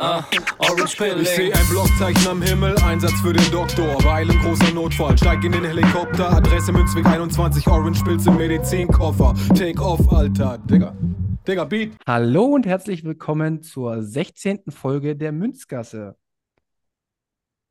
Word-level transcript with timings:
ah, 0.00 0.24
Orange 0.58 0.96
Pilling. 0.96 1.22
Ich 1.22 1.28
sehe 1.28 1.54
ein 1.54 1.66
Blockzeichen 1.68 2.26
am 2.26 2.42
Himmel, 2.42 2.76
Einsatz 2.78 3.20
für 3.20 3.32
den 3.32 3.50
Doktor. 3.50 4.02
Weil 4.04 4.30
ein 4.30 4.38
großer 4.38 4.72
Notfall, 4.72 5.16
steig 5.16 5.44
in 5.44 5.52
den 5.52 5.64
Helikopter. 5.64 6.32
Adresse 6.32 6.72
Münzweg 6.72 7.06
21, 7.06 7.66
Orange 7.66 8.02
Pilz 8.02 8.26
im 8.26 8.36
Medizinkoffer. 8.36 9.34
Take 9.54 9.80
off, 9.80 10.12
Alter. 10.12 10.58
Digga. 10.58 10.96
Digga, 11.46 11.64
Beat. 11.64 11.92
Hallo 12.06 12.44
und 12.44 12.66
herzlich 12.66 13.04
willkommen 13.04 13.62
zur 13.62 14.02
16. 14.02 14.70
Folge 14.70 15.16
der 15.16 15.32
Münzgasse. 15.32 16.16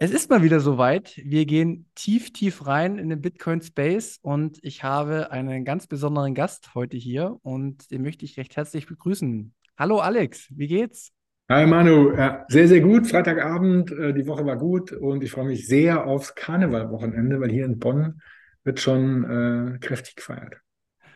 Es 0.01 0.11
ist 0.11 0.29
mal 0.29 0.43
wieder 0.43 0.61
soweit. 0.61 1.19
Wir 1.23 1.45
gehen 1.45 1.89
tief, 1.93 2.31
tief 2.31 2.65
rein 2.65 2.97
in 2.97 3.09
den 3.09 3.21
Bitcoin 3.21 3.61
Space 3.61 4.17
und 4.21 4.57
ich 4.61 4.83
habe 4.83 5.31
einen 5.31 5.65
ganz 5.65 5.87
besonderen 5.87 6.35
Gast 6.35 6.73
heute 6.73 6.95
hier 6.95 7.37
und 7.43 7.91
den 7.91 8.01
möchte 8.01 8.23
ich 8.23 8.37
recht 8.37 8.55
herzlich 8.55 8.87
begrüßen. 8.87 9.53
Hallo 9.77 9.99
Alex, 9.99 10.47
wie 10.51 10.67
geht's? 10.67 11.11
Hi 11.51 11.65
Manu, 11.65 12.15
ja, 12.15 12.45
sehr, 12.47 12.67
sehr 12.67 12.79
gut. 12.79 13.07
Freitagabend, 13.07 13.91
äh, 13.91 14.13
die 14.13 14.27
Woche 14.27 14.45
war 14.45 14.55
gut 14.55 14.91
und 14.91 15.23
ich 15.23 15.31
freue 15.31 15.45
mich 15.45 15.65
sehr 15.65 16.05
aufs 16.05 16.35
Karnevalwochenende, 16.35 17.41
weil 17.41 17.49
hier 17.49 17.65
in 17.65 17.79
Bonn 17.79 18.21
wird 18.63 18.79
schon 18.79 19.23
äh, 19.23 19.79
kräftig 19.79 20.15
gefeiert. 20.15 20.57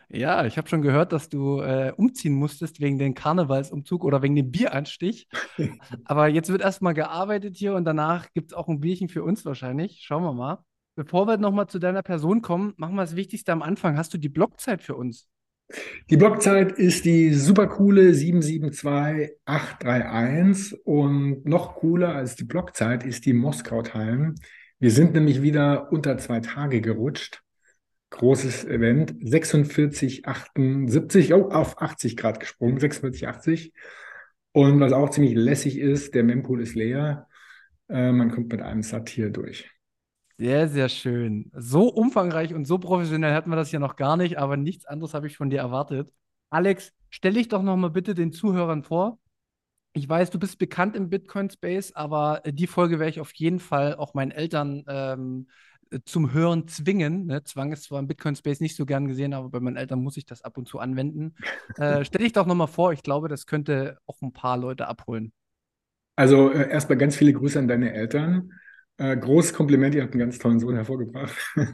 Ja, 0.09 0.43
ich 0.47 0.57
habe 0.57 0.67
schon 0.67 0.81
gehört, 0.81 1.11
dass 1.11 1.29
du 1.29 1.59
äh, 1.59 1.93
umziehen 1.95 2.33
musstest 2.33 2.81
wegen 2.81 2.97
dem 2.97 3.13
Karnevalsumzug 3.13 4.03
oder 4.03 4.23
wegen 4.23 4.35
dem 4.35 4.49
Bieranstich. 4.49 5.27
Aber 6.05 6.27
jetzt 6.29 6.49
wird 6.49 6.63
erstmal 6.63 6.95
gearbeitet 6.95 7.55
hier 7.55 7.75
und 7.75 7.85
danach 7.85 8.25
gibt 8.33 8.53
es 8.53 8.57
auch 8.57 8.67
ein 8.67 8.79
Bierchen 8.79 9.09
für 9.09 9.23
uns 9.23 9.45
wahrscheinlich. 9.45 9.99
Schauen 10.01 10.23
wir 10.23 10.33
mal. 10.33 10.63
Bevor 10.95 11.27
wir 11.27 11.37
nochmal 11.37 11.67
zu 11.67 11.77
deiner 11.77 12.01
Person 12.01 12.41
kommen, 12.41 12.73
machen 12.77 12.95
wir 12.95 13.03
das 13.03 13.15
Wichtigste 13.15 13.51
am 13.51 13.61
Anfang. 13.61 13.97
Hast 13.99 14.15
du 14.15 14.17
die 14.17 14.29
Blockzeit 14.29 14.81
für 14.81 14.95
uns? 14.95 15.27
Die 16.09 16.17
Blockzeit 16.17 16.73
ist 16.73 17.05
die 17.05 17.33
super 17.33 17.67
coole 17.67 18.13
772831 18.13 20.85
und 20.85 21.45
noch 21.45 21.75
cooler 21.75 22.13
als 22.15 22.35
die 22.35 22.43
Blockzeit 22.43 23.03
ist 23.03 23.25
die 23.25 23.33
Moskau-Time. 23.33 24.35
Wir 24.79 24.91
sind 24.91 25.13
nämlich 25.13 25.41
wieder 25.41 25.91
unter 25.91 26.17
zwei 26.17 26.41
Tage 26.41 26.81
gerutscht. 26.81 27.41
Großes 28.11 28.65
Event, 28.65 29.15
46, 29.21 30.27
78, 30.27 31.33
oh, 31.33 31.49
auf 31.49 31.81
80 31.81 32.17
Grad 32.17 32.39
gesprungen, 32.39 32.79
46, 32.79 33.27
80. 33.27 33.73
Und 34.51 34.79
was 34.79 34.93
auch 34.93 35.09
ziemlich 35.09 35.33
lässig 35.33 35.79
ist, 35.79 36.13
der 36.13 36.23
Mempool 36.23 36.61
ist 36.61 36.75
leer. 36.75 37.27
Äh, 37.89 38.11
man 38.11 38.29
kommt 38.29 38.51
mit 38.51 38.61
einem 38.61 38.83
Sat 38.83 39.09
hier 39.09 39.31
durch. 39.31 39.72
Sehr, 40.37 40.67
sehr 40.67 40.89
schön. 40.89 41.51
So 41.55 41.89
umfangreich 41.89 42.53
und 42.53 42.65
so 42.65 42.79
professionell 42.79 43.33
hatten 43.33 43.49
wir 43.49 43.55
das 43.55 43.71
ja 43.71 43.79
noch 43.79 43.95
gar 43.95 44.17
nicht, 44.17 44.37
aber 44.37 44.57
nichts 44.57 44.85
anderes 44.85 45.13
habe 45.13 45.27
ich 45.27 45.37
von 45.37 45.49
dir 45.49 45.59
erwartet. 45.59 46.11
Alex, 46.49 46.91
stell 47.09 47.33
dich 47.33 47.47
doch 47.47 47.61
noch 47.61 47.77
mal 47.77 47.89
bitte 47.89 48.15
den 48.15 48.31
Zuhörern 48.31 48.83
vor. 48.83 49.19
Ich 49.93 50.09
weiß, 50.09 50.31
du 50.31 50.39
bist 50.39 50.57
bekannt 50.57 50.95
im 50.95 51.09
Bitcoin-Space, 51.09 51.93
aber 51.93 52.41
die 52.47 52.65
Folge 52.65 52.97
werde 52.97 53.11
ich 53.11 53.19
auf 53.19 53.31
jeden 53.35 53.59
Fall 53.59 53.95
auch 53.95 54.15
meinen 54.15 54.31
Eltern 54.31 54.83
ähm, 54.87 55.47
zum 56.05 56.33
Hören 56.33 56.67
zwingen. 56.67 57.27
Ne? 57.27 57.43
Zwang 57.43 57.71
ist 57.71 57.83
zwar 57.83 57.99
im 57.99 58.07
Bitcoin-Space 58.07 58.59
nicht 58.59 58.75
so 58.75 58.87
gern 58.87 59.07
gesehen, 59.07 59.33
aber 59.33 59.49
bei 59.49 59.59
meinen 59.59 59.75
Eltern 59.75 60.01
muss 60.01 60.17
ich 60.17 60.25
das 60.25 60.41
ab 60.41 60.57
und 60.57 60.67
zu 60.67 60.79
anwenden. 60.79 61.35
äh, 61.77 62.03
stell 62.03 62.23
dich 62.23 62.33
doch 62.33 62.47
noch 62.47 62.55
mal 62.55 62.67
vor, 62.67 62.91
ich 62.91 63.03
glaube, 63.03 63.27
das 63.27 63.45
könnte 63.45 63.97
auch 64.07 64.19
ein 64.21 64.33
paar 64.33 64.57
Leute 64.57 64.87
abholen. 64.87 65.31
Also 66.15 66.51
äh, 66.51 66.69
erstmal 66.69 66.97
ganz 66.97 67.15
viele 67.15 67.33
Grüße 67.33 67.59
an 67.59 67.67
deine 67.67 67.93
Eltern. 67.93 68.51
Äh, 69.03 69.17
großes 69.17 69.53
Kompliment, 69.53 69.93
ihr 69.95 70.03
habt 70.03 70.13
einen 70.13 70.21
ganz 70.21 70.39
tollen 70.39 70.61
Sohn 70.61 70.75
hervorgebracht. 70.75 71.35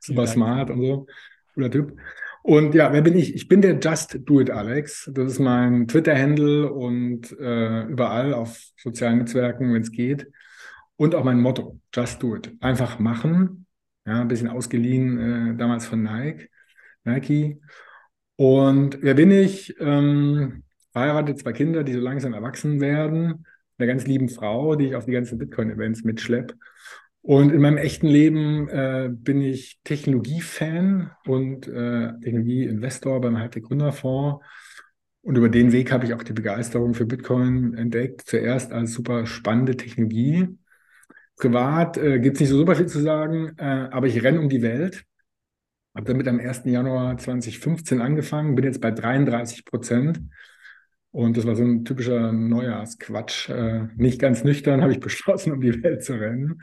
Super 0.00 0.26
smart 0.28 0.70
und 0.70 0.80
so. 0.80 1.06
Cooler 1.54 1.70
Typ. 1.72 1.96
Und 2.44 2.74
ja, 2.74 2.92
wer 2.92 3.02
bin 3.02 3.18
ich? 3.18 3.34
Ich 3.34 3.48
bin 3.48 3.62
der 3.62 3.80
Just 3.80 4.20
Do 4.24 4.40
It 4.40 4.50
Alex. 4.50 5.10
Das 5.12 5.32
ist 5.32 5.38
mein 5.40 5.88
Twitter-Handle 5.88 6.72
und 6.72 7.32
äh, 7.32 7.82
überall 7.86 8.32
auf 8.32 8.60
sozialen 8.76 9.18
Netzwerken, 9.18 9.74
wenn 9.74 9.82
es 9.82 9.90
geht. 9.90 10.30
Und 10.94 11.16
auch 11.16 11.24
mein 11.24 11.40
Motto, 11.40 11.80
Just 11.92 12.22
Do 12.22 12.36
It. 12.36 12.52
Einfach 12.60 13.00
machen. 13.00 13.66
Ja, 14.06 14.20
ein 14.20 14.28
bisschen 14.28 14.48
ausgeliehen 14.48 15.18
äh, 15.52 15.56
damals 15.56 15.86
von 15.86 16.04
Nike. 16.04 16.48
Nike. 17.02 17.60
Und 18.36 19.02
wer 19.02 19.14
bin 19.14 19.32
ich? 19.32 19.74
Ähm, 19.80 20.62
verheiratet, 20.92 21.40
zwei 21.40 21.52
Kinder, 21.52 21.82
die 21.82 21.94
so 21.94 22.00
langsam 22.00 22.34
erwachsen 22.34 22.80
werden 22.80 23.46
einer 23.82 23.92
ganz 23.92 24.06
lieben 24.06 24.28
Frau, 24.28 24.76
die 24.76 24.86
ich 24.86 24.94
auf 24.94 25.04
die 25.04 25.12
ganzen 25.12 25.38
Bitcoin-Events 25.38 26.04
mitschleppe. 26.04 26.54
Und 27.22 27.52
in 27.52 27.60
meinem 27.60 27.76
echten 27.76 28.08
Leben 28.08 28.68
äh, 28.68 29.08
bin 29.10 29.40
ich 29.40 29.80
Technologiefan 29.84 31.12
und 31.26 31.68
äh, 31.68 32.12
Technologieinvestor 32.20 33.20
beim 33.20 33.38
Hightech 33.38 33.62
Gründerfonds. 33.62 34.44
Und 35.22 35.38
über 35.38 35.48
den 35.48 35.70
Weg 35.70 35.92
habe 35.92 36.04
ich 36.04 36.14
auch 36.14 36.24
die 36.24 36.32
Begeisterung 36.32 36.94
für 36.94 37.06
Bitcoin 37.06 37.74
entdeckt. 37.74 38.22
Zuerst 38.26 38.72
als 38.72 38.92
super 38.92 39.26
spannende 39.26 39.76
Technologie. 39.76 40.48
Privat 41.36 41.96
äh, 41.96 42.18
gibt 42.18 42.36
es 42.36 42.40
nicht 42.40 42.50
so 42.50 42.58
super 42.58 42.74
viel 42.74 42.86
zu 42.86 43.00
sagen, 43.00 43.52
äh, 43.56 43.88
aber 43.90 44.08
ich 44.08 44.22
renne 44.22 44.40
um 44.40 44.48
die 44.48 44.62
Welt. 44.62 45.04
Habe 45.94 46.06
damit 46.06 46.26
am 46.26 46.40
1. 46.40 46.62
Januar 46.64 47.18
2015 47.18 48.00
angefangen, 48.00 48.54
bin 48.56 48.64
jetzt 48.64 48.80
bei 48.80 48.90
33 48.90 49.64
Prozent. 49.64 50.20
Und 51.12 51.36
das 51.36 51.46
war 51.46 51.54
so 51.54 51.62
ein 51.62 51.84
typischer 51.84 52.32
Neujahrsquatsch. 52.32 53.50
Äh, 53.50 53.88
nicht 53.96 54.18
ganz 54.18 54.44
nüchtern 54.44 54.80
habe 54.82 54.92
ich 54.92 55.00
beschlossen, 55.00 55.52
um 55.52 55.60
die 55.60 55.82
Welt 55.82 56.02
zu 56.02 56.14
rennen. 56.14 56.62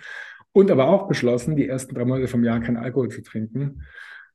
Und 0.52 0.72
aber 0.72 0.88
auch 0.88 1.08
beschlossen, 1.08 1.56
die 1.56 1.68
ersten 1.68 1.94
drei 1.96 2.06
Monate 2.06 2.28
vom 2.28 2.44
Jahr 2.44 2.60
keinen 2.60 2.78
Alkohol 2.78 3.10
zu 3.10 3.22
trinken. 3.22 3.84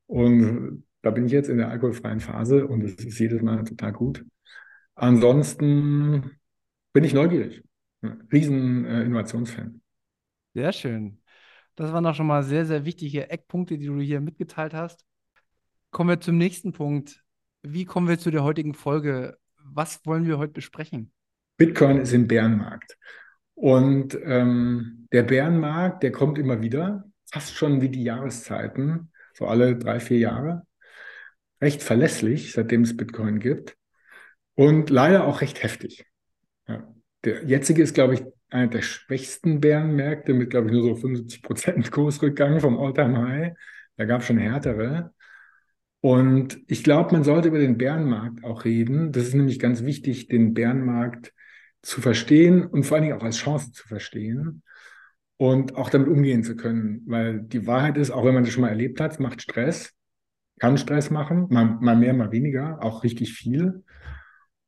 Und 0.07 0.85
da 1.01 1.11
bin 1.11 1.25
ich 1.25 1.31
jetzt 1.31 1.49
in 1.49 1.57
der 1.57 1.69
alkoholfreien 1.69 2.21
Phase 2.21 2.65
und 2.65 2.83
es 2.83 2.95
ist 2.95 3.19
jedes 3.19 3.41
Mal 3.41 3.63
total 3.63 3.91
gut. 3.91 4.25
Ansonsten 4.95 6.31
bin 6.93 7.03
ich 7.03 7.13
neugierig. 7.13 7.61
Riesen 8.31 8.85
äh, 8.85 9.03
Innovationsfan. 9.03 9.81
Sehr 10.53 10.71
schön. 10.71 11.21
Das 11.75 11.91
waren 11.91 12.05
auch 12.05 12.15
schon 12.15 12.27
mal 12.27 12.43
sehr, 12.43 12.65
sehr 12.65 12.85
wichtige 12.85 13.29
Eckpunkte, 13.29 13.77
die 13.77 13.87
du 13.87 13.99
hier 13.99 14.21
mitgeteilt 14.21 14.73
hast. 14.73 15.05
Kommen 15.91 16.09
wir 16.09 16.21
zum 16.21 16.37
nächsten 16.37 16.71
Punkt. 16.71 17.23
Wie 17.61 17.83
kommen 17.83 18.07
wir 18.07 18.17
zu 18.17 18.31
der 18.31 18.43
heutigen 18.43 18.73
Folge? 18.73 19.37
Was 19.73 20.05
wollen 20.05 20.25
wir 20.25 20.37
heute 20.37 20.53
besprechen? 20.53 21.11
Bitcoin 21.57 21.97
ist 21.97 22.13
im 22.13 22.27
Bärenmarkt. 22.27 22.97
Und 23.53 24.17
ähm, 24.23 25.07
der 25.11 25.23
Bärenmarkt, 25.23 26.03
der 26.03 26.11
kommt 26.11 26.37
immer 26.37 26.61
wieder, 26.61 27.05
fast 27.31 27.55
schon 27.55 27.81
wie 27.81 27.89
die 27.89 28.03
Jahreszeiten, 28.03 29.11
so 29.33 29.47
alle 29.47 29.77
drei, 29.77 29.99
vier 29.99 30.19
Jahre. 30.19 30.63
Recht 31.61 31.81
verlässlich, 31.81 32.51
seitdem 32.51 32.81
es 32.81 32.95
Bitcoin 32.95 33.39
gibt. 33.39 33.75
Und 34.55 34.89
leider 34.89 35.25
auch 35.25 35.41
recht 35.41 35.63
heftig. 35.63 36.05
Ja. 36.67 36.87
Der 37.23 37.45
jetzige 37.45 37.81
ist, 37.81 37.93
glaube 37.93 38.15
ich, 38.15 38.23
einer 38.49 38.67
der 38.67 38.81
schwächsten 38.81 39.59
Bärenmärkte 39.59 40.33
mit, 40.33 40.49
glaube 40.49 40.67
ich, 40.67 40.73
nur 40.73 40.83
so 40.83 40.95
75 40.95 41.41
Prozent 41.41 41.91
Kursrückgang 41.91 42.59
vom 42.59 42.77
All-Time-High. 42.77 43.53
Da 43.97 44.05
gab 44.05 44.21
es 44.21 44.27
schon 44.27 44.37
härtere. 44.37 45.13
Und 46.05 46.59
ich 46.67 46.83
glaube, 46.83 47.13
man 47.13 47.23
sollte 47.23 47.47
über 47.47 47.57
den 47.57 47.79
Bärenmarkt 47.79 48.43
auch 48.43 48.63
reden. 48.63 49.11
Das 49.11 49.23
ist 49.23 49.33
nämlich 49.33 49.57
ganz 49.57 49.81
wichtig, 49.81 50.27
den 50.27 50.53
Bärenmarkt 50.53 51.33
zu 51.81 51.99
verstehen 51.99 52.63
und 52.63 52.83
vor 52.83 52.97
allen 52.97 53.05
Dingen 53.05 53.17
auch 53.17 53.23
als 53.23 53.37
Chance 53.37 53.71
zu 53.71 53.87
verstehen 53.87 54.61
und 55.37 55.75
auch 55.75 55.89
damit 55.89 56.07
umgehen 56.07 56.43
zu 56.43 56.55
können. 56.55 57.01
Weil 57.07 57.41
die 57.41 57.65
Wahrheit 57.65 57.97
ist, 57.97 58.11
auch 58.11 58.23
wenn 58.23 58.35
man 58.35 58.43
das 58.43 58.53
schon 58.53 58.61
mal 58.61 58.69
erlebt 58.69 59.01
hat, 59.01 59.19
macht 59.19 59.41
Stress, 59.41 59.95
kann 60.59 60.77
Stress 60.77 61.09
machen, 61.09 61.47
mal, 61.49 61.79
mal 61.81 61.95
mehr, 61.95 62.13
mal 62.13 62.31
weniger, 62.31 62.83
auch 62.83 63.03
richtig 63.03 63.33
viel. 63.33 63.83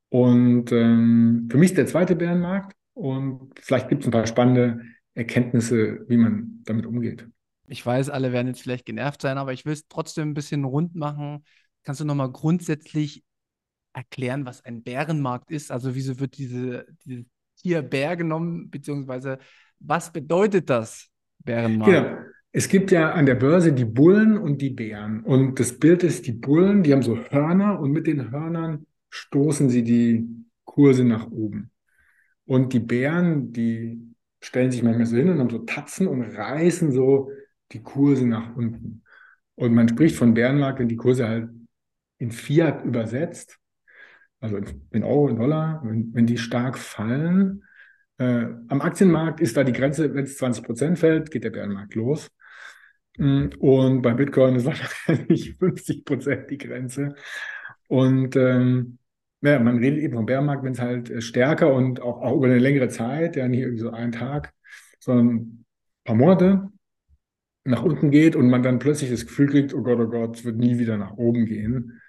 Und 0.10 0.72
ähm, 0.72 1.50
für 1.52 1.60
mich 1.60 1.70
ist 1.70 1.78
der 1.78 1.86
zweite 1.86 2.16
Bärenmarkt 2.16 2.76
und 2.96 3.52
vielleicht 3.62 3.90
gibt 3.90 4.02
es 4.02 4.08
ein 4.08 4.12
paar 4.12 4.26
spannende 4.26 4.82
Erkenntnisse, 5.14 6.04
wie 6.08 6.18
man 6.18 6.64
damit 6.66 6.88
umgeht. 6.88 7.28
Ich 7.68 7.86
weiß, 7.86 8.10
alle 8.10 8.32
werden 8.32 8.48
jetzt 8.48 8.62
vielleicht 8.62 8.86
genervt 8.86 9.22
sein, 9.22 9.38
aber 9.38 9.54
ich 9.54 9.66
will 9.66 9.74
es 9.74 9.88
trotzdem 9.88 10.30
ein 10.30 10.34
bisschen 10.34 10.64
rund 10.64 10.96
machen. 10.96 11.44
Kannst 11.84 12.02
du 12.02 12.06
nochmal 12.06 12.32
grundsätzlich 12.32 13.24
erklären, 13.94 14.46
was 14.46 14.64
ein 14.64 14.84
Bärenmarkt 14.84 15.52
ist? 15.52 15.72
Also 15.72 15.96
wieso 15.96 16.20
wird 16.20 16.38
diese, 16.38 16.86
dieses 17.06 17.26
Tier 17.62 17.82
Bär 17.82 18.16
genommen, 18.16 18.70
beziehungsweise 18.70 19.40
was 19.80 20.12
bedeutet 20.12 20.70
das, 20.70 21.10
Bärenmarkt? 21.40 21.94
Genau. 21.94 22.18
Es 22.52 22.70
gibt 22.70 22.92
ja 22.92 23.12
an 23.12 23.26
der 23.26 23.36
Börse 23.36 23.74
die 23.74 23.86
Bullen 23.86 24.38
und 24.38 24.62
die 24.62 24.70
Bären. 24.70 25.22
Und 25.24 25.60
das 25.60 25.78
Bild 25.78 26.04
ist, 26.04 26.26
die 26.26 26.32
Bullen, 26.32 26.82
die 26.82 26.94
haben 26.94 27.04
so 27.04 27.18
Hörner 27.18 27.80
und 27.80 27.92
mit 27.92 28.08
den 28.08 28.32
Hörnern 28.32 28.88
stoßen 29.10 29.70
sie 29.70 29.84
die 29.84 30.28
Kurse 30.64 31.04
nach 31.04 31.30
oben. 31.30 31.72
Und 32.46 32.74
die 32.74 32.80
Bären, 32.80 33.52
die 33.52 34.16
stellen 34.42 34.72
sich 34.72 34.82
manchmal 34.82 35.06
so 35.06 35.18
hin 35.18 35.30
und 35.30 35.40
haben 35.40 35.50
so 35.50 35.60
Tatzen 35.60 36.08
und 36.08 36.24
reißen 36.24 36.92
so 36.92 37.30
die 37.72 37.84
Kurse 37.84 38.26
nach 38.26 38.56
unten. 38.56 39.04
Und 39.56 39.74
man 39.74 39.90
spricht 39.90 40.16
von 40.16 40.34
Bärenmarkt, 40.34 40.80
wenn 40.80 40.88
die 40.88 40.96
Kurse 40.96 41.28
halt 41.28 41.50
in 42.20 42.32
Fiat 42.32 42.84
übersetzt, 42.84 43.58
also 44.40 44.60
in 44.92 45.04
Euro, 45.04 45.30
in 45.30 45.38
Dollar, 45.38 45.82
wenn, 45.84 46.14
wenn 46.14 46.28
die 46.28 46.38
stark 46.38 46.78
fallen. 46.78 47.64
Äh, 48.18 48.48
am 48.68 48.82
Aktienmarkt 48.82 49.42
ist 49.42 49.58
da 49.58 49.64
die 49.64 49.74
Grenze, 49.74 50.14
wenn 50.14 50.26
es 50.26 50.38
20 50.38 50.64
Prozent 50.64 51.00
fällt, 51.00 51.32
geht 51.32 51.44
der 51.44 51.50
Bärenmarkt 51.50 51.96
los. 51.96 52.30
Mm, 53.18 53.48
und 53.60 54.02
bei 54.02 54.14
Bitcoin 54.14 54.56
ist 54.56 54.66
wahrscheinlich 54.66 55.56
50 55.58 56.06
Prozent 56.06 56.50
die 56.52 56.58
Grenze. 56.58 57.16
Und 57.88 58.36
ähm, 58.36 59.00
ja, 59.42 59.60
man 59.60 59.78
redet 59.78 60.00
eben 60.00 60.16
vom 60.16 60.26
Bärenmarkt, 60.26 60.64
wenn 60.64 60.74
es 60.74 60.82
halt 60.82 61.10
äh, 61.10 61.22
stärker 61.22 61.74
und 61.74 62.02
auch, 62.02 62.22
auch 62.22 62.38
über 62.38 62.48
eine 62.48 62.60
längere 62.60 62.90
Zeit, 62.90 63.36
ja 63.36 63.48
nicht 63.48 63.62
irgendwie 63.62 63.82
so 63.82 63.92
einen 63.92 64.12
Tag, 64.12 64.54
sondern 65.00 65.28
ein 65.28 65.66
paar 66.04 66.16
Monate 66.16 66.70
nach 67.68 67.84
unten 67.84 68.12
geht 68.12 68.36
und 68.36 68.50
man 68.50 68.64
dann 68.64 68.80
plötzlich 68.80 69.12
das 69.12 69.26
Gefühl 69.26 69.48
kriegt, 69.48 69.74
oh 69.74 69.84
Gott, 69.84 70.00
oh 70.00 70.08
Gott, 70.08 70.38
es 70.38 70.46
wird 70.46 70.58
nie 70.58 70.80
wieder 70.80 70.98
nach 70.98 71.18
oben 71.18 71.46
gehen. 71.46 72.02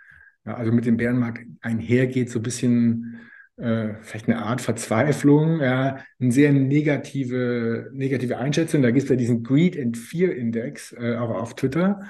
Ja, 0.46 0.54
also 0.54 0.72
mit 0.72 0.86
dem 0.86 0.96
Bärenmarkt 0.96 1.40
einhergeht 1.60 2.30
so 2.30 2.38
ein 2.38 2.42
bisschen 2.42 3.20
äh, 3.56 3.94
vielleicht 4.02 4.28
eine 4.28 4.42
Art 4.42 4.60
Verzweiflung, 4.60 5.60
ja, 5.60 5.98
eine 6.20 6.32
sehr 6.32 6.52
negative, 6.52 7.90
negative 7.92 8.38
Einschätzung. 8.38 8.82
Da 8.82 8.90
gibt 8.90 9.04
es 9.04 9.10
ja 9.10 9.16
diesen 9.16 9.42
Greed 9.42 9.78
and 9.78 9.96
Fear 9.96 10.32
Index 10.32 10.92
äh, 10.92 11.16
auch 11.16 11.30
auf 11.30 11.56
Twitter. 11.56 12.02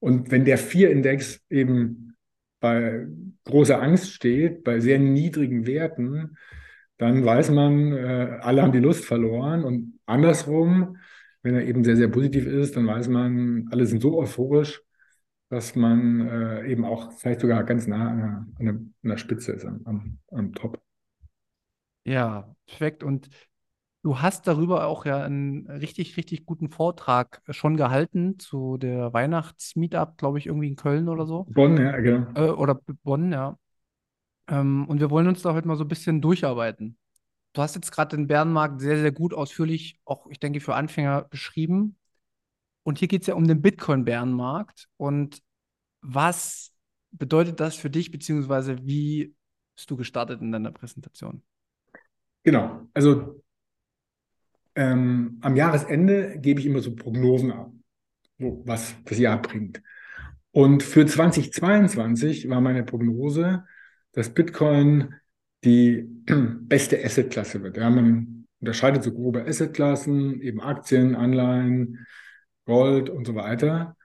Und 0.00 0.30
wenn 0.30 0.44
der 0.44 0.58
Fear 0.58 0.90
Index 0.90 1.40
eben 1.50 2.16
bei 2.60 3.06
großer 3.44 3.80
Angst 3.80 4.12
steht, 4.12 4.64
bei 4.64 4.80
sehr 4.80 4.98
niedrigen 4.98 5.66
Werten, 5.66 6.36
dann 6.98 7.24
weiß 7.24 7.50
man, 7.50 7.92
äh, 7.92 8.38
alle 8.40 8.62
haben 8.62 8.72
die 8.72 8.78
Lust 8.78 9.04
verloren. 9.04 9.64
Und 9.64 9.98
andersrum, 10.06 10.96
wenn 11.46 11.54
er 11.54 11.64
eben 11.64 11.84
sehr, 11.84 11.96
sehr 11.96 12.08
positiv 12.08 12.44
ist, 12.44 12.76
dann 12.76 12.88
weiß 12.88 13.06
man, 13.06 13.68
alle 13.70 13.86
sind 13.86 14.02
so 14.02 14.18
euphorisch, 14.18 14.82
dass 15.48 15.76
man 15.76 16.26
äh, 16.28 16.66
eben 16.66 16.84
auch 16.84 17.12
vielleicht 17.12 17.40
sogar 17.40 17.62
ganz 17.62 17.86
nah 17.86 18.10
an 18.10 18.18
der, 18.18 18.26
an 18.26 18.64
der, 18.64 18.74
an 18.74 18.90
der 19.04 19.16
Spitze 19.16 19.52
ist, 19.52 19.64
am, 19.64 19.80
am, 19.84 20.18
am 20.32 20.52
Top. 20.54 20.82
Ja, 22.02 22.52
perfekt. 22.66 23.04
Und 23.04 23.28
du 24.02 24.20
hast 24.20 24.48
darüber 24.48 24.88
auch 24.88 25.06
ja 25.06 25.22
einen 25.22 25.70
richtig, 25.70 26.16
richtig 26.16 26.46
guten 26.46 26.68
Vortrag 26.68 27.42
schon 27.50 27.76
gehalten 27.76 28.40
zu 28.40 28.76
der 28.76 29.12
Weihnachtsmeetup, 29.12 30.18
glaube 30.18 30.38
ich, 30.38 30.46
irgendwie 30.46 30.66
in 30.66 30.76
Köln 30.76 31.08
oder 31.08 31.26
so. 31.26 31.46
Bonn, 31.50 31.76
ja, 31.76 31.96
genau. 32.00 32.26
Äh, 32.34 32.50
oder 32.50 32.80
Bonn, 33.04 33.30
ja. 33.30 33.56
Ähm, 34.48 34.86
und 34.88 34.98
wir 34.98 35.10
wollen 35.10 35.28
uns 35.28 35.42
da 35.42 35.54
heute 35.54 35.68
mal 35.68 35.76
so 35.76 35.84
ein 35.84 35.88
bisschen 35.88 36.20
durcharbeiten. 36.20 36.98
Du 37.56 37.62
hast 37.62 37.74
jetzt 37.74 37.90
gerade 37.90 38.14
den 38.14 38.26
Bärenmarkt 38.26 38.82
sehr, 38.82 38.98
sehr 38.98 39.12
gut 39.12 39.32
ausführlich, 39.32 39.98
auch 40.04 40.26
ich 40.26 40.38
denke 40.38 40.60
für 40.60 40.74
Anfänger 40.74 41.22
beschrieben. 41.22 41.96
Und 42.82 42.98
hier 42.98 43.08
geht 43.08 43.22
es 43.22 43.28
ja 43.28 43.34
um 43.34 43.48
den 43.48 43.62
Bitcoin-Bärenmarkt. 43.62 44.88
Und 44.98 45.42
was 46.02 46.74
bedeutet 47.12 47.58
das 47.58 47.74
für 47.74 47.88
dich, 47.88 48.10
beziehungsweise 48.10 48.84
wie 48.84 49.34
bist 49.74 49.90
du 49.90 49.96
gestartet 49.96 50.42
in 50.42 50.52
deiner 50.52 50.70
Präsentation? 50.70 51.42
Genau, 52.42 52.86
also 52.92 53.42
ähm, 54.74 55.38
am 55.40 55.56
Jahresende 55.56 56.38
gebe 56.38 56.60
ich 56.60 56.66
immer 56.66 56.80
so 56.80 56.94
Prognosen 56.94 57.52
ab, 57.52 57.72
was 58.36 58.96
das 59.06 59.18
Jahr 59.18 59.40
bringt. 59.40 59.82
Und 60.50 60.82
für 60.82 61.06
2022 61.06 62.50
war 62.50 62.60
meine 62.60 62.84
Prognose, 62.84 63.64
dass 64.12 64.34
Bitcoin 64.34 65.14
die 65.64 66.06
beste 66.60 67.02
Assetklasse 67.04 67.62
wird. 67.62 67.76
Ja, 67.76 67.90
man 67.90 68.46
unterscheidet 68.60 69.02
so 69.02 69.12
grobe 69.12 69.44
Assetklassen, 69.46 70.40
eben 70.40 70.60
Aktien, 70.60 71.14
Anleihen, 71.14 72.06
Gold 72.64 73.10
und 73.10 73.26
so 73.26 73.34
weiter. 73.34 73.96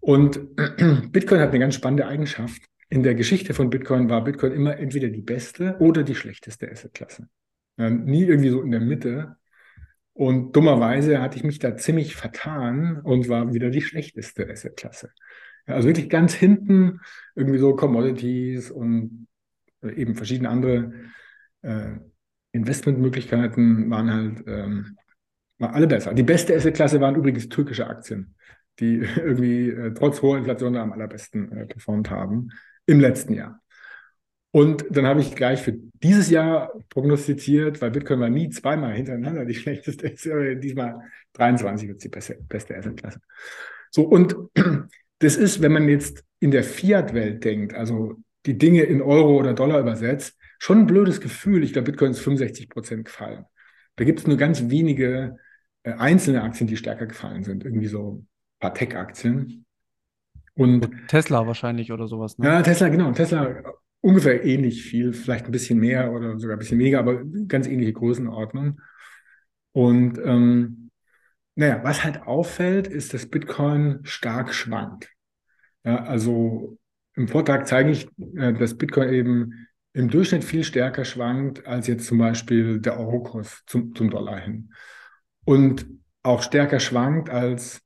Und 0.00 0.40
Bitcoin 1.12 1.40
hat 1.40 1.50
eine 1.50 1.58
ganz 1.58 1.74
spannende 1.74 2.06
Eigenschaft. 2.06 2.62
In 2.90 3.02
der 3.02 3.14
Geschichte 3.14 3.52
von 3.52 3.68
Bitcoin 3.68 4.08
war 4.08 4.24
Bitcoin 4.24 4.52
immer 4.52 4.78
entweder 4.78 5.08
die 5.08 5.20
beste 5.20 5.76
oder 5.78 6.02
die 6.02 6.14
schlechteste 6.14 6.70
Assetklasse. 6.70 7.28
Ja, 7.76 7.90
nie 7.90 8.24
irgendwie 8.24 8.50
so 8.50 8.62
in 8.62 8.70
der 8.70 8.80
Mitte. 8.80 9.36
Und 10.14 10.56
dummerweise 10.56 11.20
hatte 11.20 11.36
ich 11.36 11.44
mich 11.44 11.58
da 11.58 11.76
ziemlich 11.76 12.16
vertan 12.16 13.00
und 13.02 13.28
war 13.28 13.52
wieder 13.52 13.70
die 13.70 13.82
schlechteste 13.82 14.50
Assetklasse. 14.50 15.12
Ja, 15.66 15.74
also 15.74 15.86
wirklich 15.86 16.08
ganz 16.08 16.34
hinten 16.34 17.00
irgendwie 17.36 17.58
so 17.58 17.76
Commodities 17.76 18.70
und 18.70 19.28
eben 19.82 20.14
verschiedene 20.14 20.48
andere 20.48 20.92
äh, 21.62 21.96
Investmentmöglichkeiten 22.52 23.90
waren 23.90 24.12
halt 24.12 24.44
ähm, 24.46 24.96
waren 25.58 25.74
alle 25.74 25.86
besser. 25.86 26.14
Die 26.14 26.22
beste 26.22 26.54
Assetklasse 26.54 27.00
waren 27.00 27.16
übrigens 27.16 27.48
türkische 27.48 27.86
Aktien, 27.86 28.34
die 28.80 28.96
irgendwie 29.16 29.70
äh, 29.70 29.92
trotz 29.94 30.22
hoher 30.22 30.38
Inflation 30.38 30.76
am 30.76 30.92
allerbesten 30.92 31.52
äh, 31.52 31.66
performt 31.66 32.10
haben 32.10 32.50
im 32.86 33.00
letzten 33.00 33.34
Jahr. 33.34 33.60
Und 34.50 34.86
dann 34.90 35.06
habe 35.06 35.20
ich 35.20 35.36
gleich 35.36 35.60
für 35.60 35.74
dieses 36.02 36.30
Jahr 36.30 36.72
prognostiziert, 36.88 37.82
weil 37.82 37.90
Bitcoin 37.90 38.20
war 38.20 38.30
nie 38.30 38.48
zweimal 38.48 38.94
hintereinander 38.94 39.44
die 39.44 39.54
schlechteste, 39.54 40.56
diesmal 40.56 41.00
23 41.34 41.88
wird 41.88 42.02
die 42.02 42.08
beste, 42.08 42.38
beste 42.48 42.76
Assetklasse. 42.76 43.20
So, 43.90 44.04
und 44.04 44.36
das 45.18 45.36
ist, 45.36 45.60
wenn 45.60 45.72
man 45.72 45.88
jetzt 45.88 46.24
in 46.40 46.50
der 46.50 46.64
Fiat-Welt 46.64 47.44
denkt, 47.44 47.74
also 47.74 48.16
die 48.48 48.56
Dinge 48.56 48.82
in 48.82 49.02
Euro 49.02 49.36
oder 49.36 49.52
Dollar 49.52 49.78
übersetzt, 49.78 50.38
schon 50.58 50.78
ein 50.78 50.86
blödes 50.86 51.20
Gefühl. 51.20 51.62
Ich 51.62 51.74
glaube, 51.74 51.92
Bitcoin 51.92 52.12
ist 52.12 52.20
65 52.20 52.70
Prozent 52.70 53.04
gefallen. 53.04 53.44
Da 53.96 54.04
gibt 54.04 54.20
es 54.20 54.26
nur 54.26 54.38
ganz 54.38 54.70
wenige 54.70 55.36
äh, 55.82 55.92
einzelne 55.92 56.42
Aktien, 56.42 56.66
die 56.66 56.78
stärker 56.78 57.06
gefallen 57.06 57.44
sind. 57.44 57.64
Irgendwie 57.64 57.88
so 57.88 58.22
ein 58.22 58.28
paar 58.58 58.72
Tech-Aktien. 58.72 59.66
Und 60.54 60.90
Tesla 61.08 61.46
wahrscheinlich 61.46 61.92
oder 61.92 62.08
sowas. 62.08 62.38
Ne? 62.38 62.46
Ja, 62.46 62.62
Tesla, 62.62 62.88
genau. 62.88 63.12
Tesla 63.12 63.62
ungefähr 64.00 64.42
ähnlich 64.44 64.82
viel, 64.82 65.12
vielleicht 65.12 65.44
ein 65.44 65.52
bisschen 65.52 65.78
mehr 65.78 66.10
oder 66.10 66.38
sogar 66.38 66.56
ein 66.56 66.58
bisschen 66.58 66.78
weniger, 66.78 67.00
aber 67.00 67.22
ganz 67.48 67.66
ähnliche 67.66 67.92
Größenordnung. 67.92 68.80
Und 69.72 70.18
ähm, 70.24 70.90
naja, 71.54 71.80
was 71.82 72.02
halt 72.02 72.22
auffällt, 72.22 72.88
ist, 72.88 73.12
dass 73.12 73.26
Bitcoin 73.26 74.00
stark 74.04 74.54
schwankt. 74.54 75.10
Ja, 75.84 76.04
also 76.04 76.78
im 77.18 77.28
Vortrag 77.28 77.66
zeige 77.66 77.90
ich, 77.90 78.08
äh, 78.36 78.52
dass 78.52 78.78
Bitcoin 78.78 79.12
eben 79.12 79.68
im 79.92 80.08
Durchschnitt 80.08 80.44
viel 80.44 80.64
stärker 80.64 81.04
schwankt 81.04 81.66
als 81.66 81.88
jetzt 81.88 82.06
zum 82.06 82.18
Beispiel 82.18 82.80
der 82.80 82.98
Eurokurs 82.98 83.62
zum, 83.66 83.94
zum 83.94 84.10
Dollar 84.10 84.38
hin. 84.38 84.72
Und 85.44 85.86
auch 86.22 86.42
stärker 86.42 86.78
schwankt 86.78 87.30
als 87.30 87.82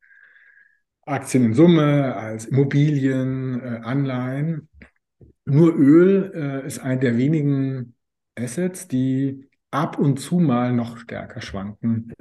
Aktien 1.07 1.47
in 1.47 1.55
Summe, 1.55 2.15
als 2.15 2.45
Immobilien, 2.45 3.61
äh, 3.61 3.81
Anleihen. 3.83 4.69
Nur 5.45 5.75
Öl 5.75 6.33
äh, 6.35 6.67
ist 6.67 6.79
ein 6.81 7.01
der 7.01 7.17
wenigen 7.17 7.95
Assets, 8.37 8.87
die 8.89 9.49
ab 9.71 9.99
und 9.99 10.21
zu 10.21 10.39
mal 10.39 10.73
noch 10.73 10.99
stärker 10.99 11.41
schwanken 11.41 12.13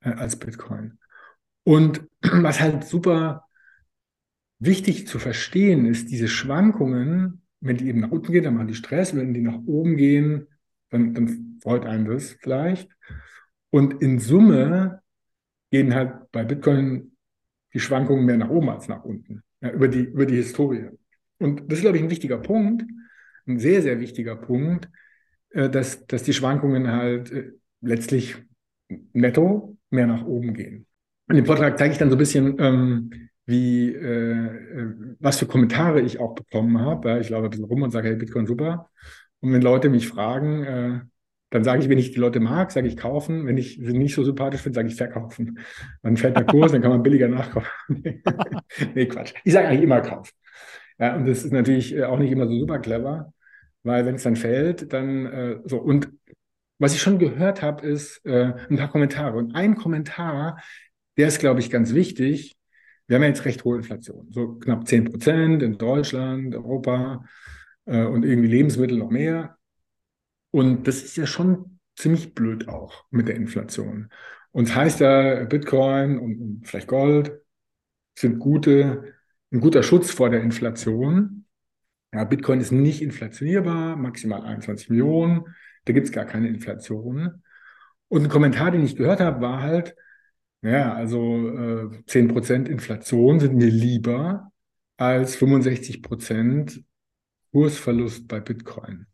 als 0.00 0.36
Bitcoin. 0.36 0.98
Und 1.64 2.06
was 2.22 2.60
halt 2.60 2.84
super 2.84 3.46
wichtig 4.60 5.08
zu 5.08 5.18
verstehen 5.18 5.86
ist, 5.86 6.10
diese 6.10 6.28
Schwankungen, 6.28 7.42
wenn 7.60 7.78
die 7.78 7.88
eben 7.88 8.00
nach 8.00 8.10
unten 8.10 8.32
gehen, 8.32 8.44
dann 8.44 8.54
machen 8.54 8.68
die 8.68 8.74
Stress, 8.74 9.16
wenn 9.16 9.34
die 9.34 9.40
nach 9.40 9.58
oben 9.66 9.96
gehen, 9.96 10.46
dann, 10.90 11.14
dann 11.14 11.58
freut 11.62 11.84
einen 11.84 12.04
das 12.04 12.32
vielleicht. 12.40 12.90
Und 13.70 14.02
in 14.02 14.18
Summe 14.18 15.02
gehen 15.70 15.94
halt 15.94 16.30
bei 16.32 16.44
Bitcoin 16.44 17.12
die 17.72 17.80
Schwankungen 17.80 18.24
mehr 18.24 18.36
nach 18.36 18.50
oben 18.50 18.68
als 18.68 18.88
nach 18.88 19.04
unten, 19.04 19.42
ja, 19.60 19.70
über, 19.70 19.88
die, 19.88 20.04
über 20.04 20.26
die 20.26 20.36
Historie. 20.36 20.90
Und 21.38 21.70
das 21.70 21.78
ist, 21.78 21.82
glaube 21.82 21.96
ich, 21.96 22.02
ein 22.02 22.10
wichtiger 22.10 22.38
Punkt, 22.38 22.84
ein 23.46 23.58
sehr, 23.58 23.82
sehr 23.82 24.00
wichtiger 24.00 24.36
Punkt, 24.36 24.88
äh, 25.50 25.70
dass, 25.70 26.06
dass 26.06 26.22
die 26.22 26.34
Schwankungen 26.34 26.88
halt 26.88 27.30
äh, 27.32 27.52
letztlich 27.80 28.36
netto 29.12 29.78
mehr 29.90 30.06
nach 30.06 30.24
oben 30.24 30.54
gehen. 30.54 30.86
In 31.28 31.36
dem 31.36 31.46
Vortrag 31.46 31.78
zeige 31.78 31.92
ich 31.92 31.98
dann 31.98 32.10
so 32.10 32.16
ein 32.16 32.18
bisschen, 32.18 32.56
ähm, 32.58 33.10
wie, 33.50 33.92
äh, 33.92 34.32
äh 34.32 34.94
was 35.18 35.38
für 35.38 35.46
Kommentare 35.46 36.00
ich 36.00 36.20
auch 36.20 36.34
bekommen 36.34 36.80
habe. 36.80 37.20
Ich 37.20 37.28
laufe 37.28 37.44
ein 37.44 37.50
bisschen 37.50 37.66
rum 37.66 37.82
und 37.82 37.90
sage, 37.90 38.08
hey, 38.08 38.16
Bitcoin 38.16 38.46
super. 38.46 38.90
Und 39.40 39.52
wenn 39.52 39.62
Leute 39.62 39.88
mich 39.88 40.08
fragen, 40.08 40.64
äh, 40.64 41.00
dann 41.50 41.64
sage 41.64 41.82
ich, 41.82 41.88
wenn 41.88 41.98
ich 41.98 42.12
die 42.12 42.20
Leute 42.20 42.38
mag, 42.38 42.70
sage 42.70 42.86
ich 42.86 42.96
kaufen. 42.96 43.46
Wenn 43.46 43.58
ich 43.58 43.80
sie 43.82 43.92
nicht 43.92 44.14
so 44.14 44.22
sympathisch 44.22 44.62
finde, 44.62 44.76
sage 44.76 44.88
ich 44.88 44.94
verkaufen. 44.94 45.58
Dann 46.02 46.16
fällt 46.16 46.36
der 46.36 46.44
Kurs, 46.44 46.72
dann 46.72 46.80
kann 46.80 46.92
man 46.92 47.02
billiger 47.02 47.28
nachkaufen. 47.28 47.68
nee, 48.94 49.06
Quatsch. 49.06 49.34
Ich 49.44 49.52
sage 49.52 49.68
eigentlich 49.68 49.82
immer 49.82 50.00
kaufen. 50.00 50.32
Ja, 50.98 51.16
und 51.16 51.26
das 51.26 51.44
ist 51.44 51.52
natürlich 51.52 51.94
äh, 51.96 52.04
auch 52.04 52.18
nicht 52.18 52.30
immer 52.30 52.46
so 52.46 52.56
super 52.56 52.78
clever, 52.78 53.32
weil 53.82 54.06
wenn 54.06 54.14
es 54.14 54.22
dann 54.22 54.36
fällt, 54.36 54.92
dann 54.92 55.26
äh, 55.26 55.58
so. 55.64 55.78
Und 55.78 56.10
was 56.78 56.94
ich 56.94 57.02
schon 57.02 57.18
gehört 57.18 57.62
habe, 57.62 57.86
ist 57.86 58.24
äh, 58.24 58.52
ein 58.68 58.76
paar 58.76 58.90
Kommentare. 58.90 59.36
Und 59.36 59.54
ein 59.54 59.74
Kommentar, 59.74 60.62
der 61.16 61.28
ist, 61.28 61.40
glaube 61.40 61.60
ich, 61.60 61.70
ganz 61.70 61.94
wichtig. 61.94 62.56
Wir 63.10 63.16
haben 63.16 63.22
ja 63.22 63.30
jetzt 63.30 63.44
recht 63.44 63.64
hohe 63.64 63.76
Inflation, 63.76 64.28
so 64.30 64.54
knapp 64.54 64.86
10 64.86 65.06
Prozent 65.06 65.64
in 65.64 65.78
Deutschland, 65.78 66.54
Europa 66.54 67.24
äh, 67.84 68.04
und 68.04 68.24
irgendwie 68.24 68.46
Lebensmittel 68.46 68.96
noch 68.98 69.10
mehr. 69.10 69.58
Und 70.52 70.86
das 70.86 71.02
ist 71.02 71.16
ja 71.16 71.26
schon 71.26 71.80
ziemlich 71.96 72.36
blöd 72.36 72.68
auch 72.68 73.06
mit 73.10 73.26
der 73.26 73.34
Inflation. 73.34 74.10
Und 74.52 74.68
es 74.68 74.76
heißt 74.76 75.00
ja, 75.00 75.42
Bitcoin 75.42 76.20
und 76.20 76.62
vielleicht 76.62 76.86
Gold 76.86 77.32
sind 78.16 78.38
gute, 78.38 79.12
ein 79.50 79.58
guter 79.58 79.82
Schutz 79.82 80.12
vor 80.12 80.30
der 80.30 80.42
Inflation. 80.42 81.46
Ja, 82.14 82.22
Bitcoin 82.22 82.60
ist 82.60 82.70
nicht 82.70 83.02
inflationierbar, 83.02 83.96
maximal 83.96 84.42
21 84.42 84.88
Millionen. 84.88 85.46
Da 85.84 85.92
gibt 85.92 86.06
es 86.06 86.12
gar 86.12 86.26
keine 86.26 86.46
Inflation. 86.46 87.42
Und 88.06 88.22
ein 88.22 88.28
Kommentar, 88.28 88.70
den 88.70 88.84
ich 88.84 88.94
gehört 88.94 89.18
habe, 89.18 89.40
war 89.40 89.62
halt, 89.62 89.96
ja, 90.62 90.94
also 90.94 91.48
äh, 91.48 92.04
10% 92.06 92.68
Inflation 92.68 93.40
sind 93.40 93.56
mir 93.56 93.70
lieber 93.70 94.50
als 94.96 95.36
65% 95.36 96.84
Kursverlust 97.52 98.28
bei 98.28 98.40
Bitcoin. 98.40 99.06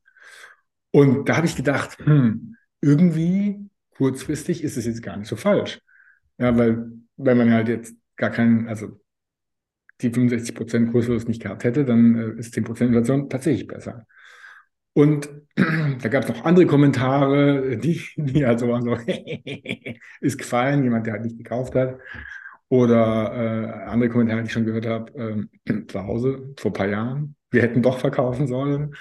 Und 0.91 1.29
da 1.29 1.37
habe 1.37 1.47
ich 1.47 1.57
gedacht, 1.57 1.99
hm, 1.99 2.57
irgendwie 2.81 3.69
kurzfristig 3.91 4.63
ist 4.65 4.77
es 4.77 4.87
jetzt 4.87 5.03
gar 5.03 5.17
nicht 5.17 5.29
so 5.29 5.37
falsch. 5.37 5.81
Ja, 6.39 6.57
weil, 6.57 6.91
weil 7.17 7.35
man 7.35 7.53
halt 7.53 7.69
jetzt 7.69 7.95
gar 8.17 8.31
keinen, 8.31 8.69
also 8.69 9.01
die 10.01 10.11
65% 10.11 10.91
Kursverlust 10.93 11.29
nicht 11.29 11.43
gehabt 11.43 11.65
hätte, 11.65 11.85
dann 11.85 12.17
äh, 12.17 12.41
ist 12.41 12.55
10% 12.55 12.89
Inflation 12.89 13.31
tatsächlich 13.31 13.67
besser. 13.67 14.07
Und 14.97 15.29
da 15.57 16.09
gab 16.09 16.23
es 16.23 16.29
noch 16.31 16.47
andere 16.47 16.65
Kommentare, 16.65 17.77
die, 17.77 18.01
die 18.17 18.47
halt 18.47 18.61
so 18.61 18.69
waren 18.69 18.83
so, 18.83 18.97
ist 20.23 20.39
gefallen, 20.39 20.85
jemand, 20.85 21.07
der 21.07 21.13
halt 21.15 21.25
nicht 21.25 21.37
gekauft 21.37 21.75
hat. 21.75 21.99
Oder 22.69 23.85
äh, 23.85 23.91
andere 23.91 24.09
Kommentare, 24.09 24.41
die 24.41 24.47
ich 24.47 24.53
schon 24.55 24.65
gehört 24.65 24.87
habe, 24.87 25.47
äh, 25.69 25.85
zu 25.87 26.03
Hause 26.03 26.55
vor 26.57 26.71
ein 26.71 26.75
paar 26.75 26.89
Jahren, 26.89 27.37
wir 27.51 27.61
hätten 27.61 27.83
doch 27.83 27.99
verkaufen 27.99 28.47
sollen 28.47 28.95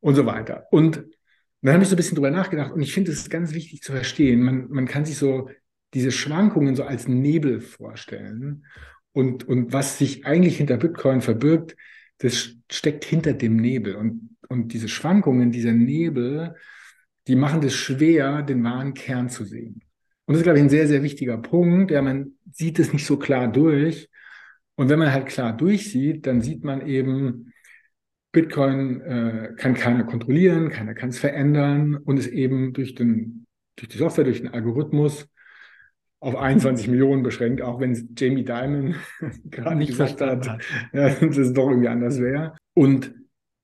und 0.00 0.16
so 0.16 0.26
weiter. 0.26 0.66
Und 0.70 1.02
dann 1.62 1.74
habe 1.74 1.82
ich 1.82 1.88
so 1.88 1.94
ein 1.94 1.96
bisschen 1.96 2.16
drüber 2.16 2.30
nachgedacht 2.30 2.72
und 2.72 2.82
ich 2.82 2.92
finde, 2.92 3.10
es 3.12 3.20
ist 3.20 3.30
ganz 3.30 3.54
wichtig 3.54 3.80
zu 3.80 3.92
verstehen. 3.92 4.42
Man, 4.42 4.68
man 4.68 4.86
kann 4.86 5.06
sich 5.06 5.16
so 5.16 5.48
diese 5.94 6.12
Schwankungen 6.12 6.76
so 6.76 6.84
als 6.84 7.08
Nebel 7.08 7.60
vorstellen. 7.62 8.66
Und, 9.12 9.48
und 9.48 9.72
was 9.72 9.96
sich 9.96 10.26
eigentlich 10.26 10.58
hinter 10.58 10.76
Bitcoin 10.76 11.22
verbirgt, 11.22 11.74
das 12.22 12.54
steckt 12.70 13.04
hinter 13.04 13.32
dem 13.32 13.56
Nebel. 13.56 13.96
Und, 13.96 14.36
und 14.48 14.72
diese 14.72 14.88
Schwankungen, 14.88 15.50
dieser 15.50 15.72
Nebel, 15.72 16.54
die 17.26 17.36
machen 17.36 17.62
es 17.62 17.74
schwer, 17.74 18.42
den 18.42 18.62
wahren 18.62 18.94
Kern 18.94 19.28
zu 19.28 19.44
sehen. 19.44 19.82
Und 20.26 20.34
das 20.34 20.38
ist, 20.38 20.44
glaube 20.44 20.58
ich, 20.58 20.64
ein 20.64 20.70
sehr, 20.70 20.86
sehr 20.86 21.02
wichtiger 21.02 21.38
Punkt. 21.38 21.90
Ja, 21.90 22.00
man 22.00 22.32
sieht 22.52 22.78
es 22.78 22.92
nicht 22.92 23.06
so 23.06 23.16
klar 23.16 23.50
durch. 23.50 24.08
Und 24.76 24.88
wenn 24.88 25.00
man 25.00 25.12
halt 25.12 25.26
klar 25.26 25.56
durchsieht, 25.56 26.26
dann 26.26 26.40
sieht 26.40 26.64
man 26.64 26.86
eben, 26.86 27.52
Bitcoin 28.30 29.00
äh, 29.02 29.52
kann 29.56 29.74
keiner 29.74 30.04
kontrollieren, 30.04 30.70
keiner 30.70 30.94
kann 30.94 31.10
es 31.10 31.18
verändern 31.18 31.96
und 31.96 32.18
ist 32.18 32.28
eben 32.28 32.72
durch, 32.72 32.94
den, 32.94 33.46
durch 33.76 33.88
die 33.88 33.98
Software, 33.98 34.24
durch 34.24 34.40
den 34.40 34.54
Algorithmus 34.54 35.28
auf 36.22 36.36
21 36.36 36.86
Millionen 36.86 37.24
beschränkt, 37.24 37.62
auch 37.62 37.80
wenn 37.80 38.14
Jamie 38.16 38.44
Dimon 38.44 38.94
gerade 39.50 39.76
nicht 39.76 39.88
gesagt 39.88 40.20
hat, 40.20 40.48
hat. 40.48 40.62
Ja, 40.92 41.08
dass 41.08 41.36
es 41.36 41.52
doch 41.52 41.68
irgendwie 41.68 41.88
anders 41.88 42.20
wäre. 42.20 42.54
Und 42.74 43.12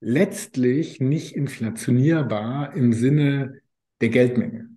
letztlich 0.00 1.00
nicht 1.00 1.37
inflationierbar 1.37 2.75
im 2.75 2.93
Sinne 2.93 3.61
der 4.00 4.09
Geldmenge. 4.09 4.71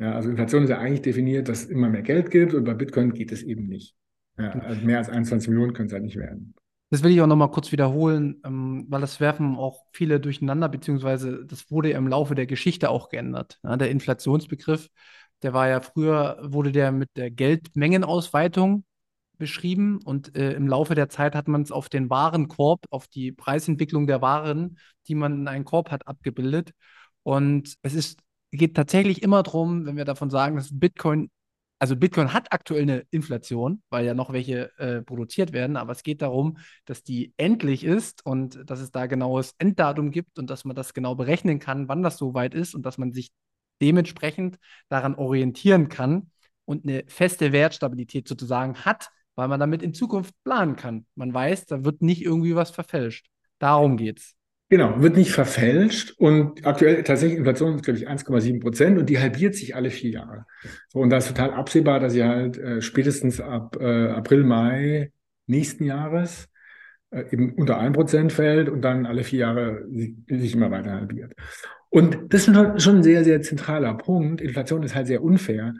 Ja, 0.00 0.14
also 0.14 0.28
Inflation 0.28 0.64
ist 0.64 0.70
ja 0.70 0.78
eigentlich 0.78 1.02
definiert, 1.02 1.48
dass 1.48 1.64
es 1.64 1.70
immer 1.70 1.88
mehr 1.88 2.02
Geld 2.02 2.32
gibt 2.32 2.52
und 2.52 2.64
bei 2.64 2.74
Bitcoin 2.74 3.12
geht 3.12 3.30
es 3.30 3.42
eben 3.42 3.68
nicht. 3.68 3.94
Ja, 4.36 4.50
also 4.50 4.84
mehr 4.84 4.98
als 4.98 5.08
21 5.08 5.50
Millionen 5.50 5.72
können 5.72 5.86
es 5.86 5.92
halt 5.92 6.04
nicht 6.04 6.16
werden. 6.16 6.54
Das 6.92 7.04
will 7.04 7.12
ich 7.12 7.20
auch 7.20 7.28
nochmal 7.28 7.52
kurz 7.52 7.70
wiederholen, 7.70 8.40
ähm, 8.44 8.86
weil 8.88 9.00
das 9.00 9.20
werfen 9.20 9.54
auch 9.54 9.84
viele 9.92 10.18
durcheinander, 10.18 10.68
beziehungsweise 10.68 11.44
das 11.46 11.70
wurde 11.70 11.92
im 11.92 12.08
Laufe 12.08 12.34
der 12.34 12.46
Geschichte 12.46 12.90
auch 12.90 13.08
geändert. 13.08 13.60
Ja, 13.62 13.76
der 13.76 13.90
Inflationsbegriff, 13.90 14.88
der 15.42 15.52
war 15.52 15.68
ja 15.68 15.80
früher, 15.80 16.38
wurde 16.42 16.72
der 16.72 16.92
mit 16.92 17.10
der 17.16 17.30
Geldmengenausweitung 17.30 18.84
beschrieben 19.38 20.00
und 20.04 20.36
äh, 20.36 20.52
im 20.52 20.68
Laufe 20.68 20.94
der 20.94 21.08
Zeit 21.08 21.34
hat 21.34 21.48
man 21.48 21.62
es 21.62 21.72
auf 21.72 21.88
den 21.88 22.10
Warenkorb, 22.10 22.84
auf 22.90 23.08
die 23.08 23.32
Preisentwicklung 23.32 24.06
der 24.06 24.22
Waren, 24.22 24.78
die 25.08 25.14
man 25.14 25.40
in 25.40 25.48
einen 25.48 25.64
Korb 25.64 25.90
hat, 25.90 26.06
abgebildet. 26.06 26.72
Und 27.22 27.74
es 27.82 27.94
ist, 27.94 28.20
geht 28.52 28.76
tatsächlich 28.76 29.22
immer 29.22 29.42
darum, 29.42 29.86
wenn 29.86 29.96
wir 29.96 30.04
davon 30.04 30.30
sagen, 30.30 30.56
dass 30.56 30.68
Bitcoin 30.78 31.30
also 31.80 31.96
Bitcoin 31.96 32.34
hat 32.34 32.52
aktuell 32.52 32.82
eine 32.82 33.04
Inflation, 33.10 33.82
weil 33.88 34.04
ja 34.04 34.12
noch 34.12 34.32
welche 34.34 34.70
äh, 34.78 35.00
produziert 35.02 35.52
werden, 35.54 35.78
aber 35.78 35.92
es 35.92 36.02
geht 36.02 36.20
darum, 36.20 36.58
dass 36.84 37.02
die 37.02 37.32
endlich 37.38 37.84
ist 37.84 38.24
und 38.24 38.68
dass 38.68 38.80
es 38.80 38.90
da 38.90 39.06
genaues 39.06 39.54
Enddatum 39.58 40.10
gibt 40.10 40.38
und 40.38 40.50
dass 40.50 40.66
man 40.66 40.76
das 40.76 40.92
genau 40.92 41.14
berechnen 41.14 41.58
kann, 41.58 41.88
wann 41.88 42.02
das 42.02 42.18
soweit 42.18 42.52
ist 42.54 42.74
und 42.74 42.84
dass 42.84 42.98
man 42.98 43.12
sich 43.12 43.30
dementsprechend 43.80 44.58
daran 44.88 45.14
orientieren 45.14 45.88
kann 45.88 46.30
und 46.64 46.84
eine 46.84 47.04
feste 47.06 47.52
Wertstabilität 47.52 48.28
sozusagen 48.28 48.76
hat, 48.76 49.10
weil 49.34 49.48
man 49.48 49.60
damit 49.60 49.82
in 49.82 49.94
Zukunft 49.94 50.34
planen 50.44 50.76
kann. 50.76 51.06
Man 51.14 51.32
weiß, 51.32 51.66
da 51.66 51.84
wird 51.84 52.02
nicht 52.02 52.22
irgendwie 52.24 52.54
was 52.54 52.70
verfälscht. 52.70 53.26
Darum 53.58 53.96
geht's. 53.96 54.34
Genau, 54.68 55.02
wird 55.02 55.16
nicht 55.16 55.32
verfälscht 55.32 56.14
und 56.16 56.64
aktuell 56.64 57.02
tatsächlich 57.02 57.38
Inflation 57.38 57.74
ist, 57.74 57.82
glaube 57.82 57.98
ich, 57.98 58.08
1,7 58.08 58.60
Prozent 58.60 58.98
und 58.98 59.10
die 59.10 59.18
halbiert 59.18 59.56
sich 59.56 59.74
alle 59.74 59.90
vier 59.90 60.10
Jahre. 60.10 60.46
So, 60.88 61.00
und 61.00 61.10
da 61.10 61.16
ist 61.16 61.26
total 61.26 61.50
absehbar, 61.52 61.98
dass 61.98 62.12
sie 62.12 62.22
halt 62.22 62.56
äh, 62.56 62.80
spätestens 62.80 63.40
ab 63.40 63.76
äh, 63.80 64.10
April, 64.10 64.44
Mai 64.44 65.10
nächsten 65.48 65.82
Jahres 65.82 66.48
äh, 67.10 67.24
eben 67.32 67.54
unter 67.54 67.80
1 67.80 67.96
Prozent 67.96 68.32
fällt 68.32 68.68
und 68.68 68.82
dann 68.82 69.06
alle 69.06 69.24
vier 69.24 69.40
Jahre 69.40 69.86
sich, 69.90 70.14
sich 70.28 70.54
immer 70.54 70.70
weiter 70.70 70.92
halbiert. 70.92 71.34
Und 71.90 72.32
das 72.32 72.48
ist 72.48 72.82
schon 72.82 72.96
ein 72.96 73.02
sehr, 73.02 73.24
sehr 73.24 73.42
zentraler 73.42 73.94
Punkt. 73.94 74.40
Inflation 74.40 74.82
ist 74.82 74.94
halt 74.94 75.06
sehr 75.08 75.22
unfair. 75.22 75.74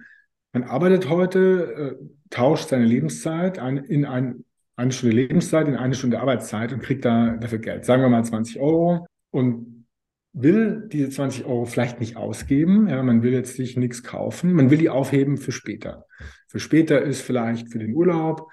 Man 0.52 0.64
arbeitet 0.64 1.08
heute, 1.08 1.98
äh, 2.00 2.04
tauscht 2.30 2.68
seine 2.68 2.84
Lebenszeit 2.84 3.58
ein, 3.58 3.78
in 3.78 4.04
ein 4.04 4.44
eine 4.80 4.92
Stunde 4.92 5.14
Lebenszeit 5.14 5.68
in 5.68 5.76
eine 5.76 5.94
Stunde 5.94 6.20
Arbeitszeit 6.20 6.72
und 6.72 6.82
kriegt 6.82 7.04
da 7.04 7.36
dafür 7.36 7.58
Geld. 7.58 7.84
Sagen 7.84 8.02
wir 8.02 8.08
mal 8.08 8.24
20 8.24 8.58
Euro 8.60 9.06
und 9.30 9.86
will 10.32 10.88
diese 10.90 11.10
20 11.10 11.44
Euro 11.44 11.66
vielleicht 11.66 12.00
nicht 12.00 12.16
ausgeben. 12.16 12.88
Ja, 12.88 13.02
man 13.02 13.22
will 13.22 13.32
jetzt 13.32 13.56
sich 13.56 13.76
nichts 13.76 14.02
kaufen. 14.02 14.52
Man 14.54 14.70
will 14.70 14.78
die 14.78 14.88
aufheben 14.88 15.36
für 15.36 15.52
später. 15.52 16.06
Für 16.48 16.60
später 16.60 17.02
ist 17.02 17.20
vielleicht 17.20 17.70
für 17.70 17.78
den 17.78 17.94
Urlaub, 17.94 18.48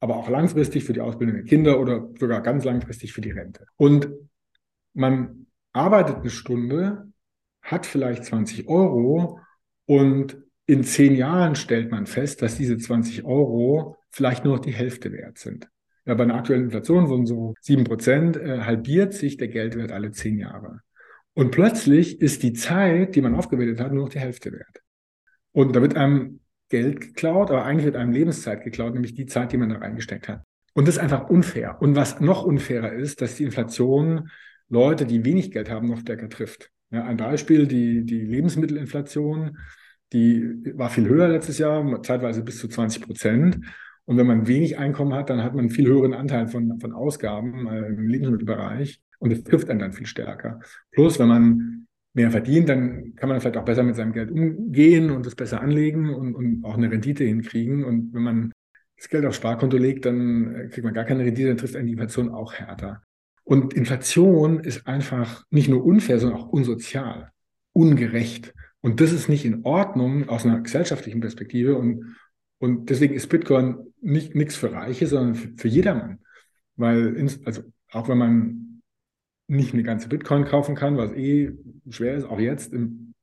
aber 0.00 0.16
auch 0.16 0.30
langfristig 0.30 0.84
für 0.84 0.92
die 0.92 1.00
Ausbildung 1.00 1.36
der 1.36 1.44
Kinder 1.44 1.78
oder 1.78 2.08
sogar 2.18 2.40
ganz 2.42 2.64
langfristig 2.64 3.12
für 3.12 3.20
die 3.20 3.32
Rente. 3.32 3.66
Und 3.76 4.08
man 4.94 5.45
arbeitet 5.76 6.16
eine 6.16 6.30
Stunde, 6.30 7.12
hat 7.62 7.86
vielleicht 7.86 8.24
20 8.24 8.68
Euro 8.68 9.40
und 9.86 10.38
in 10.66 10.82
zehn 10.82 11.14
Jahren 11.14 11.54
stellt 11.54 11.90
man 11.90 12.06
fest, 12.06 12.42
dass 12.42 12.56
diese 12.56 12.76
20 12.76 13.24
Euro 13.24 13.96
vielleicht 14.10 14.44
nur 14.44 14.56
noch 14.56 14.64
die 14.64 14.72
Hälfte 14.74 15.12
wert 15.12 15.38
sind. 15.38 15.68
Ja, 16.04 16.14
bei 16.14 16.24
einer 16.24 16.36
aktuellen 16.36 16.64
Inflation 16.64 17.08
von 17.08 17.26
so 17.26 17.54
sieben 17.60 17.84
Prozent 17.84 18.36
äh, 18.36 18.60
halbiert 18.60 19.12
sich 19.12 19.36
der 19.36 19.48
Geldwert 19.48 19.92
alle 19.92 20.12
zehn 20.12 20.38
Jahre. 20.38 20.80
Und 21.34 21.50
plötzlich 21.50 22.20
ist 22.20 22.42
die 22.42 22.52
Zeit, 22.52 23.14
die 23.14 23.20
man 23.20 23.34
aufgewendet 23.34 23.80
hat, 23.80 23.92
nur 23.92 24.04
noch 24.04 24.12
die 24.12 24.20
Hälfte 24.20 24.52
wert. 24.52 24.82
Und 25.52 25.76
da 25.76 25.82
wird 25.82 25.96
einem 25.96 26.40
Geld 26.68 27.00
geklaut, 27.00 27.50
aber 27.50 27.64
eigentlich 27.64 27.84
wird 27.84 27.96
einem 27.96 28.12
Lebenszeit 28.12 28.64
geklaut, 28.64 28.94
nämlich 28.94 29.14
die 29.14 29.26
Zeit, 29.26 29.52
die 29.52 29.56
man 29.56 29.68
da 29.68 29.76
reingesteckt 29.76 30.28
hat. 30.28 30.42
Und 30.74 30.88
das 30.88 30.96
ist 30.96 31.02
einfach 31.02 31.28
unfair. 31.28 31.76
Und 31.80 31.96
was 31.96 32.20
noch 32.20 32.44
unfairer 32.44 32.92
ist, 32.92 33.20
dass 33.20 33.36
die 33.36 33.44
Inflation 33.44 34.30
Leute, 34.68 35.06
die 35.06 35.24
wenig 35.24 35.50
Geld 35.50 35.70
haben, 35.70 35.88
noch 35.88 36.00
stärker 36.00 36.28
trifft. 36.28 36.70
Ja, 36.90 37.04
ein 37.04 37.16
Beispiel, 37.16 37.66
die, 37.66 38.04
die 38.04 38.20
Lebensmittelinflation 38.20 39.56
die 40.12 40.72
war 40.74 40.90
viel 40.90 41.08
höher 41.08 41.28
letztes 41.28 41.58
Jahr, 41.58 42.02
zeitweise 42.02 42.42
bis 42.42 42.58
zu 42.58 42.68
20 42.68 43.02
Prozent. 43.02 43.60
Und 44.04 44.16
wenn 44.16 44.26
man 44.26 44.46
wenig 44.46 44.78
Einkommen 44.78 45.14
hat, 45.14 45.30
dann 45.30 45.42
hat 45.42 45.54
man 45.54 45.64
einen 45.64 45.70
viel 45.70 45.88
höheren 45.88 46.14
Anteil 46.14 46.46
von, 46.46 46.78
von 46.80 46.92
Ausgaben 46.92 47.66
äh, 47.66 47.86
im 47.86 48.06
Lebensmittelbereich 48.06 49.00
und 49.18 49.32
das 49.32 49.42
trifft 49.42 49.68
einen 49.68 49.80
dann 49.80 49.92
viel 49.92 50.06
stärker. 50.06 50.60
Plus, 50.92 51.18
wenn 51.18 51.26
man 51.26 51.86
mehr 52.12 52.30
verdient, 52.30 52.68
dann 52.68 53.14
kann 53.16 53.28
man 53.28 53.40
vielleicht 53.40 53.56
auch 53.56 53.64
besser 53.64 53.82
mit 53.82 53.96
seinem 53.96 54.12
Geld 54.12 54.30
umgehen 54.30 55.10
und 55.10 55.26
es 55.26 55.34
besser 55.34 55.60
anlegen 55.60 56.14
und, 56.14 56.34
und 56.34 56.64
auch 56.64 56.76
eine 56.76 56.90
Rendite 56.90 57.24
hinkriegen. 57.24 57.84
Und 57.84 58.14
wenn 58.14 58.22
man 58.22 58.52
das 58.96 59.08
Geld 59.08 59.26
aufs 59.26 59.36
Sparkonto 59.36 59.76
legt, 59.76 60.04
dann 60.04 60.54
äh, 60.54 60.68
kriegt 60.68 60.84
man 60.84 60.94
gar 60.94 61.04
keine 61.04 61.24
Rendite, 61.24 61.48
dann 61.48 61.56
trifft 61.56 61.74
einen 61.74 61.86
die 61.86 61.94
Inflation 61.94 62.28
auch 62.28 62.54
härter. 62.54 63.02
Und 63.46 63.74
Inflation 63.74 64.58
ist 64.58 64.88
einfach 64.88 65.44
nicht 65.50 65.68
nur 65.68 65.84
unfair, 65.84 66.18
sondern 66.18 66.40
auch 66.40 66.48
unsozial, 66.48 67.30
ungerecht. 67.72 68.52
Und 68.80 69.00
das 69.00 69.12
ist 69.12 69.28
nicht 69.28 69.44
in 69.44 69.64
Ordnung 69.64 70.28
aus 70.28 70.44
einer 70.44 70.60
gesellschaftlichen 70.60 71.20
Perspektive. 71.20 71.76
Und, 71.76 72.16
und 72.58 72.90
deswegen 72.90 73.14
ist 73.14 73.28
Bitcoin 73.28 73.92
nicht 74.00 74.34
nichts 74.34 74.56
für 74.56 74.72
Reiche, 74.72 75.06
sondern 75.06 75.36
für, 75.36 75.52
für 75.56 75.68
jedermann. 75.68 76.18
Weil, 76.74 77.14
ins, 77.14 77.40
also 77.46 77.62
auch 77.92 78.08
wenn 78.08 78.18
man 78.18 78.82
nicht 79.46 79.74
eine 79.74 79.84
ganze 79.84 80.08
Bitcoin 80.08 80.44
kaufen 80.44 80.74
kann, 80.74 80.96
was 80.96 81.12
eh 81.12 81.52
schwer 81.88 82.16
ist, 82.16 82.24
auch 82.24 82.40
jetzt 82.40 82.72
im 82.72 83.14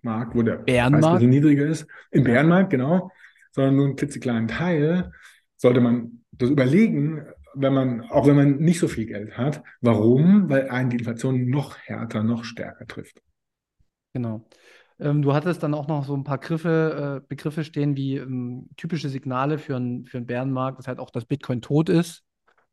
Markt, 0.00 0.36
wo 0.36 0.42
der 0.42 0.58
Bärenmarkt? 0.58 1.02
Preis 1.02 1.12
ein 1.12 1.14
bisschen 1.18 1.30
niedriger 1.30 1.66
ist, 1.66 1.88
im 2.12 2.22
Bärenmarkt, 2.22 2.70
genau, 2.70 3.10
sondern 3.50 3.74
nur 3.74 3.86
einen 3.86 3.96
klitzekleinen 3.96 4.46
Teil, 4.46 5.10
sollte 5.56 5.80
man 5.80 6.22
das 6.30 6.50
überlegen, 6.50 7.26
wenn 7.56 7.74
man, 7.74 8.02
auch 8.02 8.26
wenn 8.26 8.36
man 8.36 8.56
nicht 8.58 8.78
so 8.78 8.88
viel 8.88 9.06
Geld 9.06 9.36
hat. 9.36 9.62
Warum? 9.80 10.48
Weil 10.48 10.68
einen 10.68 10.90
die 10.90 10.98
Inflation 10.98 11.48
noch 11.48 11.76
härter, 11.78 12.22
noch 12.22 12.44
stärker 12.44 12.86
trifft. 12.86 13.22
Genau. 14.12 14.48
Ähm, 14.98 15.22
du 15.22 15.34
hattest 15.34 15.62
dann 15.62 15.74
auch 15.74 15.88
noch 15.88 16.04
so 16.04 16.14
ein 16.14 16.24
paar 16.24 16.38
Griffe, 16.38 17.22
äh, 17.22 17.26
Begriffe 17.28 17.64
stehen 17.64 17.96
wie 17.96 18.16
ähm, 18.16 18.68
typische 18.76 19.08
Signale 19.08 19.58
für, 19.58 19.76
ein, 19.76 20.04
für 20.06 20.18
einen 20.18 20.26
Bärenmarkt, 20.26 20.78
dass 20.78 20.88
halt 20.88 20.98
auch 20.98 21.10
das 21.10 21.24
Bitcoin 21.24 21.60
tot 21.60 21.88
ist. 21.88 22.22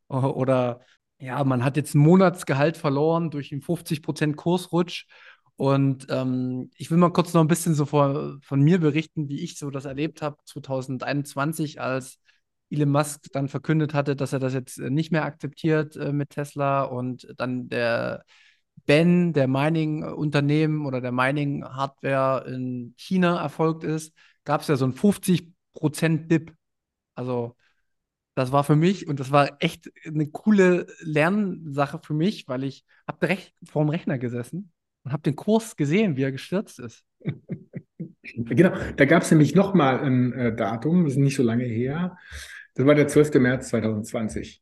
Oder 0.07 0.81
ja, 1.19 1.43
man 1.43 1.63
hat 1.63 1.77
jetzt 1.77 1.95
ein 1.95 1.99
Monatsgehalt 1.99 2.77
verloren 2.77 3.31
durch 3.31 3.51
einen 3.51 3.61
50% 3.61 4.35
Kursrutsch. 4.35 5.07
Und 5.55 6.07
ähm, 6.09 6.71
ich 6.77 6.91
will 6.91 6.97
mal 6.97 7.13
kurz 7.13 7.33
noch 7.33 7.41
ein 7.41 7.47
bisschen 7.47 7.75
so 7.75 7.85
vor, 7.85 8.37
von 8.41 8.61
mir 8.61 8.79
berichten, 8.79 9.29
wie 9.29 9.41
ich 9.41 9.57
so 9.57 9.69
das 9.69 9.85
erlebt 9.85 10.21
habe 10.21 10.37
2021, 10.45 11.79
als 11.79 12.19
Elon 12.73 12.89
Musk 12.89 13.31
dann 13.31 13.47
verkündet 13.47 13.93
hatte, 13.93 14.15
dass 14.15 14.33
er 14.33 14.39
das 14.39 14.53
jetzt 14.53 14.79
äh, 14.79 14.89
nicht 14.89 15.11
mehr 15.11 15.25
akzeptiert 15.25 15.95
äh, 15.95 16.11
mit 16.11 16.31
Tesla 16.31 16.83
und 16.83 17.27
dann 17.37 17.69
der 17.69 18.25
Ben, 18.85 19.33
der 19.33 19.47
Mining-Unternehmen 19.47 20.85
oder 20.85 20.99
der 20.99 21.11
Mining-Hardware 21.11 22.45
in 22.51 22.93
China 22.97 23.41
erfolgt 23.41 23.83
ist, 23.83 24.13
gab 24.43 24.61
es 24.61 24.67
ja 24.67 24.75
so 24.75 24.85
einen 24.85 24.93
50%-Dip. 24.93 26.53
Also 27.15 27.55
das 28.35 28.51
war 28.51 28.63
für 28.63 28.75
mich 28.75 29.07
und 29.07 29.19
das 29.19 29.31
war 29.31 29.57
echt 29.59 29.91
eine 30.05 30.27
coole 30.27 30.87
Lernsache 31.01 31.99
für 32.03 32.13
mich, 32.13 32.47
weil 32.47 32.63
ich 32.63 32.83
habe 33.07 33.37
vor 33.65 33.83
dem 33.83 33.89
Rechner 33.89 34.17
gesessen 34.17 34.71
und 35.03 35.11
habe 35.11 35.23
den 35.23 35.35
Kurs 35.35 35.75
gesehen, 35.75 36.17
wie 36.17 36.23
er 36.23 36.31
gestürzt 36.31 36.79
ist. 36.79 37.05
Genau, 38.35 38.71
da 38.95 39.05
gab 39.05 39.23
es 39.23 39.31
nämlich 39.31 39.53
nochmal 39.53 39.99
ein 39.99 40.31
äh, 40.33 40.55
Datum, 40.55 41.03
das 41.03 41.13
ist 41.13 41.19
nicht 41.19 41.35
so 41.35 41.43
lange 41.43 41.65
her. 41.65 42.17
Das 42.75 42.85
war 42.85 42.95
der 42.95 43.07
12. 43.07 43.35
März 43.35 43.69
2020. 43.69 44.61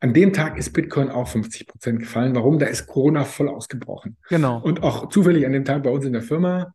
An 0.00 0.14
dem 0.14 0.32
Tag 0.32 0.56
ist 0.58 0.72
Bitcoin 0.72 1.10
auch 1.10 1.26
50 1.26 1.66
Prozent 1.66 1.98
gefallen. 1.98 2.34
Warum? 2.34 2.58
Da 2.58 2.66
ist 2.66 2.86
Corona 2.86 3.24
voll 3.24 3.48
ausgebrochen. 3.48 4.16
Genau. 4.28 4.60
Und 4.62 4.82
auch 4.82 5.08
zufällig 5.08 5.44
an 5.44 5.52
dem 5.52 5.64
Tag 5.64 5.82
bei 5.82 5.90
uns 5.90 6.04
in 6.04 6.12
der 6.12 6.22
Firma, 6.22 6.72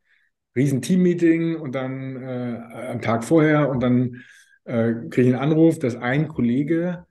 riesen 0.56 0.82
Team-Meeting 0.82 1.56
und 1.56 1.74
dann 1.74 2.22
äh, 2.22 2.60
am 2.92 3.02
Tag 3.02 3.24
vorher 3.24 3.70
und 3.70 3.82
dann 3.82 4.24
äh, 4.66 4.94
kriege 5.10 5.30
ich 5.30 5.34
einen 5.34 5.52
Anruf, 5.52 5.80
dass 5.80 5.96
ein 5.96 6.28
Kollege, 6.28 7.06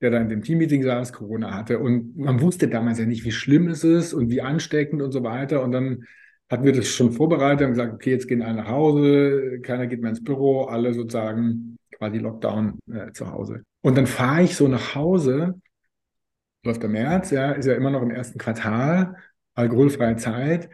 der 0.00 0.10
da 0.10 0.18
in 0.18 0.28
dem 0.28 0.42
Team-Meeting 0.42 0.84
saß, 0.84 1.12
Corona 1.12 1.52
hatte. 1.52 1.80
Und 1.80 2.16
man 2.16 2.40
wusste 2.40 2.68
damals 2.68 3.00
ja 3.00 3.06
nicht, 3.06 3.24
wie 3.24 3.32
schlimm 3.32 3.68
es 3.68 3.82
ist 3.82 4.14
und 4.14 4.30
wie 4.30 4.42
ansteckend 4.42 5.02
und 5.02 5.10
so 5.10 5.24
weiter. 5.24 5.64
Und 5.64 5.72
dann 5.72 6.04
hatten 6.48 6.64
wir 6.64 6.72
das 6.72 6.86
schon 6.86 7.10
vorbereitet 7.10 7.66
und 7.66 7.72
gesagt, 7.72 7.92
okay, 7.92 8.10
jetzt 8.10 8.28
gehen 8.28 8.42
alle 8.42 8.58
nach 8.58 8.68
Hause, 8.68 9.60
keiner 9.62 9.88
geht 9.88 10.00
mehr 10.00 10.10
ins 10.10 10.22
Büro, 10.22 10.64
alle 10.64 10.94
sozusagen 10.94 11.76
quasi 11.96 12.18
Lockdown 12.18 12.78
äh, 12.92 13.12
zu 13.12 13.30
Hause. 13.30 13.64
Und 13.82 13.96
dann 13.96 14.06
fahre 14.06 14.42
ich 14.42 14.56
so 14.56 14.68
nach 14.68 14.94
Hause, 14.94 15.60
läuft 16.64 16.82
der 16.82 16.90
März, 16.90 17.30
ja, 17.30 17.52
ist 17.52 17.66
ja 17.66 17.74
immer 17.74 17.90
noch 17.90 18.02
im 18.02 18.10
ersten 18.10 18.38
Quartal, 18.38 19.16
alkoholfreie 19.54 20.16
Zeit 20.16 20.68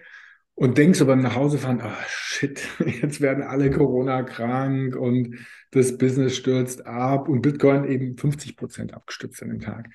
und 0.54 0.76
denkst 0.78 0.98
so 0.98 1.06
beim 1.06 1.22
Nachhausefahren, 1.22 1.80
ah 1.80 1.92
oh, 1.92 2.04
shit, 2.06 2.61
jetzt 3.02 3.20
werden 3.20 3.42
alle 3.42 3.70
Corona 3.70 4.22
krank 4.22 4.96
und 4.96 5.37
das 5.70 5.96
Business 5.98 6.37
stürzt 6.37 6.87
ab 6.87 7.28
und 7.28 7.42
Bitcoin 7.42 7.85
eben 7.85 8.16
50 8.16 8.56
Prozent 8.56 8.94
abgestützt 8.94 9.42
an 9.42 9.50
dem 9.50 9.61
Tag. 9.61 9.88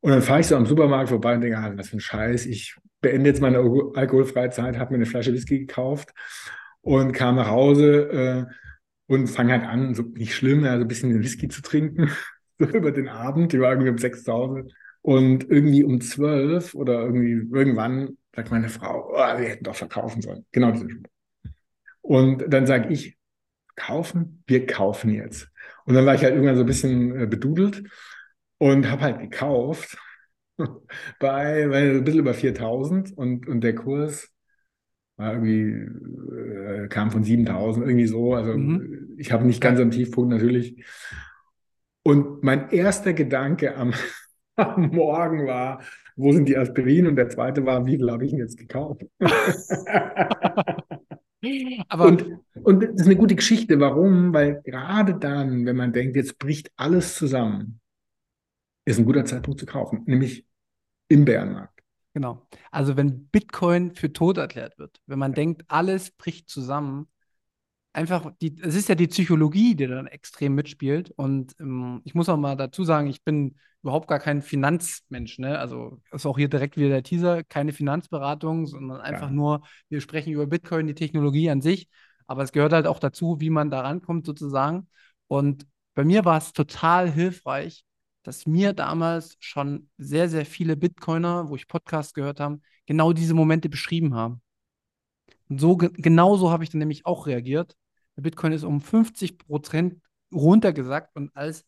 Und 0.00 0.12
dann 0.12 0.22
fahre 0.22 0.40
ich 0.40 0.46
so 0.46 0.56
am 0.56 0.66
Supermarkt 0.66 1.08
vorbei 1.08 1.34
und 1.34 1.40
denke, 1.40 1.58
ah, 1.58 1.72
was 1.74 1.88
für 1.88 1.96
ein 1.96 2.00
Scheiß, 2.00 2.46
ich 2.46 2.76
beende 3.00 3.30
jetzt 3.30 3.40
meine 3.40 3.58
alkoholfreie 3.94 4.50
Zeit, 4.50 4.78
habe 4.78 4.92
mir 4.92 4.96
eine 4.96 5.06
Flasche 5.06 5.32
Whisky 5.32 5.60
gekauft 5.60 6.10
und 6.80 7.12
kam 7.12 7.36
nach 7.36 7.48
Hause 7.48 8.48
äh, 8.48 8.67
und 9.08 9.26
fange 9.26 9.52
halt 9.52 9.64
an, 9.64 9.94
so 9.94 10.02
nicht 10.02 10.34
schlimm, 10.34 10.64
also 10.64 10.82
ein 10.82 10.88
bisschen 10.88 11.20
Whisky 11.20 11.48
zu 11.48 11.62
trinken, 11.62 12.10
so 12.58 12.66
über 12.66 12.92
den 12.92 13.08
Abend, 13.08 13.52
ich 13.52 13.60
war 13.60 13.72
irgendwie 13.72 13.90
um 13.90 13.98
sechs 13.98 14.22
zu 14.22 14.32
Hause 14.32 14.68
und 15.02 15.50
irgendwie 15.50 15.82
um 15.82 16.00
zwölf 16.00 16.74
oder 16.74 17.02
irgendwie 17.02 17.48
irgendwann 17.52 18.16
sagt 18.38 18.52
meine 18.52 18.68
Frau, 18.68 19.10
oh, 19.12 19.38
wir 19.38 19.48
hätten 19.48 19.64
doch 19.64 19.74
verkaufen 19.74 20.22
sollen. 20.22 20.46
Genau 20.52 20.70
diese 20.70 20.88
Spruch. 20.88 21.10
Und 22.02 22.44
dann 22.48 22.66
sage 22.66 22.92
ich, 22.92 23.18
kaufen? 23.74 24.44
Wir 24.46 24.66
kaufen 24.66 25.10
jetzt. 25.10 25.48
Und 25.84 25.94
dann 25.94 26.06
war 26.06 26.14
ich 26.14 26.22
halt 26.22 26.34
irgendwann 26.34 26.56
so 26.56 26.62
ein 26.62 26.66
bisschen 26.66 27.18
äh, 27.18 27.26
bedudelt 27.26 27.82
und 28.58 28.90
habe 28.90 29.02
halt 29.02 29.20
gekauft 29.20 29.96
bei, 30.56 31.66
bei 31.68 31.90
ein 31.90 32.04
bisschen 32.04 32.20
über 32.20 32.34
4000 32.34 33.16
und, 33.16 33.48
und 33.48 33.60
der 33.62 33.74
Kurs 33.74 34.30
war 35.18 35.32
irgendwie, 35.32 36.84
äh, 36.84 36.88
kam 36.88 37.10
von 37.10 37.24
7000, 37.24 37.86
irgendwie 37.86 38.06
so. 38.06 38.34
Also 38.34 38.56
mhm. 38.56 39.14
ich 39.18 39.32
habe 39.32 39.44
nicht 39.44 39.60
ganz 39.60 39.80
am 39.80 39.90
Tiefpunkt 39.90 40.30
natürlich. 40.30 40.82
Und 42.02 42.42
mein 42.42 42.70
erster 42.70 43.12
Gedanke 43.12 43.76
am, 43.76 43.92
am 44.56 44.90
Morgen 44.90 45.46
war, 45.46 45.82
wo 46.16 46.32
sind 46.32 46.48
die 46.48 46.56
Aspirin? 46.56 47.06
Und 47.06 47.16
der 47.16 47.28
zweite 47.28 47.66
war, 47.66 47.84
wie 47.84 47.96
viel 47.96 48.10
habe 48.10 48.24
ich 48.24 48.30
denn 48.30 48.40
jetzt 48.40 48.56
gekauft? 48.56 49.04
Aber 51.88 52.06
und, 52.06 52.40
und 52.62 52.82
das 52.82 53.02
ist 53.02 53.06
eine 53.06 53.16
gute 53.16 53.36
Geschichte. 53.36 53.78
Warum? 53.78 54.32
Weil 54.32 54.60
gerade 54.62 55.14
dann, 55.14 55.66
wenn 55.66 55.76
man 55.76 55.92
denkt, 55.92 56.16
jetzt 56.16 56.38
bricht 56.38 56.72
alles 56.76 57.14
zusammen, 57.16 57.80
ist 58.84 58.98
ein 58.98 59.04
guter 59.04 59.24
Zeitpunkt 59.24 59.60
zu 59.60 59.66
kaufen, 59.66 60.02
nämlich 60.06 60.46
im 61.08 61.24
Bärenmarkt. 61.24 61.77
Genau. 62.14 62.46
Also 62.70 62.96
wenn 62.96 63.28
Bitcoin 63.28 63.94
für 63.94 64.12
tot 64.12 64.38
erklärt 64.38 64.78
wird, 64.78 65.00
wenn 65.06 65.18
man 65.18 65.34
denkt, 65.34 65.64
alles 65.68 66.10
bricht 66.10 66.48
zusammen, 66.48 67.08
einfach 67.92 68.32
die, 68.40 68.56
es 68.62 68.74
ist 68.74 68.88
ja 68.88 68.94
die 68.94 69.08
Psychologie, 69.08 69.74
die 69.74 69.86
dann 69.86 70.06
extrem 70.06 70.54
mitspielt. 70.54 71.10
Und 71.16 71.54
ähm, 71.60 72.00
ich 72.04 72.14
muss 72.14 72.28
auch 72.28 72.36
mal 72.36 72.56
dazu 72.56 72.84
sagen, 72.84 73.08
ich 73.08 73.22
bin 73.24 73.56
überhaupt 73.82 74.08
gar 74.08 74.18
kein 74.18 74.42
Finanzmensch. 74.42 75.38
Ne? 75.38 75.58
Also 75.58 76.00
ist 76.12 76.26
auch 76.26 76.38
hier 76.38 76.48
direkt 76.48 76.76
wieder 76.76 76.90
der 76.90 77.02
Teaser, 77.02 77.44
keine 77.44 77.72
Finanzberatung, 77.72 78.66
sondern 78.66 79.00
einfach 79.00 79.28
ja. 79.28 79.32
nur, 79.32 79.62
wir 79.88 80.00
sprechen 80.00 80.32
über 80.32 80.46
Bitcoin, 80.46 80.86
die 80.86 80.94
Technologie 80.94 81.50
an 81.50 81.60
sich. 81.60 81.88
Aber 82.26 82.42
es 82.42 82.52
gehört 82.52 82.72
halt 82.72 82.86
auch 82.86 82.98
dazu, 82.98 83.40
wie 83.40 83.50
man 83.50 83.70
da 83.70 83.80
rankommt 83.80 84.26
sozusagen. 84.26 84.88
Und 85.28 85.66
bei 85.94 86.04
mir 86.04 86.24
war 86.24 86.38
es 86.38 86.52
total 86.52 87.10
hilfreich, 87.10 87.84
dass 88.28 88.46
mir 88.46 88.74
damals 88.74 89.38
schon 89.40 89.88
sehr, 89.96 90.28
sehr 90.28 90.44
viele 90.44 90.76
Bitcoiner, 90.76 91.48
wo 91.48 91.56
ich 91.56 91.66
Podcasts 91.66 92.12
gehört 92.12 92.40
habe, 92.40 92.60
genau 92.84 93.14
diese 93.14 93.32
Momente 93.32 93.70
beschrieben 93.70 94.14
haben. 94.14 94.42
Und 95.48 95.62
so, 95.62 95.78
genauso 95.78 96.50
habe 96.50 96.62
ich 96.62 96.68
dann 96.68 96.80
nämlich 96.80 97.06
auch 97.06 97.26
reagiert. 97.26 97.74
Der 98.18 98.22
Bitcoin 98.22 98.52
ist 98.52 98.64
um 98.64 98.82
50 98.82 99.38
Prozent 99.38 100.02
runtergesackt 100.30 101.16
und 101.16 101.34
als 101.34 101.64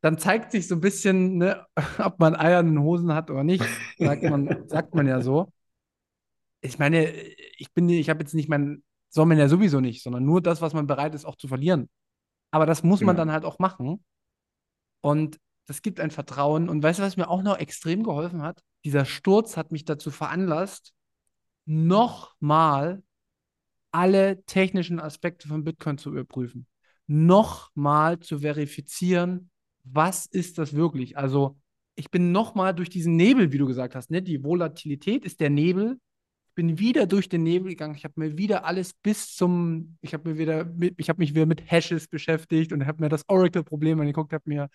dann 0.00 0.16
zeigt 0.16 0.52
sich 0.52 0.68
so 0.68 0.76
ein 0.76 0.80
bisschen, 0.80 1.36
ne, 1.36 1.66
ob 1.98 2.18
man 2.18 2.34
Eier 2.34 2.60
in 2.60 2.68
den 2.68 2.82
Hosen 2.82 3.12
hat 3.12 3.30
oder 3.30 3.44
nicht, 3.44 3.64
sagt 3.98 4.22
man, 4.22 4.64
sagt 4.68 4.94
man 4.94 5.06
ja 5.06 5.20
so. 5.20 5.52
Ich 6.62 6.78
meine, 6.78 7.12
ich 7.12 7.74
bin, 7.74 7.90
ich 7.90 8.08
habe 8.08 8.20
jetzt 8.20 8.32
nicht 8.32 8.48
mein, 8.48 8.82
soll 9.10 9.26
man 9.26 9.36
ja 9.36 9.48
sowieso 9.48 9.80
nicht, 9.80 10.02
sondern 10.02 10.24
nur 10.24 10.40
das, 10.40 10.62
was 10.62 10.72
man 10.72 10.86
bereit 10.86 11.14
ist, 11.14 11.26
auch 11.26 11.36
zu 11.36 11.46
verlieren. 11.46 11.90
Aber 12.50 12.64
das 12.64 12.82
muss 12.82 13.00
genau. 13.00 13.10
man 13.10 13.16
dann 13.18 13.32
halt 13.32 13.44
auch 13.44 13.58
machen. 13.58 14.02
Und 15.06 15.38
das 15.66 15.82
gibt 15.82 16.00
ein 16.00 16.10
Vertrauen. 16.10 16.68
Und 16.68 16.82
weißt 16.82 16.98
du, 16.98 17.04
was 17.04 17.16
mir 17.16 17.30
auch 17.30 17.44
noch 17.44 17.58
extrem 17.58 18.02
geholfen 18.02 18.42
hat? 18.42 18.60
Dieser 18.84 19.04
Sturz 19.04 19.56
hat 19.56 19.70
mich 19.70 19.84
dazu 19.84 20.10
veranlasst, 20.10 20.94
nochmal 21.64 23.04
alle 23.92 24.42
technischen 24.46 24.98
Aspekte 24.98 25.46
von 25.46 25.62
Bitcoin 25.62 25.96
zu 25.96 26.10
überprüfen. 26.10 26.66
Nochmal 27.06 28.18
zu 28.18 28.40
verifizieren, 28.40 29.48
was 29.84 30.26
ist 30.26 30.58
das 30.58 30.74
wirklich? 30.74 31.16
Also, 31.16 31.56
ich 31.94 32.10
bin 32.10 32.32
nochmal 32.32 32.74
durch 32.74 32.90
diesen 32.90 33.14
Nebel, 33.14 33.52
wie 33.52 33.58
du 33.58 33.66
gesagt 33.66 33.94
hast, 33.94 34.10
ne? 34.10 34.22
die 34.22 34.42
Volatilität 34.42 35.24
ist 35.24 35.38
der 35.38 35.50
Nebel. 35.50 36.00
Bin 36.56 36.78
wieder 36.78 37.06
durch 37.06 37.28
den 37.28 37.42
Nebel 37.44 37.70
gegangen. 37.70 37.94
Ich 37.94 38.04
habe 38.04 38.14
mir 38.16 38.36
wieder 38.38 38.64
alles 38.64 38.94
bis 38.94 39.34
zum, 39.36 39.98
ich 40.00 40.14
habe 40.14 40.30
mir 40.30 40.38
wieder, 40.38 40.64
mit, 40.64 40.94
ich 40.96 41.08
habe 41.08 41.18
mich 41.20 41.34
wieder 41.34 41.46
mit 41.46 41.70
Hashes 41.70 42.08
beschäftigt 42.08 42.72
und 42.72 42.86
habe 42.86 43.02
mir 43.02 43.10
das 43.10 43.28
Oracle-Problem 43.28 44.00
angeguckt, 44.00 44.32
habe 44.32 44.48
mir 44.48 44.68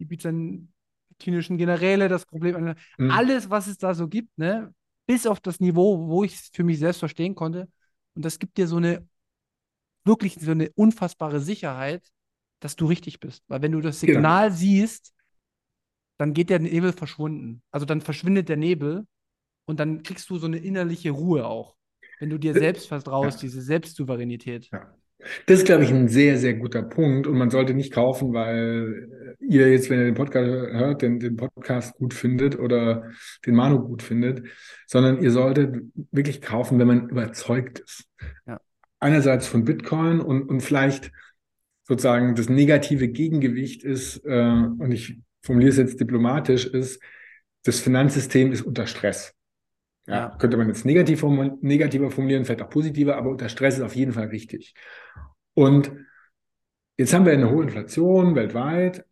die 0.00 0.04
byzantinischen 0.04 1.56
Generäle 1.56 2.08
das 2.08 2.26
Problem, 2.26 2.74
mhm. 2.98 3.10
alles, 3.10 3.48
was 3.48 3.68
es 3.68 3.78
da 3.78 3.94
so 3.94 4.08
gibt, 4.08 4.36
ne, 4.36 4.74
bis 5.06 5.26
auf 5.26 5.38
das 5.40 5.60
Niveau, 5.60 6.08
wo 6.08 6.24
ich 6.24 6.34
es 6.34 6.50
für 6.52 6.64
mich 6.64 6.80
selbst 6.80 6.98
verstehen 6.98 7.36
konnte. 7.36 7.68
Und 8.14 8.24
das 8.24 8.40
gibt 8.40 8.58
dir 8.58 8.66
so 8.66 8.76
eine, 8.76 9.08
wirklich 10.04 10.34
so 10.34 10.50
eine 10.50 10.70
unfassbare 10.74 11.40
Sicherheit, 11.40 12.04
dass 12.58 12.74
du 12.74 12.86
richtig 12.86 13.20
bist. 13.20 13.44
Weil 13.46 13.62
wenn 13.62 13.72
du 13.72 13.80
das 13.80 14.00
genau. 14.00 14.14
Signal 14.14 14.48
genau. 14.48 14.58
siehst, 14.58 15.14
dann 16.18 16.34
geht 16.34 16.50
der 16.50 16.58
Nebel 16.58 16.92
verschwunden. 16.92 17.62
Also 17.70 17.86
dann 17.86 18.00
verschwindet 18.00 18.48
der 18.48 18.56
Nebel 18.56 19.06
und 19.68 19.78
dann 19.78 20.02
kriegst 20.02 20.30
du 20.30 20.38
so 20.38 20.46
eine 20.46 20.58
innerliche 20.58 21.10
Ruhe 21.10 21.46
auch, 21.46 21.76
wenn 22.20 22.30
du 22.30 22.38
dir 22.38 22.56
äh, 22.56 22.58
selbst 22.58 22.88
vertraust, 22.88 23.42
ja. 23.42 23.48
diese 23.48 23.60
Selbstsouveränität. 23.60 24.70
Ja. 24.72 24.94
Das 25.46 25.58
ist, 25.58 25.66
glaube 25.66 25.82
ich, 25.82 25.90
ein 25.90 26.08
sehr, 26.08 26.38
sehr 26.38 26.54
guter 26.54 26.82
Punkt. 26.82 27.26
Und 27.26 27.36
man 27.36 27.50
sollte 27.50 27.74
nicht 27.74 27.92
kaufen, 27.92 28.32
weil 28.32 29.36
ihr 29.40 29.70
jetzt, 29.70 29.90
wenn 29.90 29.98
ihr 29.98 30.04
den 30.06 30.14
Podcast 30.14 30.48
hört, 30.48 31.02
den, 31.02 31.18
den 31.18 31.36
Podcast 31.36 31.96
gut 31.96 32.14
findet 32.14 32.58
oder 32.58 33.10
den 33.44 33.54
Manu 33.54 33.80
gut 33.80 34.02
findet, 34.02 34.46
sondern 34.86 35.20
ihr 35.22 35.32
solltet 35.32 35.76
wirklich 36.12 36.40
kaufen, 36.40 36.78
wenn 36.78 36.86
man 36.86 37.08
überzeugt 37.08 37.80
ist. 37.80 38.04
Ja. 38.46 38.60
Einerseits 39.00 39.46
von 39.46 39.64
Bitcoin 39.64 40.20
und, 40.20 40.48
und 40.48 40.60
vielleicht 40.60 41.10
sozusagen 41.84 42.34
das 42.36 42.48
negative 42.48 43.08
Gegengewicht 43.08 43.82
ist, 43.82 44.24
äh, 44.24 44.50
und 44.50 44.92
ich 44.92 45.18
formuliere 45.42 45.72
es 45.72 45.78
jetzt 45.78 46.00
diplomatisch, 46.00 46.66
ist, 46.66 47.02
das 47.64 47.80
Finanzsystem 47.80 48.52
ist 48.52 48.62
unter 48.62 48.86
Stress. 48.86 49.34
Ja. 50.08 50.34
Könnte 50.38 50.56
man 50.56 50.68
jetzt 50.68 50.86
negativ 50.86 51.20
formulieren, 51.20 51.58
negativer 51.60 52.10
formulieren, 52.10 52.44
vielleicht 52.44 52.62
auch 52.62 52.70
positiver, 52.70 53.16
aber 53.16 53.30
unter 53.30 53.48
Stress 53.48 53.76
ist 53.76 53.82
auf 53.82 53.94
jeden 53.94 54.12
Fall 54.12 54.28
richtig. 54.28 54.74
Und 55.54 55.92
jetzt 56.96 57.12
haben 57.12 57.26
wir 57.26 57.32
eine 57.32 57.50
hohe 57.50 57.62
Inflation 57.62 58.34
weltweit 58.34 59.04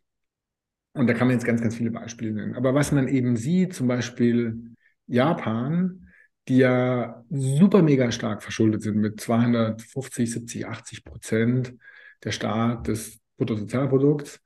und 0.93 1.07
da 1.07 1.13
kann 1.13 1.27
man 1.27 1.35
jetzt 1.35 1.45
ganz, 1.45 1.61
ganz 1.61 1.75
viele 1.75 1.91
Beispiele 1.91 2.33
nennen. 2.33 2.55
Aber 2.55 2.73
was 2.73 2.91
man 2.91 3.07
eben 3.07 3.37
sieht, 3.37 3.75
zum 3.75 3.87
Beispiel 3.87 4.73
Japan, 5.05 6.07
die 6.47 6.57
ja 6.57 7.23
super 7.29 7.83
mega 7.83 8.11
stark 8.11 8.41
verschuldet 8.41 8.81
sind 8.81 8.97
mit 8.97 9.21
250, 9.21 10.31
70, 10.31 10.67
80 10.67 11.03
Prozent 11.05 11.75
der 12.23 12.31
Staat 12.31 12.87
des 12.87 13.19
Bruttosozialprodukts, 13.37 14.41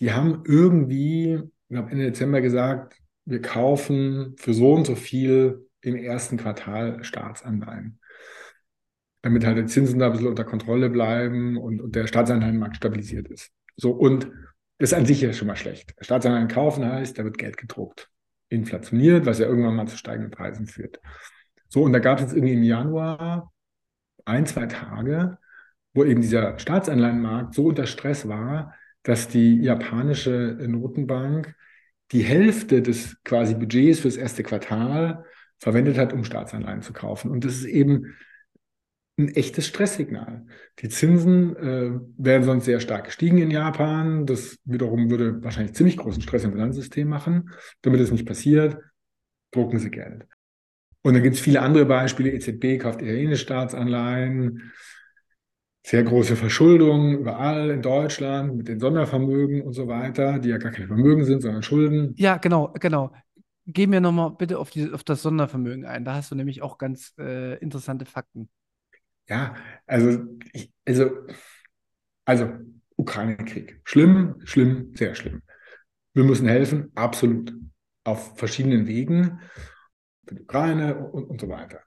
die 0.00 0.12
haben 0.12 0.42
irgendwie, 0.46 1.34
ich 1.34 1.68
glaube 1.68 1.90
Ende 1.90 2.06
Dezember 2.06 2.40
gesagt, 2.40 2.96
wir 3.26 3.42
kaufen 3.42 4.34
für 4.38 4.54
so 4.54 4.72
und 4.72 4.86
so 4.86 4.94
viel 4.94 5.66
im 5.82 5.96
ersten 5.96 6.36
Quartal 6.36 7.04
Staatsanleihen. 7.04 7.98
Damit 9.22 9.44
halt 9.44 9.58
die 9.58 9.66
Zinsen 9.66 9.98
da 9.98 10.06
ein 10.06 10.12
bisschen 10.12 10.28
unter 10.28 10.44
Kontrolle 10.44 10.90
bleiben 10.90 11.56
und, 11.56 11.80
und 11.80 11.94
der 11.94 12.06
Staatsanleihenmarkt 12.06 12.76
stabilisiert 12.76 13.28
ist. 13.28 13.50
So, 13.76 13.92
und 13.92 14.30
das 14.78 14.90
ist 14.90 14.94
an 14.94 15.06
sich 15.06 15.20
ja 15.20 15.32
schon 15.32 15.48
mal 15.48 15.56
schlecht. 15.56 15.94
Staatsanleihen 16.00 16.48
kaufen 16.48 16.84
heißt, 16.84 17.18
da 17.18 17.24
wird 17.24 17.38
Geld 17.38 17.56
gedruckt. 17.56 18.08
Inflationiert, 18.48 19.26
was 19.26 19.38
ja 19.38 19.46
irgendwann 19.46 19.76
mal 19.76 19.86
zu 19.86 19.96
steigenden 19.96 20.30
Preisen 20.30 20.66
führt. 20.66 21.00
So, 21.68 21.82
und 21.82 21.92
da 21.92 22.00
gab 22.00 22.20
es 22.20 22.32
irgendwie 22.32 22.54
im 22.54 22.64
Januar 22.64 23.52
ein, 24.24 24.46
zwei 24.46 24.66
Tage, 24.66 25.38
wo 25.94 26.04
eben 26.04 26.20
dieser 26.20 26.58
Staatsanleihenmarkt 26.58 27.54
so 27.54 27.66
unter 27.66 27.86
Stress 27.86 28.28
war, 28.28 28.74
dass 29.02 29.28
die 29.28 29.56
japanische 29.60 30.58
Notenbank 30.66 31.54
die 32.12 32.22
Hälfte 32.22 32.82
des 32.82 33.22
quasi 33.24 33.54
Budgets 33.54 34.00
fürs 34.00 34.16
erste 34.16 34.42
Quartal 34.42 35.24
verwendet 35.62 35.96
hat, 35.96 36.12
um 36.12 36.24
Staatsanleihen 36.24 36.82
zu 36.82 36.92
kaufen. 36.92 37.30
Und 37.30 37.44
das 37.44 37.54
ist 37.54 37.66
eben 37.66 38.16
ein 39.16 39.28
echtes 39.28 39.68
Stresssignal. 39.68 40.44
Die 40.80 40.88
Zinsen 40.88 41.54
äh, 41.56 42.00
wären 42.18 42.42
sonst 42.42 42.64
sehr 42.64 42.80
stark 42.80 43.04
gestiegen 43.04 43.38
in 43.38 43.52
Japan. 43.52 44.26
Das 44.26 44.58
wiederum 44.64 45.08
würde 45.08 45.40
wahrscheinlich 45.44 45.76
ziemlich 45.76 45.98
großen 45.98 46.20
Stress 46.20 46.42
im 46.42 46.50
Finanzsystem 46.50 47.08
machen. 47.08 47.50
Damit 47.82 48.00
es 48.00 48.10
nicht 48.10 48.26
passiert, 48.26 48.76
drucken 49.52 49.78
sie 49.78 49.92
Geld. 49.92 50.26
Und 51.02 51.14
dann 51.14 51.22
gibt 51.22 51.36
es 51.36 51.40
viele 51.40 51.62
andere 51.62 51.84
Beispiele. 51.84 52.32
EZB 52.32 52.82
kauft 52.82 53.00
italienische 53.00 53.44
Staatsanleihen, 53.44 54.72
sehr 55.84 56.02
große 56.02 56.34
Verschuldung 56.34 57.18
überall 57.18 57.70
in 57.70 57.82
Deutschland 57.82 58.56
mit 58.56 58.66
den 58.66 58.80
Sondervermögen 58.80 59.62
und 59.62 59.74
so 59.74 59.86
weiter, 59.86 60.40
die 60.40 60.48
ja 60.48 60.58
gar 60.58 60.72
keine 60.72 60.88
Vermögen 60.88 61.24
sind, 61.24 61.40
sondern 61.40 61.62
Schulden. 61.62 62.14
Ja, 62.16 62.38
genau, 62.38 62.72
genau 62.80 63.12
geh 63.66 63.86
mir 63.86 64.00
nochmal 64.00 64.30
bitte 64.30 64.58
auf, 64.58 64.70
die, 64.70 64.90
auf 64.90 65.04
das 65.04 65.22
Sondervermögen 65.22 65.84
ein. 65.84 66.04
Da 66.04 66.14
hast 66.14 66.30
du 66.30 66.34
nämlich 66.34 66.62
auch 66.62 66.78
ganz 66.78 67.14
äh, 67.18 67.58
interessante 67.58 68.04
Fakten. 68.04 68.48
Ja, 69.28 69.54
also, 69.86 70.24
ich, 70.52 70.72
also, 70.86 71.10
also 72.24 72.52
Ukraine-Krieg. 72.96 73.80
Schlimm, 73.84 74.40
schlimm, 74.44 74.92
sehr 74.94 75.14
schlimm. 75.14 75.42
Wir 76.14 76.24
müssen 76.24 76.48
helfen, 76.48 76.92
absolut. 76.94 77.54
Auf 78.04 78.36
verschiedenen 78.36 78.86
Wegen. 78.86 79.40
Für 80.26 80.34
die 80.34 80.42
Ukraine 80.42 80.98
und, 80.98 81.24
und 81.24 81.40
so 81.40 81.48
weiter. 81.48 81.80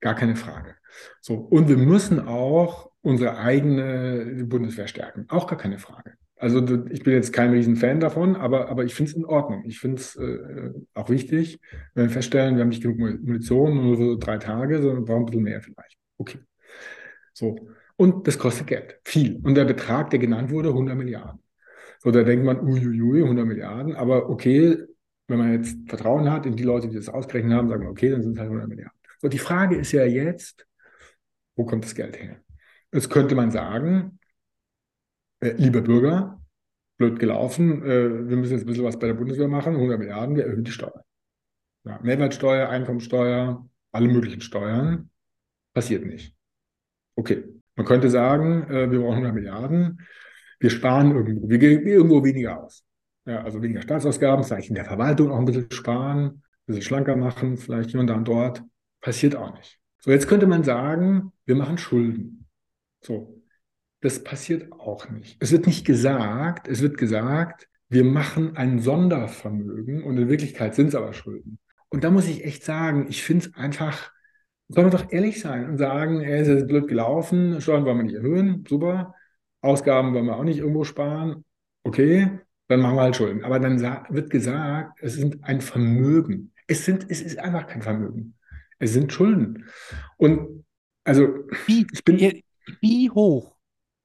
Gar 0.00 0.14
keine 0.14 0.36
Frage. 0.36 0.76
So, 1.20 1.34
und 1.34 1.68
wir 1.68 1.76
müssen 1.76 2.20
auch 2.20 2.90
unsere 3.02 3.38
eigene 3.38 4.44
Bundeswehr 4.46 4.86
stärken. 4.86 5.26
Auch 5.28 5.46
gar 5.46 5.58
keine 5.58 5.78
Frage. 5.78 6.14
Also 6.44 6.58
ich 6.90 7.02
bin 7.02 7.14
jetzt 7.14 7.32
kein 7.32 7.52
Riesenfan 7.52 8.00
davon, 8.00 8.36
aber, 8.36 8.68
aber 8.68 8.84
ich 8.84 8.94
finde 8.94 9.10
es 9.10 9.16
in 9.16 9.24
Ordnung. 9.24 9.64
Ich 9.64 9.78
finde 9.78 9.96
es 9.96 10.14
äh, 10.16 10.74
auch 10.92 11.08
wichtig, 11.08 11.58
wenn 11.94 12.04
wir 12.04 12.10
feststellen, 12.10 12.56
wir 12.56 12.60
haben 12.60 12.68
nicht 12.68 12.82
genug 12.82 12.98
Munition, 12.98 13.82
nur 13.82 13.96
so 13.96 14.16
drei 14.16 14.36
Tage, 14.36 14.82
sondern 14.82 15.06
brauchen 15.06 15.22
ein 15.22 15.24
bisschen 15.24 15.42
mehr 15.42 15.62
vielleicht. 15.62 15.96
Okay. 16.18 16.40
So. 17.32 17.66
Und 17.96 18.26
das 18.26 18.38
kostet 18.38 18.66
Geld. 18.66 19.00
Viel. 19.04 19.40
Und 19.42 19.54
der 19.54 19.64
Betrag, 19.64 20.10
der 20.10 20.18
genannt 20.18 20.50
wurde, 20.50 20.68
100 20.68 20.94
Milliarden. 20.94 21.40
So, 22.00 22.10
da 22.10 22.22
denkt 22.22 22.44
man, 22.44 22.60
uiuiui, 22.60 23.22
100 23.22 23.46
Milliarden. 23.46 23.96
Aber 23.96 24.28
okay, 24.28 24.76
wenn 25.28 25.38
man 25.38 25.52
jetzt 25.54 25.78
Vertrauen 25.88 26.30
hat 26.30 26.44
in 26.44 26.56
die 26.56 26.62
Leute, 26.62 26.88
die 26.88 26.96
das 26.96 27.08
ausgerechnet 27.08 27.54
haben, 27.54 27.70
sagen 27.70 27.84
wir, 27.84 27.90
okay, 27.90 28.10
dann 28.10 28.22
sind 28.22 28.32
es 28.32 28.38
halt 28.38 28.48
100 28.48 28.68
Milliarden. 28.68 28.98
So, 29.22 29.28
die 29.28 29.38
Frage 29.38 29.76
ist 29.76 29.92
ja 29.92 30.04
jetzt, 30.04 30.66
wo 31.56 31.64
kommt 31.64 31.86
das 31.86 31.94
Geld 31.94 32.20
her? 32.20 32.36
Jetzt 32.92 33.08
könnte 33.08 33.34
man 33.34 33.50
sagen, 33.50 34.18
äh, 35.44 35.54
lieber 35.56 35.82
Bürger, 35.82 36.40
blöd 36.96 37.18
gelaufen, 37.18 37.82
äh, 37.82 38.28
wir 38.28 38.36
müssen 38.36 38.52
jetzt 38.52 38.62
ein 38.62 38.66
bisschen 38.66 38.84
was 38.84 38.98
bei 38.98 39.06
der 39.06 39.14
Bundeswehr 39.14 39.48
machen, 39.48 39.74
100 39.74 39.98
Milliarden, 39.98 40.36
wir 40.36 40.44
erhöhen 40.44 40.64
die 40.64 40.72
Steuern. 40.72 41.02
Ja, 41.84 41.98
Mehrwertsteuer, 42.02 42.68
Einkommensteuer, 42.68 43.68
alle 43.92 44.08
möglichen 44.08 44.40
Steuern, 44.40 45.10
passiert 45.74 46.06
nicht. 46.06 46.34
Okay, 47.16 47.44
man 47.76 47.86
könnte 47.86 48.08
sagen, 48.10 48.64
äh, 48.70 48.90
wir 48.90 49.00
brauchen 49.00 49.16
100 49.16 49.34
Milliarden, 49.34 50.00
wir 50.60 50.70
sparen 50.70 51.12
irgendwo, 51.12 51.48
wir 51.48 51.58
geben 51.58 51.86
irgendwo 51.86 52.24
weniger 52.24 52.62
aus. 52.62 52.84
Ja, 53.26 53.42
also 53.42 53.62
weniger 53.62 53.82
Staatsausgaben, 53.82 54.44
vielleicht 54.44 54.68
in 54.68 54.74
der 54.74 54.84
Verwaltung 54.84 55.30
auch 55.30 55.38
ein 55.38 55.44
bisschen 55.44 55.70
sparen, 55.70 56.24
ein 56.24 56.42
bisschen 56.66 56.82
schlanker 56.82 57.16
machen, 57.16 57.56
vielleicht 57.56 57.90
hier 57.90 58.00
und 58.00 58.06
da 58.06 58.14
und 58.14 58.28
dort. 58.28 58.62
Passiert 59.00 59.36
auch 59.36 59.54
nicht. 59.54 59.78
So, 60.00 60.10
jetzt 60.10 60.28
könnte 60.28 60.46
man 60.46 60.64
sagen, 60.64 61.32
wir 61.44 61.54
machen 61.54 61.78
Schulden. 61.78 62.46
So, 63.02 63.43
das 64.04 64.22
passiert 64.22 64.70
auch 64.70 65.08
nicht. 65.08 65.38
Es 65.40 65.50
wird 65.50 65.66
nicht 65.66 65.86
gesagt, 65.86 66.68
es 66.68 66.82
wird 66.82 66.98
gesagt, 66.98 67.68
wir 67.88 68.04
machen 68.04 68.54
ein 68.54 68.78
Sondervermögen 68.78 70.02
und 70.02 70.18
in 70.18 70.28
Wirklichkeit 70.28 70.74
sind 70.74 70.88
es 70.88 70.94
aber 70.94 71.14
Schulden. 71.14 71.58
Und 71.88 72.04
da 72.04 72.10
muss 72.10 72.28
ich 72.28 72.44
echt 72.44 72.64
sagen, 72.64 73.06
ich 73.08 73.22
finde 73.22 73.46
es 73.46 73.54
einfach, 73.54 74.12
sollen 74.68 74.88
wir 74.88 74.98
doch 74.98 75.10
ehrlich 75.10 75.40
sein 75.40 75.70
und 75.70 75.78
sagen, 75.78 76.20
ey, 76.20 76.38
es 76.38 76.48
ist 76.48 76.66
blöd 76.66 76.86
gelaufen, 76.86 77.62
Steuern 77.62 77.86
wollen 77.86 77.96
wir 77.96 78.04
nicht 78.04 78.16
erhöhen, 78.16 78.66
super, 78.68 79.14
Ausgaben 79.62 80.12
wollen 80.12 80.26
wir 80.26 80.36
auch 80.36 80.44
nicht 80.44 80.58
irgendwo 80.58 80.84
sparen, 80.84 81.42
okay, 81.82 82.40
dann 82.68 82.80
machen 82.80 82.96
wir 82.96 83.02
halt 83.02 83.16
Schulden. 83.16 83.42
Aber 83.42 83.58
dann 83.58 83.80
wird 84.10 84.28
gesagt, 84.28 84.98
es 85.00 85.14
sind 85.14 85.42
ein 85.44 85.62
Vermögen. 85.62 86.52
Es, 86.66 86.84
sind, 86.84 87.06
es 87.08 87.22
ist 87.22 87.38
einfach 87.38 87.66
kein 87.66 87.80
Vermögen. 87.80 88.34
Es 88.78 88.92
sind 88.92 89.14
Schulden. 89.14 89.64
Und 90.18 90.66
also, 91.04 91.26
wie, 91.66 91.86
ich 91.90 92.04
bin. 92.04 92.42
Wie 92.80 93.10
hoch 93.10 93.53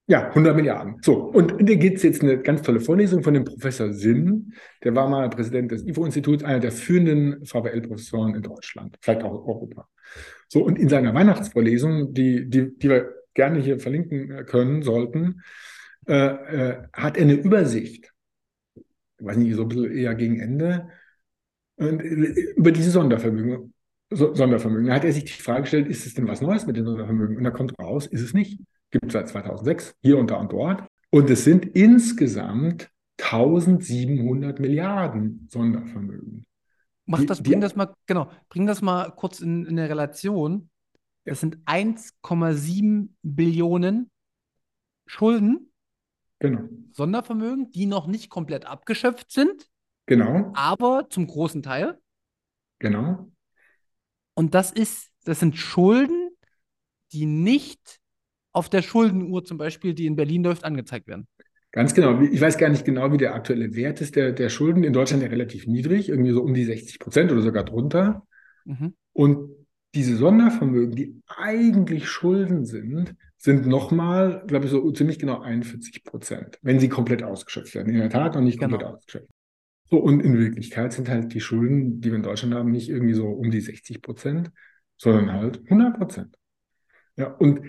ja, 0.10 0.28
100 0.30 0.56
Milliarden. 0.56 0.98
So, 1.04 1.14
und 1.14 1.52
da 1.52 1.76
gibt 1.76 1.98
es 1.98 2.04
jetzt 2.04 2.24
eine 2.24 2.40
ganz 2.40 2.64
tolle 2.64 2.80
Vorlesung 2.80 3.22
von 3.22 3.36
dem 3.36 3.46
Professor 3.46 3.94
Sinn. 3.94 4.54
Der 4.84 4.96
war 4.96 5.08
mal 5.08 5.30
Präsident 5.30 5.72
des 5.72 5.86
IFO-Instituts, 5.86 6.44
einer 6.44 6.60
der 6.60 6.72
führenden 6.72 7.46
VWL-Professoren 7.46 8.34
in 8.34 8.42
Deutschland, 8.42 8.98
vielleicht 9.02 9.22
auch 9.22 9.32
Europa. 9.32 9.88
So, 10.48 10.64
und 10.64 10.80
in 10.80 10.90
seiner 10.90 11.14
Weihnachtsvorlesung, 11.14 12.12
die, 12.16 12.50
die, 12.50 12.76
die 12.76 12.90
wir 12.90 13.14
gerne 13.36 13.60
hier 13.60 13.80
verlinken 13.80 14.48
können, 14.48 14.82
sollten, 14.82 15.44
äh, 16.08 16.14
äh, 16.16 16.78
hat 16.92 17.16
er 17.16 17.24
eine 17.24 17.36
Übersicht, 17.36 18.12
ich 18.76 19.26
weiß 19.26 19.38
nicht, 19.38 19.56
so 19.56 19.62
ein 19.62 19.68
bisschen 19.68 19.92
eher 19.92 20.16
gegen 20.16 20.40
Ende, 20.40 20.88
und, 21.76 22.02
äh, 22.02 22.54
über 22.56 22.72
diese 22.72 22.90
Sondervermögen. 22.90 23.76
So, 24.10 24.34
Sondervermögen. 24.34 24.88
Da 24.88 24.96
hat 24.96 25.06
er 25.06 25.14
sich 25.14 25.26
die 25.26 25.34
Frage 25.34 25.62
gestellt, 25.62 25.88
ist 25.88 26.08
es 26.08 26.16
denn 26.16 26.28
was 26.28 26.42
Neues 26.42 26.66
mit 26.66 26.78
den 26.78 26.86
Sondervermögen? 26.86 27.38
Und 27.38 27.44
da 27.44 27.52
kommt 27.52 27.78
raus, 27.78 28.08
ist 28.08 28.22
es 28.22 28.34
nicht 28.34 28.60
gibt 28.92 29.06
es 29.08 29.14
seit 29.14 29.28
2006, 29.30 29.96
hier 30.02 30.18
und 30.18 30.32
da 30.32 30.36
und 30.36 30.52
dort. 30.52 30.84
Und 31.12 31.30
es 31.30 31.44
sind 31.44 31.66
insgesamt 31.66 32.90
1700 33.22 34.60
Milliarden 34.60 35.48
Sondervermögen. 35.52 36.46
Mach 37.06 37.24
das, 37.26 37.42
bring 37.42 37.60
das 37.60 37.76
mal, 37.76 37.94
genau, 38.06 38.30
bring 38.50 38.68
das 38.68 38.82
mal 38.82 39.10
kurz 39.12 39.40
in, 39.40 39.66
in 39.66 39.80
eine 39.80 39.90
Relation. 39.90 40.70
Das 41.26 41.40
sind 41.40 41.58
1,7 41.66 43.16
Billionen 43.24 44.10
Schulden, 45.08 45.72
Genau. 46.38 46.70
Sondervermögen, 46.94 47.70
die 47.72 47.86
noch 47.86 48.08
nicht 48.08 48.30
komplett 48.30 48.66
abgeschöpft 48.66 49.32
sind, 49.32 49.68
Genau. 50.06 50.52
aber 50.56 51.08
zum 51.10 51.28
großen 51.28 51.62
Teil. 51.64 52.00
Genau. 52.80 53.30
Und 54.36 54.54
das 54.54 54.72
ist, 54.72 55.10
das 55.26 55.40
sind 55.40 55.58
Schulden, 55.58 56.30
die 57.12 57.26
nicht 57.26 58.00
auf 58.52 58.70
der 58.70 58.82
Schuldenuhr 58.82 59.44
zum 59.44 59.58
Beispiel, 59.58 59.94
die 59.94 60.06
in 60.06 60.16
Berlin 60.16 60.44
läuft, 60.44 60.64
angezeigt 60.64 61.08
werden. 61.08 61.28
Ganz 61.72 61.94
genau. 61.94 62.20
Ich 62.22 62.42
weiß 62.42 62.58
gar 62.58 62.70
nicht 62.70 62.84
genau, 62.86 63.12
wie 63.12 63.18
der 63.18 63.36
aktuelle 63.36 63.76
Wert 63.76 64.02
ist 64.02 64.16
der, 64.16 64.32
der 64.32 64.50
Schulden. 64.50 64.84
In 64.84 64.94
Deutschland 64.94 65.22
ja 65.22 65.30
relativ 65.30 65.68
niedrig, 65.68 66.10
irgendwie 66.10 66.32
so 66.32 66.42
um 66.42 66.54
die 66.54 66.66
60 66.66 67.00
Prozent 67.00 67.32
oder 67.32 67.42
sogar 67.42 67.64
drunter. 67.64 68.26
Mhm. 68.66 68.96
Und 69.14 69.52
diese 69.94 70.16
Sondervermögen, 70.16 70.96
die 70.96 71.22
eigentlich 71.28 72.08
Schulden 72.08 72.66
sind, 72.66 73.16
sind 73.38 73.68
nochmal, 73.68 74.44
glaube 74.48 74.66
ich, 74.66 74.72
so 74.72 74.92
ziemlich 74.92 75.20
genau 75.20 75.42
41 75.42 76.04
Prozent, 76.04 76.58
wenn 76.62 76.80
sie 76.80 76.90
komplett 76.90 77.24
ausgeschöpft 77.24 77.76
werden. 77.76 77.94
In 77.94 78.00
der 78.00 78.10
Tat 78.10 78.36
noch 78.36 78.42
nicht 78.42 78.60
komplett 78.60 78.82
Genau. 78.82 78.94
ausgeschöpft. 78.96 79.30
So, 79.90 79.98
und 79.98 80.20
in 80.22 80.38
Wirklichkeit 80.38 80.94
sind 80.94 81.10
halt 81.10 81.34
die 81.34 81.40
Schulden, 81.42 82.02
die 82.02 82.10
wir 82.10 82.18
in 82.18 82.24
Deutschland 82.24 82.54
haben, 82.54 82.72
nicht 82.72 82.90
irgendwie 82.90 83.14
so 83.14 83.28
um 83.28 83.50
die 83.50 83.62
60 83.62 84.02
Prozent, 84.02 84.52
sondern 84.98 85.32
halt 85.34 85.62
100 85.70 85.98
Prozent. 85.98 86.36
Ja, 87.16 87.28
und 87.28 87.62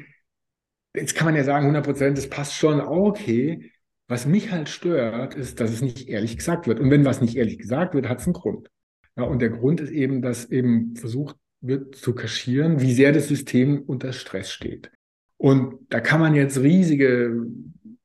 jetzt 0.95 1.15
kann 1.15 1.27
man 1.27 1.37
ja 1.37 1.45
sagen, 1.45 1.67
100 1.67 1.85
Prozent, 1.85 2.19
das 2.19 2.29
passt 2.29 2.55
schon, 2.55 2.81
okay. 2.81 3.73
Was 4.09 4.27
mich 4.27 4.51
halt 4.51 4.69
stört, 4.69 5.35
ist, 5.35 5.61
dass 5.61 5.71
es 5.71 5.83
nicht 5.83 6.09
ehrlich 6.09 6.37
gesagt 6.37 6.67
wird. 6.67 6.81
Und 6.81 6.91
wenn 6.91 7.05
was 7.05 7.21
nicht 7.21 7.37
ehrlich 7.37 7.59
gesagt 7.59 7.95
wird, 7.95 8.09
hat 8.09 8.19
es 8.19 8.27
einen 8.27 8.35
Grund. 8.35 8.69
Ja, 9.17 9.23
und 9.23 9.41
der 9.41 9.51
Grund 9.51 9.81
ist 9.81 9.93
eben, 9.93 10.21
dass 10.21 10.51
eben 10.51 10.97
versucht 10.97 11.37
wird 11.61 11.95
zu 11.95 12.15
kaschieren, 12.15 12.81
wie 12.81 12.93
sehr 12.93 13.13
das 13.13 13.29
System 13.29 13.83
unter 13.83 14.13
Stress 14.13 14.51
steht. 14.51 14.91
Und 15.37 15.79
da 15.91 16.01
kann 16.01 16.21
man 16.21 16.35
jetzt 16.35 16.61
riesige 16.61 17.47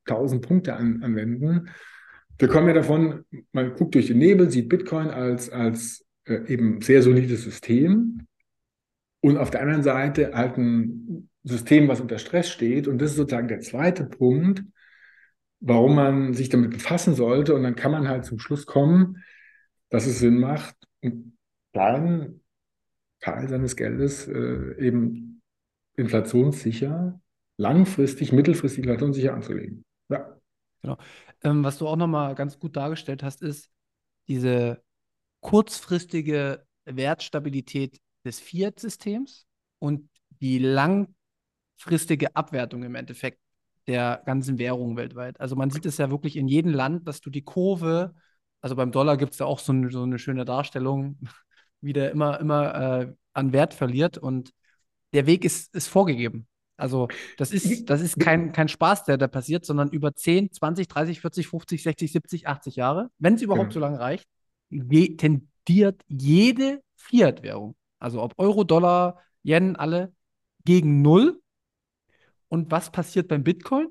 tausend 0.05 0.45
Punkte 0.45 0.75
an, 0.75 1.01
anwenden. 1.03 1.69
Wir 2.37 2.47
kommen 2.49 2.67
ja 2.67 2.73
davon, 2.73 3.25
man 3.51 3.73
guckt 3.73 3.95
durch 3.95 4.07
den 4.07 4.19
Nebel, 4.19 4.51
sieht 4.51 4.69
Bitcoin 4.69 5.07
als, 5.07 5.49
als 5.49 6.05
äh, 6.25 6.41
eben 6.47 6.81
sehr 6.81 7.01
solides 7.01 7.43
System. 7.43 8.27
Und 9.21 9.37
auf 9.37 9.49
der 9.49 9.61
anderen 9.61 9.83
Seite 9.83 10.33
halt 10.33 10.57
ein 10.57 11.29
System, 11.45 11.87
was 11.87 12.01
unter 12.01 12.17
Stress 12.17 12.49
steht. 12.49 12.87
Und 12.87 12.99
das 12.99 13.11
ist 13.11 13.17
sozusagen 13.17 13.47
der 13.47 13.61
zweite 13.61 14.05
Punkt, 14.05 14.63
warum 15.59 15.95
man 15.95 16.33
sich 16.33 16.49
damit 16.49 16.71
befassen 16.71 17.13
sollte. 17.13 17.53
Und 17.55 17.63
dann 17.63 17.75
kann 17.75 17.91
man 17.91 18.07
halt 18.07 18.25
zum 18.25 18.39
Schluss 18.39 18.65
kommen, 18.65 19.23
dass 19.89 20.07
es 20.07 20.19
Sinn 20.19 20.39
macht, 20.39 20.75
einen 21.01 21.37
kleinen 21.71 22.41
Teil 23.19 23.47
seines 23.47 23.75
Geldes 23.75 24.27
äh, 24.27 24.75
eben 24.79 25.41
inflationssicher, 25.95 27.21
langfristig, 27.57 28.31
mittelfristig 28.33 28.79
inflationssicher 28.79 29.33
anzulegen. 29.33 29.85
Ja, 30.09 30.35
Ähm, 31.43 31.63
was 31.63 31.77
du 31.77 31.87
auch 31.87 31.95
nochmal 31.95 32.35
ganz 32.35 32.59
gut 32.59 32.75
dargestellt 32.75 33.23
hast, 33.23 33.41
ist 33.41 33.69
diese 34.27 34.83
kurzfristige 35.41 36.65
Wertstabilität 36.85 37.99
des 38.25 38.39
Fiat-Systems 38.39 39.45
und 39.79 40.09
die 40.41 40.59
langfristige 41.75 42.35
Abwertung 42.35 42.83
im 42.83 42.95
Endeffekt 42.95 43.39
der 43.87 44.21
ganzen 44.25 44.57
Währung 44.57 44.97
weltweit. 44.97 45.39
Also 45.39 45.55
man 45.55 45.69
sieht 45.69 45.85
es 45.85 45.97
ja 45.97 46.09
wirklich 46.09 46.37
in 46.37 46.47
jedem 46.47 46.73
Land, 46.73 47.07
dass 47.07 47.21
du 47.21 47.29
die 47.29 47.43
Kurve, 47.43 48.15
also 48.61 48.75
beim 48.75 48.91
Dollar 48.91 49.17
gibt 49.17 49.33
es 49.33 49.39
ja 49.39 49.45
auch 49.45 49.59
so 49.59 49.71
eine, 49.71 49.91
so 49.91 50.03
eine 50.03 50.17
schöne 50.17 50.45
Darstellung, 50.45 51.19
wie 51.81 51.93
der 51.93 52.11
immer, 52.11 52.39
immer 52.39 53.01
äh, 53.01 53.13
an 53.33 53.53
Wert 53.53 53.73
verliert 53.73 54.17
und 54.17 54.51
der 55.13 55.27
Weg 55.27 55.45
ist, 55.45 55.73
ist 55.75 55.87
vorgegeben. 55.87 56.47
Also 56.77 57.07
das 57.37 57.51
ist, 57.51 57.89
das 57.89 58.01
ist 58.01 58.19
kein, 58.19 58.51
kein 58.51 58.67
Spaß, 58.67 59.05
der 59.05 59.17
da 59.17 59.27
passiert, 59.27 59.65
sondern 59.65 59.89
über 59.89 60.13
10, 60.13 60.51
20, 60.51 60.87
30, 60.89 61.21
40, 61.21 61.47
50, 61.47 61.83
60, 61.83 62.11
70, 62.11 62.47
80 62.47 62.75
Jahre, 62.75 63.11
wenn 63.17 63.35
es 63.35 63.41
überhaupt 63.41 63.69
Genau. 63.69 63.73
so 63.73 63.79
lange 63.79 63.99
reicht, 63.99 64.27
tendiert 64.69 66.01
jede 66.07 66.81
Fiat-Währung, 66.97 67.75
also 67.99 68.21
ob 68.21 68.33
Euro, 68.37 68.65
Dollar, 68.65 69.21
Yen, 69.43 69.75
alle, 69.75 70.11
gegen 70.65 71.01
Null. 71.01 71.39
Und 72.55 72.71
was 72.71 72.89
passiert 72.89 73.27
beim 73.27 73.43
Bitcoin? 73.43 73.87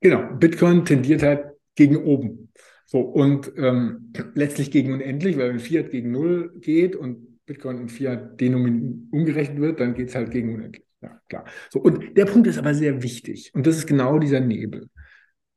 genau. 0.00 0.34
Bitcoin 0.34 0.84
tendiert 0.84 1.22
halt 1.22 1.44
gegen 1.76 1.96
oben. 1.96 2.52
So, 2.84 2.98
und 2.98 3.52
ähm, 3.56 4.12
letztlich 4.34 4.72
gegen 4.72 4.92
unendlich, 4.92 5.36
weil 5.36 5.50
wenn 5.50 5.60
Fiat 5.60 5.90
gegen 5.92 6.10
Null 6.10 6.52
geht 6.60 6.96
und 6.96 7.44
Bitcoin 7.46 7.78
in 7.78 7.88
Fiat 7.88 8.42
umgerechnet 8.42 9.60
wird, 9.60 9.78
dann 9.78 9.94
geht 9.94 10.08
es 10.08 10.16
halt 10.16 10.32
gegen 10.32 10.52
unendlich. 10.54 10.84
Ja, 11.00 11.20
klar. 11.28 11.44
So, 11.70 11.78
und 11.78 12.16
der 12.16 12.24
Punkt 12.24 12.48
ist 12.48 12.58
aber 12.58 12.74
sehr 12.74 13.04
wichtig. 13.04 13.52
Und 13.54 13.68
das 13.68 13.76
ist 13.76 13.86
genau 13.86 14.18
dieser 14.18 14.40
Nebel. 14.40 14.88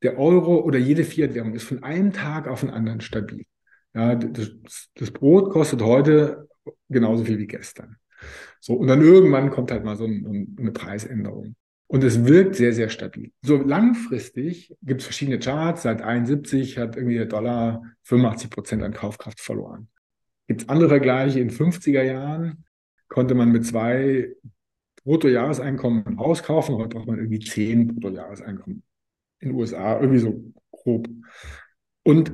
Der 0.03 0.19
Euro 0.19 0.59
oder 0.59 0.77
jede 0.77 1.03
Fiat-Währung 1.03 1.55
ist 1.55 1.63
von 1.63 1.81
einem 1.81 2.13
Tag 2.13 2.47
auf 2.47 2.59
den 2.59 2.69
anderen 2.69 3.01
stabil. 3.01 3.43
Ja, 3.95 4.13
das, 4.13 4.51
das 4.93 5.09
Brot 5.11 5.51
kostet 5.51 5.81
heute 5.81 6.47
genauso 6.89 7.25
viel 7.25 7.39
wie 7.39 7.47
gestern. 7.47 7.97
So, 8.59 8.73
und 8.73 8.87
dann 8.87 9.01
irgendwann 9.01 9.49
kommt 9.49 9.71
halt 9.71 9.83
mal 9.83 9.95
so 9.95 10.05
ein, 10.05 10.55
eine 10.59 10.71
Preisänderung. 10.71 11.55
Und 11.91 12.03
es 12.03 12.23
wirkt 12.23 12.55
sehr, 12.55 12.71
sehr 12.71 12.89
stabil. 12.89 13.31
So 13.41 13.57
langfristig 13.57 14.75
gibt 14.83 15.01
es 15.01 15.07
verschiedene 15.07 15.39
Charts. 15.39 15.81
Seit 15.81 16.03
71 16.03 16.77
hat 16.77 16.95
irgendwie 16.95 17.15
der 17.15 17.25
Dollar 17.25 17.81
85 18.03 18.51
Prozent 18.51 18.83
an 18.83 18.93
Kaufkraft 18.93 19.39
verloren. 19.39 19.89
Gibt 20.47 20.61
es 20.61 20.69
andere 20.69 20.89
Vergleiche? 20.89 21.39
In 21.39 21.49
50er 21.49 22.03
Jahren 22.03 22.63
konnte 23.07 23.33
man 23.33 23.51
mit 23.51 23.65
zwei 23.65 24.35
Bruttojahreseinkommen 25.03 26.19
auskaufen. 26.19 26.75
Heute 26.75 26.89
braucht 26.89 27.07
man 27.07 27.17
irgendwie 27.17 27.39
zehn 27.39 27.87
Bruttojahreseinkommen. 27.87 28.83
In 29.39 29.49
den 29.49 29.57
USA 29.57 29.99
irgendwie 29.99 30.19
so 30.19 30.53
grob. 30.71 31.09
Und 32.03 32.33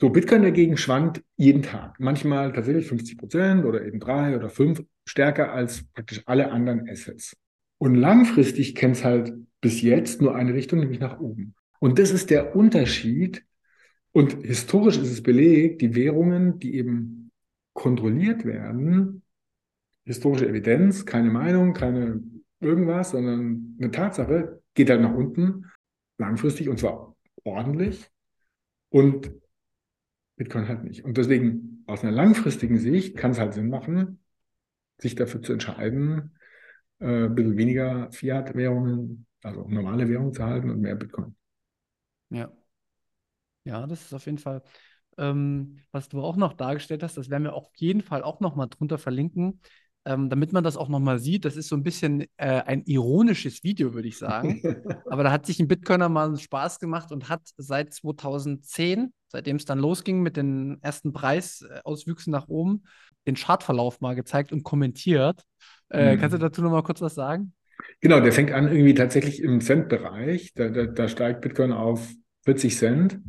so 0.00 0.08
Bitcoin 0.08 0.42
dagegen 0.42 0.78
schwankt 0.78 1.22
jeden 1.36 1.62
Tag. 1.62 2.00
Manchmal 2.00 2.54
tatsächlich 2.54 2.86
50 2.86 3.18
Prozent 3.18 3.64
oder 3.66 3.84
eben 3.84 4.00
drei 4.00 4.34
oder 4.34 4.48
fünf 4.48 4.82
stärker 5.04 5.52
als 5.52 5.84
praktisch 5.92 6.22
alle 6.24 6.50
anderen 6.50 6.88
Assets. 6.88 7.36
Und 7.78 7.94
langfristig 7.94 8.74
kennt 8.74 8.96
es 8.96 9.04
halt 9.04 9.32
bis 9.60 9.82
jetzt 9.82 10.20
nur 10.20 10.34
eine 10.34 10.54
Richtung, 10.54 10.80
nämlich 10.80 11.00
nach 11.00 11.20
oben. 11.20 11.54
Und 11.80 11.98
das 11.98 12.10
ist 12.10 12.30
der 12.30 12.56
Unterschied. 12.56 13.44
Und 14.12 14.42
historisch 14.44 14.98
ist 14.98 15.10
es 15.10 15.22
belegt, 15.22 15.80
die 15.80 15.94
Währungen, 15.94 16.58
die 16.58 16.74
eben 16.74 17.30
kontrolliert 17.72 18.44
werden, 18.44 19.22
historische 20.04 20.48
Evidenz, 20.48 21.06
keine 21.06 21.30
Meinung, 21.30 21.74
keine 21.74 22.20
irgendwas, 22.60 23.10
sondern 23.10 23.76
eine 23.78 23.90
Tatsache, 23.90 24.62
geht 24.74 24.90
halt 24.90 25.00
nach 25.00 25.14
unten, 25.14 25.66
langfristig 26.18 26.68
und 26.68 26.78
zwar 26.78 27.16
ordentlich. 27.44 28.10
Und 28.90 29.30
Bitcoin 30.36 30.68
halt 30.68 30.84
nicht. 30.84 31.04
Und 31.04 31.16
deswegen 31.18 31.84
aus 31.86 32.02
einer 32.02 32.12
langfristigen 32.12 32.78
Sicht 32.78 33.16
kann 33.16 33.32
es 33.32 33.38
halt 33.38 33.54
Sinn 33.54 33.68
machen, 33.68 34.20
sich 34.98 35.14
dafür 35.14 35.42
zu 35.42 35.52
entscheiden, 35.52 36.32
äh, 37.00 37.24
ein 37.24 37.34
bisschen 37.34 37.56
weniger 37.56 38.10
Fiat-Währungen, 38.12 39.26
also 39.42 39.66
normale 39.68 40.08
Währungen 40.08 40.32
zu 40.32 40.44
halten 40.44 40.70
und 40.70 40.80
mehr 40.80 40.96
Bitcoin. 40.96 41.34
Ja. 42.30 42.52
Ja, 43.64 43.86
das 43.86 44.02
ist 44.02 44.14
auf 44.14 44.24
jeden 44.26 44.38
Fall, 44.38 44.62
ähm, 45.18 45.80
was 45.92 46.08
du 46.08 46.22
auch 46.22 46.36
noch 46.36 46.54
dargestellt 46.54 47.02
hast, 47.02 47.16
das 47.16 47.28
werden 47.28 47.44
wir 47.44 47.54
auf 47.54 47.70
jeden 47.76 48.00
Fall 48.00 48.22
auch 48.22 48.40
nochmal 48.40 48.68
drunter 48.68 48.98
verlinken, 48.98 49.60
ähm, 50.04 50.30
damit 50.30 50.52
man 50.52 50.64
das 50.64 50.76
auch 50.76 50.88
nochmal 50.88 51.18
sieht. 51.18 51.44
Das 51.44 51.56
ist 51.56 51.68
so 51.68 51.76
ein 51.76 51.82
bisschen 51.82 52.22
äh, 52.38 52.62
ein 52.62 52.84
ironisches 52.86 53.62
Video, 53.64 53.92
würde 53.92 54.08
ich 54.08 54.16
sagen. 54.16 54.62
Aber 55.10 55.22
da 55.22 55.30
hat 55.30 55.44
sich 55.44 55.60
ein 55.60 55.68
Bitcoiner 55.68 56.08
mal 56.08 56.36
Spaß 56.36 56.78
gemacht 56.78 57.12
und 57.12 57.28
hat 57.28 57.42
seit 57.56 57.92
2010, 57.92 59.12
seitdem 59.26 59.56
es 59.56 59.66
dann 59.66 59.78
losging 59.78 60.22
mit 60.22 60.36
den 60.36 60.78
ersten 60.80 61.12
Preisauswüchsen 61.12 62.30
nach 62.30 62.48
oben, 62.48 62.84
den 63.28 63.36
Chartverlauf 63.36 64.00
mal 64.00 64.14
gezeigt 64.14 64.52
und 64.52 64.64
kommentiert. 64.64 65.44
Äh, 65.90 66.16
Mhm. 66.16 66.20
Kannst 66.20 66.34
du 66.34 66.38
dazu 66.38 66.62
nochmal 66.62 66.82
kurz 66.82 67.00
was 67.00 67.14
sagen? 67.14 67.52
Genau, 68.00 68.20
der 68.20 68.32
fängt 68.32 68.52
an 68.52 68.68
irgendwie 68.68 68.94
tatsächlich 68.94 69.42
im 69.42 69.60
Cent-Bereich. 69.60 70.52
Da, 70.54 70.68
da, 70.68 70.86
da 70.86 71.08
steigt 71.08 71.40
Bitcoin 71.40 71.72
auf 71.72 72.08
40 72.44 72.76
Cent 72.76 73.20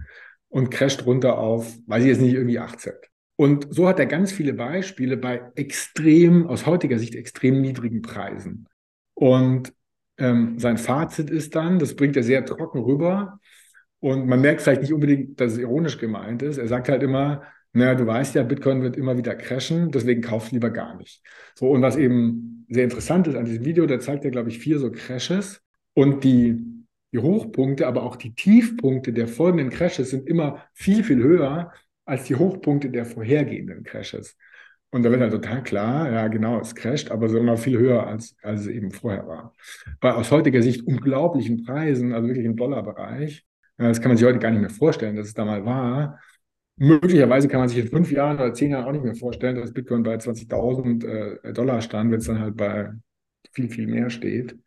und 0.47 0.69
crasht 0.71 1.05
runter 1.05 1.37
auf, 1.37 1.77
weiß 1.87 2.03
ich 2.03 2.09
jetzt 2.09 2.21
nicht, 2.21 2.33
irgendwie 2.33 2.59
8 2.59 2.79
Cent. 2.79 2.97
Und 3.35 3.67
so 3.73 3.87
hat 3.87 3.99
er 3.99 4.05
ganz 4.05 4.31
viele 4.31 4.53
Beispiele 4.53 5.15
bei 5.17 5.41
extrem, 5.55 6.47
aus 6.47 6.65
heutiger 6.65 6.99
Sicht 6.99 7.15
extrem 7.15 7.61
niedrigen 7.61 8.01
Preisen. 8.01 8.67
Und 9.13 9.73
ähm, 10.17 10.59
sein 10.59 10.77
Fazit 10.77 11.29
ist 11.29 11.55
dann, 11.55 11.79
das 11.79 11.95
bringt 11.95 12.17
er 12.17 12.23
sehr 12.23 12.45
trocken 12.45 12.79
rüber. 12.79 13.39
Und 13.99 14.27
man 14.27 14.41
merkt 14.41 14.61
vielleicht 14.61 14.81
nicht 14.81 14.93
unbedingt, 14.93 15.39
dass 15.39 15.53
es 15.53 15.57
ironisch 15.57 15.97
gemeint 15.97 16.41
ist. 16.41 16.57
Er 16.57 16.67
sagt 16.67 16.89
halt 16.89 17.03
immer, 17.03 17.43
naja, 17.73 17.95
du 17.95 18.07
weißt 18.07 18.35
ja, 18.35 18.43
Bitcoin 18.43 18.81
wird 18.81 18.97
immer 18.97 19.17
wieder 19.17 19.35
crashen, 19.35 19.91
deswegen 19.91 20.21
kauf 20.21 20.51
lieber 20.51 20.71
gar 20.71 20.95
nicht. 20.97 21.21
So, 21.55 21.69
und 21.69 21.81
was 21.81 21.97
eben 21.97 22.65
sehr 22.69 22.83
interessant 22.83 23.27
ist 23.27 23.35
an 23.35 23.45
diesem 23.45 23.65
Video, 23.65 23.85
da 23.85 23.99
zeigt 23.99 24.25
er, 24.25 24.31
glaube 24.31 24.49
ich, 24.49 24.59
vier 24.59 24.79
so 24.79 24.91
Crashes. 24.91 25.61
Und 25.93 26.23
die, 26.23 26.63
die 27.11 27.19
Hochpunkte, 27.19 27.87
aber 27.87 28.03
auch 28.03 28.15
die 28.15 28.33
Tiefpunkte 28.33 29.13
der 29.13 29.27
folgenden 29.27 29.69
Crashes 29.69 30.11
sind 30.11 30.27
immer 30.27 30.63
viel, 30.73 31.03
viel 31.03 31.21
höher 31.21 31.73
als 32.05 32.23
die 32.25 32.35
Hochpunkte 32.35 32.89
der 32.89 33.05
vorhergehenden 33.05 33.83
Crashes. 33.83 34.35
Und 34.91 35.03
da 35.03 35.11
wird 35.11 35.21
halt 35.21 35.31
total 35.31 35.61
klar, 35.61 36.11
ja 36.11 36.27
genau, 36.27 36.59
es 36.59 36.73
crasht, 36.73 37.11
aber 37.11 37.29
so 37.29 37.37
immer 37.37 37.57
viel 37.57 37.77
höher, 37.77 38.07
als, 38.07 38.35
als 38.41 38.61
es 38.61 38.67
eben 38.67 38.89
vorher 38.89 39.27
war. 39.27 39.53
Bei 39.99 40.13
aus 40.13 40.31
heutiger 40.31 40.63
Sicht 40.63 40.87
unglaublichen 40.87 41.63
Preisen, 41.63 42.13
also 42.13 42.27
wirklich 42.27 42.45
im 42.45 42.55
Dollarbereich, 42.55 43.45
das 43.77 44.01
kann 44.01 44.09
man 44.09 44.17
sich 44.17 44.25
heute 44.25 44.39
gar 44.39 44.49
nicht 44.49 44.61
mehr 44.61 44.69
vorstellen, 44.69 45.15
dass 45.15 45.27
es 45.27 45.33
da 45.33 45.45
mal 45.45 45.63
war. 45.63 46.19
Möglicherweise 46.79 47.49
kann 47.49 47.59
man 47.59 47.67
sich 47.67 47.77
in 47.77 47.89
fünf 47.89 48.09
Jahren 48.09 48.37
oder 48.37 48.53
zehn 48.53 48.71
Jahren 48.71 48.85
auch 48.85 48.93
nicht 48.93 49.03
mehr 49.03 49.15
vorstellen, 49.15 49.57
dass 49.57 49.73
Bitcoin 49.73 50.01
bei 50.01 50.17
20.000 50.17 51.03
äh, 51.43 51.53
Dollar 51.53 51.81
stand, 51.81 52.09
wenn 52.09 52.19
es 52.19 52.27
dann 52.27 52.39
halt 52.39 52.55
bei 52.55 52.91
viel, 53.51 53.69
viel 53.69 53.87
mehr 53.87 54.09
steht. 54.09 54.57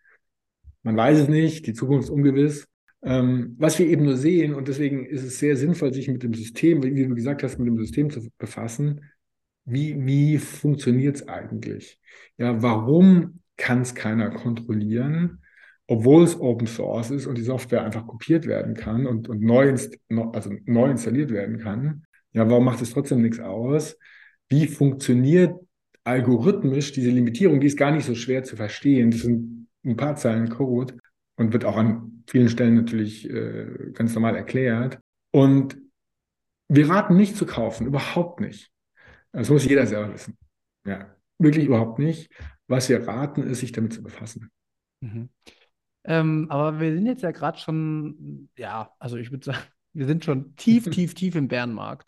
Man 0.83 0.95
weiß 0.97 1.21
es 1.21 1.29
nicht, 1.29 1.67
die 1.67 1.73
Zukunft 1.73 2.05
ist 2.05 2.11
ungewiss. 2.11 2.69
Ähm, 3.03 3.57
was 3.59 3.79
wir 3.79 3.87
eben 3.87 4.05
nur 4.05 4.19
sehen, 4.19 4.55
und 4.55 4.69
deswegen 4.69 5.07
ist 5.07 5.25
es 5.25 5.39
sehr 5.39 5.57
sinnvoll, 5.57 5.95
sich 5.95 6.07
mit 6.09 6.23
dem 6.23 6.35
System, 6.35 6.83
wie 6.83 7.07
du 7.07 7.15
gesagt 7.15 7.43
hast, 7.43 7.59
mit 7.59 7.67
dem 7.67 7.79
System 7.79 8.11
zu 8.11 8.29
befassen. 8.37 9.01
Wie, 9.65 10.05
wie 10.05 10.37
funktioniert 10.37 11.17
es 11.17 11.29
eigentlich? 11.29 11.99
Ja, 12.37 12.63
warum 12.63 13.41
kann 13.57 13.81
es 13.81 13.95
keiner 13.95 14.31
kontrollieren? 14.31 15.43
Obwohl 15.87 16.25
es 16.25 16.39
Open 16.41 16.67
Source 16.67 17.11
ist 17.11 17.27
und 17.27 17.37
die 17.37 17.43
Software 17.43 17.85
einfach 17.85 18.07
kopiert 18.07 18.47
werden 18.47 18.75
kann 18.75 19.07
und, 19.07 19.29
und 19.29 19.43
neu, 19.43 19.75
also 20.33 20.53
neu 20.65 20.91
installiert 20.91 21.31
werden 21.31 21.59
kann, 21.59 22.05
ja, 22.33 22.49
warum 22.49 22.65
macht 22.65 22.81
es 22.81 22.93
trotzdem 22.93 23.21
nichts 23.23 23.41
aus? 23.41 23.99
Wie 24.49 24.67
funktioniert 24.67 25.55
algorithmisch 26.05 26.93
diese 26.93 27.11
Limitierung? 27.11 27.61
Die 27.61 27.67
ist 27.67 27.77
gar 27.77 27.91
nicht 27.91 28.07
so 28.07 28.15
schwer 28.15 28.43
zu 28.43 28.57
verstehen. 28.57 29.11
Das 29.11 29.21
sind 29.21 29.69
ein 29.85 29.97
paar 29.97 30.17
Zeilen 30.17 30.49
Code 30.49 30.97
und 31.37 31.53
wird 31.53 31.65
auch 31.65 31.77
an 31.77 32.25
vielen 32.27 32.49
Stellen 32.49 32.75
natürlich 32.75 33.29
äh, 33.29 33.91
ganz 33.93 34.15
normal 34.15 34.37
erklärt. 34.37 34.99
Und 35.31 35.77
wir 36.69 36.89
raten 36.89 37.17
nicht 37.17 37.37
zu 37.37 37.45
kaufen, 37.45 37.87
überhaupt 37.87 38.41
nicht. 38.41 38.71
Das 39.33 39.51
muss 39.51 39.65
jeder 39.65 39.87
selber 39.87 40.13
wissen. 40.13 40.37
Ja, 40.87 41.15
wirklich 41.39 41.67
überhaupt 41.67 41.99
nicht. 41.99 42.31
Was 42.67 42.89
wir 42.89 43.07
raten, 43.07 43.43
ist, 43.43 43.61
sich 43.61 43.73
damit 43.73 43.93
zu 43.93 44.03
befassen. 44.03 44.51
Mhm. 45.01 45.29
Ähm, 46.05 46.47
aber 46.51 46.81
wir 46.81 46.95
sind 46.95 47.07
jetzt 47.07 47.23
ja 47.23 47.31
gerade 47.31 47.59
schon, 47.59 48.49
ja, 48.57 48.91
also 48.99 49.17
ich 49.17 49.31
würde 49.31 49.45
sagen, 49.53 49.65
wir 49.93 50.07
sind 50.07 50.25
schon 50.25 50.57
tief, 50.57 50.85
tief, 50.91 51.15
tief 51.15 51.35
im 51.35 51.49
Bärenmarkt. 51.49 52.07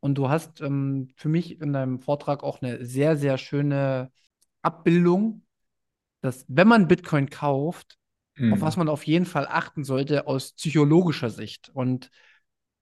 Und 0.00 0.16
du 0.16 0.28
hast 0.28 0.60
ähm, 0.60 1.08
für 1.16 1.28
mich 1.28 1.60
in 1.60 1.72
deinem 1.72 1.98
Vortrag 1.98 2.44
auch 2.44 2.62
eine 2.62 2.84
sehr, 2.84 3.16
sehr 3.16 3.36
schöne 3.36 4.12
Abbildung, 4.62 5.42
dass 6.20 6.44
wenn 6.48 6.68
man 6.68 6.88
Bitcoin 6.88 7.30
kauft, 7.30 7.98
mhm. 8.36 8.52
auf 8.52 8.60
was 8.60 8.76
man 8.76 8.88
auf 8.88 9.04
jeden 9.06 9.26
Fall 9.26 9.46
achten 9.48 9.84
sollte 9.84 10.26
aus 10.26 10.52
psychologischer 10.52 11.30
Sicht. 11.30 11.70
Und 11.72 12.10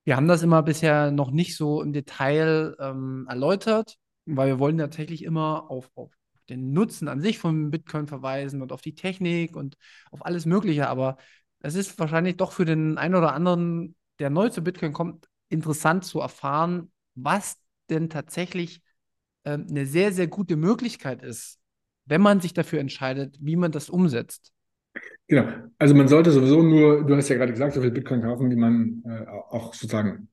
wir 0.04 0.16
haben 0.16 0.28
das 0.28 0.42
immer 0.42 0.62
bisher 0.62 1.10
noch 1.10 1.30
nicht 1.30 1.56
so 1.56 1.82
im 1.82 1.92
Detail 1.92 2.76
ähm, 2.78 3.26
erläutert, 3.28 3.96
weil 4.26 4.48
wir 4.48 4.58
wollen 4.58 4.78
tatsächlich 4.78 5.24
immer 5.24 5.70
auf, 5.70 5.90
auf 5.94 6.15
den 6.48 6.72
Nutzen 6.72 7.08
an 7.08 7.20
sich 7.20 7.38
von 7.38 7.70
Bitcoin 7.70 8.06
verweisen 8.06 8.62
und 8.62 8.72
auf 8.72 8.80
die 8.80 8.94
Technik 8.94 9.56
und 9.56 9.76
auf 10.10 10.24
alles 10.24 10.46
Mögliche. 10.46 10.88
Aber 10.88 11.16
es 11.60 11.74
ist 11.74 11.98
wahrscheinlich 11.98 12.36
doch 12.36 12.52
für 12.52 12.64
den 12.64 12.98
einen 12.98 13.14
oder 13.14 13.32
anderen, 13.32 13.94
der 14.18 14.30
neu 14.30 14.48
zu 14.48 14.62
Bitcoin 14.62 14.92
kommt, 14.92 15.28
interessant 15.48 16.04
zu 16.04 16.20
erfahren, 16.20 16.90
was 17.14 17.56
denn 17.90 18.10
tatsächlich 18.10 18.82
äh, 19.44 19.52
eine 19.52 19.86
sehr, 19.86 20.12
sehr 20.12 20.26
gute 20.26 20.56
Möglichkeit 20.56 21.22
ist, 21.22 21.58
wenn 22.04 22.20
man 22.20 22.40
sich 22.40 22.52
dafür 22.52 22.80
entscheidet, 22.80 23.36
wie 23.40 23.56
man 23.56 23.72
das 23.72 23.90
umsetzt. 23.90 24.52
Genau. 25.28 25.48
Also 25.78 25.94
man 25.94 26.08
sollte 26.08 26.30
sowieso 26.30 26.62
nur, 26.62 27.04
du 27.04 27.16
hast 27.16 27.28
ja 27.28 27.36
gerade 27.36 27.52
gesagt, 27.52 27.74
so 27.74 27.80
viel 27.80 27.90
Bitcoin 27.90 28.22
kaufen, 28.22 28.50
wie 28.50 28.56
man 28.56 29.02
äh, 29.04 29.26
auch 29.50 29.74
sozusagen 29.74 30.28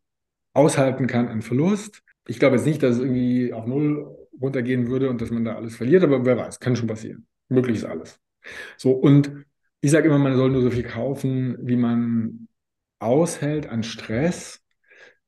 aushalten 0.53 1.07
kann 1.07 1.27
an 1.27 1.41
Verlust. 1.41 2.03
Ich 2.27 2.39
glaube 2.39 2.55
jetzt 2.55 2.65
nicht, 2.65 2.83
dass 2.83 2.95
es 2.95 3.01
irgendwie 3.01 3.53
auf 3.53 3.65
Null 3.65 4.22
runtergehen 4.41 4.87
würde 4.87 5.09
und 5.09 5.21
dass 5.21 5.31
man 5.31 5.45
da 5.45 5.55
alles 5.55 5.75
verliert, 5.75 6.03
aber 6.03 6.25
wer 6.25 6.37
weiß, 6.37 6.59
kann 6.59 6.75
schon 6.75 6.87
passieren. 6.87 7.27
Möglich 7.49 7.77
ist 7.77 7.85
alles. 7.85 8.19
So, 8.77 8.91
und 8.91 9.45
ich 9.81 9.91
sage 9.91 10.07
immer, 10.07 10.19
man 10.19 10.35
soll 10.35 10.49
nur 10.49 10.61
so 10.61 10.71
viel 10.71 10.83
kaufen, 10.83 11.57
wie 11.61 11.75
man 11.75 12.47
aushält 12.99 13.67
an 13.67 13.83
Stress, 13.83 14.61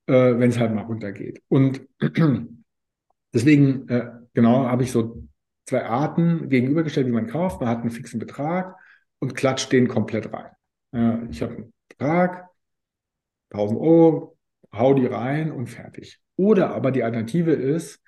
äh, 0.07 0.13
wenn 0.13 0.49
es 0.49 0.59
halt 0.59 0.73
mal 0.73 0.83
runtergeht. 0.83 1.41
Und 1.49 1.81
deswegen, 3.33 3.87
äh, 3.89 4.11
genau, 4.33 4.65
habe 4.65 4.83
ich 4.83 4.91
so 4.91 5.27
zwei 5.65 5.85
Arten 5.85 6.49
gegenübergestellt, 6.49 7.07
wie 7.07 7.11
man 7.11 7.27
kauft. 7.27 7.59
Man 7.59 7.69
hat 7.69 7.81
einen 7.81 7.91
fixen 7.91 8.19
Betrag 8.19 8.75
und 9.19 9.35
klatscht 9.35 9.71
den 9.71 9.87
komplett 9.87 10.31
rein. 10.31 10.51
Äh, 10.93 11.29
ich 11.29 11.41
habe 11.41 11.55
einen 11.55 11.73
Betrag, 11.89 12.49
1000 13.51 13.79
Euro, 13.79 14.37
hau 14.71 14.93
die 14.93 15.05
rein 15.05 15.51
und 15.51 15.67
fertig. 15.67 16.19
Oder 16.37 16.73
aber 16.73 16.91
die 16.91 17.03
Alternative 17.03 17.51
ist, 17.51 18.01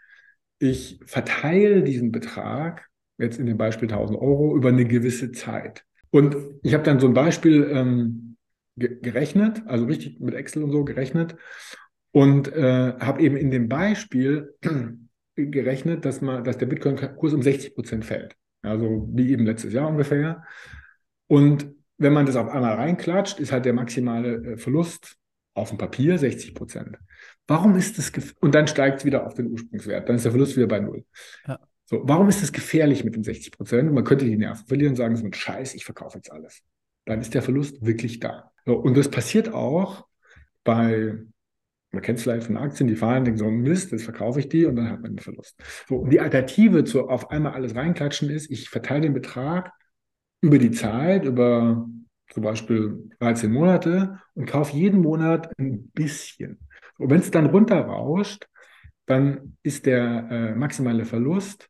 ich 0.60 1.00
verteile 1.06 1.84
diesen 1.84 2.12
Betrag, 2.12 2.88
jetzt 3.18 3.40
in 3.40 3.46
dem 3.46 3.58
Beispiel 3.58 3.88
1000 3.92 4.20
Euro, 4.20 4.56
über 4.56 4.70
eine 4.70 4.86
gewisse 4.86 5.32
Zeit. 5.32 5.84
Und 6.12 6.36
ich 6.64 6.74
habe 6.74 6.84
dann 6.84 7.00
so 7.00 7.08
ein 7.08 7.14
Beispiel 7.14 7.70
ähm, 7.72 8.38
ge 8.76 9.00
gerechnet, 9.02 9.62
also 9.66 9.86
richtig 9.86 10.20
mit 10.20 10.36
Excel 10.36 10.64
und 10.64 10.72
so 10.72 10.84
gerechnet 10.84 11.36
und 12.12 12.52
äh, 12.54 12.94
habe 13.00 13.22
eben 13.22 13.38
in 13.38 13.52
dem 13.52 13.68
Beispiel 13.68 14.56
gerechnet, 15.36 16.06
dass, 16.06 16.22
man, 16.22 16.44
dass 16.44 16.58
der 16.58 16.66
Bitcoin-Kurs 16.66 17.34
um 17.34 17.42
60 17.42 17.76
Prozent 17.76 18.06
fällt. 18.06 18.36
Also 18.62 19.08
wie 19.14 19.32
eben 19.32 19.46
letztes 19.46 19.74
Jahr 19.74 19.88
ungefähr. 19.88 20.44
Und 21.28 21.68
wenn 21.98 22.14
man 22.14 22.26
das 22.26 22.36
auf 22.36 22.50
einmal 22.50 22.76
reinklatscht, 22.76 23.40
ist 23.40 23.52
halt 23.52 23.66
der 23.66 23.74
maximale 23.74 24.54
äh, 24.54 24.58
Verlust 24.58 25.16
auf 25.54 25.70
dem 25.70 25.78
Papier 25.78 26.18
60 26.18 26.56
Prozent. 26.56 26.98
Warum 27.48 27.76
ist 27.76 27.98
das 27.98 28.12
und 28.42 28.54
dann 28.54 28.68
steigt 28.68 29.00
es 29.00 29.06
wieder 29.06 29.26
auf 29.26 29.34
den 29.34 29.52
Ursprungswert, 29.52 30.08
dann 30.08 30.18
ist 30.18 30.26
der 30.26 30.32
Verlust 30.32 30.58
wieder 30.58 30.68
bei 30.68 30.80
null. 30.80 31.06
Ja. 31.48 31.60
So, 31.86 32.02
warum 32.04 32.28
ist 32.28 32.44
das 32.44 32.52
gefährlich 32.52 33.06
mit 33.06 33.16
den 33.16 33.24
60 33.24 33.52
Prozent? 33.54 33.94
man 33.94 34.04
könnte 34.04 34.26
die 34.26 34.36
Nerven 34.36 34.66
verlieren 34.68 34.92
und 34.92 34.98
sagen, 34.98 35.16
so 35.16 35.26
ein 35.26 35.34
Scheiß, 35.34 35.74
ich 35.74 35.86
verkaufe 35.86 36.18
jetzt 36.18 36.32
alles. 36.32 36.62
Dann 37.06 37.22
ist 37.22 37.34
der 37.34 37.42
Verlust 37.42 37.86
wirklich 37.86 38.20
da. 38.20 38.52
So, 38.66 38.76
und 38.76 38.98
das 38.98 39.10
passiert 39.10 39.54
auch 39.54 40.06
bei, 40.66 41.18
man 41.92 42.02
kennt 42.02 42.18
es 42.18 42.24
vielleicht 42.24 42.48
von 42.48 42.58
Aktien, 42.58 42.90
die 42.90 42.98
fahren, 42.98 43.24
denken 43.24 43.40
so, 43.40 43.50
Mist, 43.50 43.94
jetzt 43.94 44.04
verkaufe 44.04 44.42
ich 44.42 44.50
die 44.50 44.66
und 44.66 44.76
dann 44.76 44.90
hat 44.90 45.02
man 45.02 45.16
den 45.16 45.20
Verlust. 45.20 45.56
So, 45.88 45.96
und 45.96 46.10
die 46.10 46.20
Alternative 46.20 46.84
zu 46.84 47.08
auf 47.08 47.32
einmal 47.32 47.54
alles 47.54 47.74
reinklatschen 47.74 48.30
ist, 48.30 48.52
ich 48.52 48.68
verteile 48.68 49.02
den 49.02 49.14
Betrag 49.14 49.72
über 50.42 50.58
die 50.58 50.72
Zeit, 50.72 51.24
über 51.24 51.88
zum 52.30 52.44
Beispiel 52.44 53.10
13 53.20 53.50
Monate 53.50 54.20
und 54.34 54.46
kaufe 54.46 54.76
jeden 54.76 55.02
Monat 55.02 55.58
ein 55.58 55.90
bisschen. 55.94 56.60
Und 56.98 57.10
wenn 57.10 57.20
es 57.20 57.32
dann 57.32 57.48
runterrauscht, 57.48 58.48
dann 59.06 59.58
ist 59.64 59.86
der 59.86 60.28
äh, 60.30 60.56
maximale 60.56 61.06
Verlust 61.06 61.70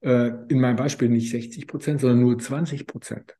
äh, 0.00 0.30
in 0.48 0.60
meinem 0.60 0.76
Beispiel 0.76 1.08
nicht 1.08 1.30
60 1.30 1.66
Prozent, 1.66 2.00
sondern 2.00 2.20
nur 2.20 2.38
20 2.38 2.86
Prozent. 2.86 3.36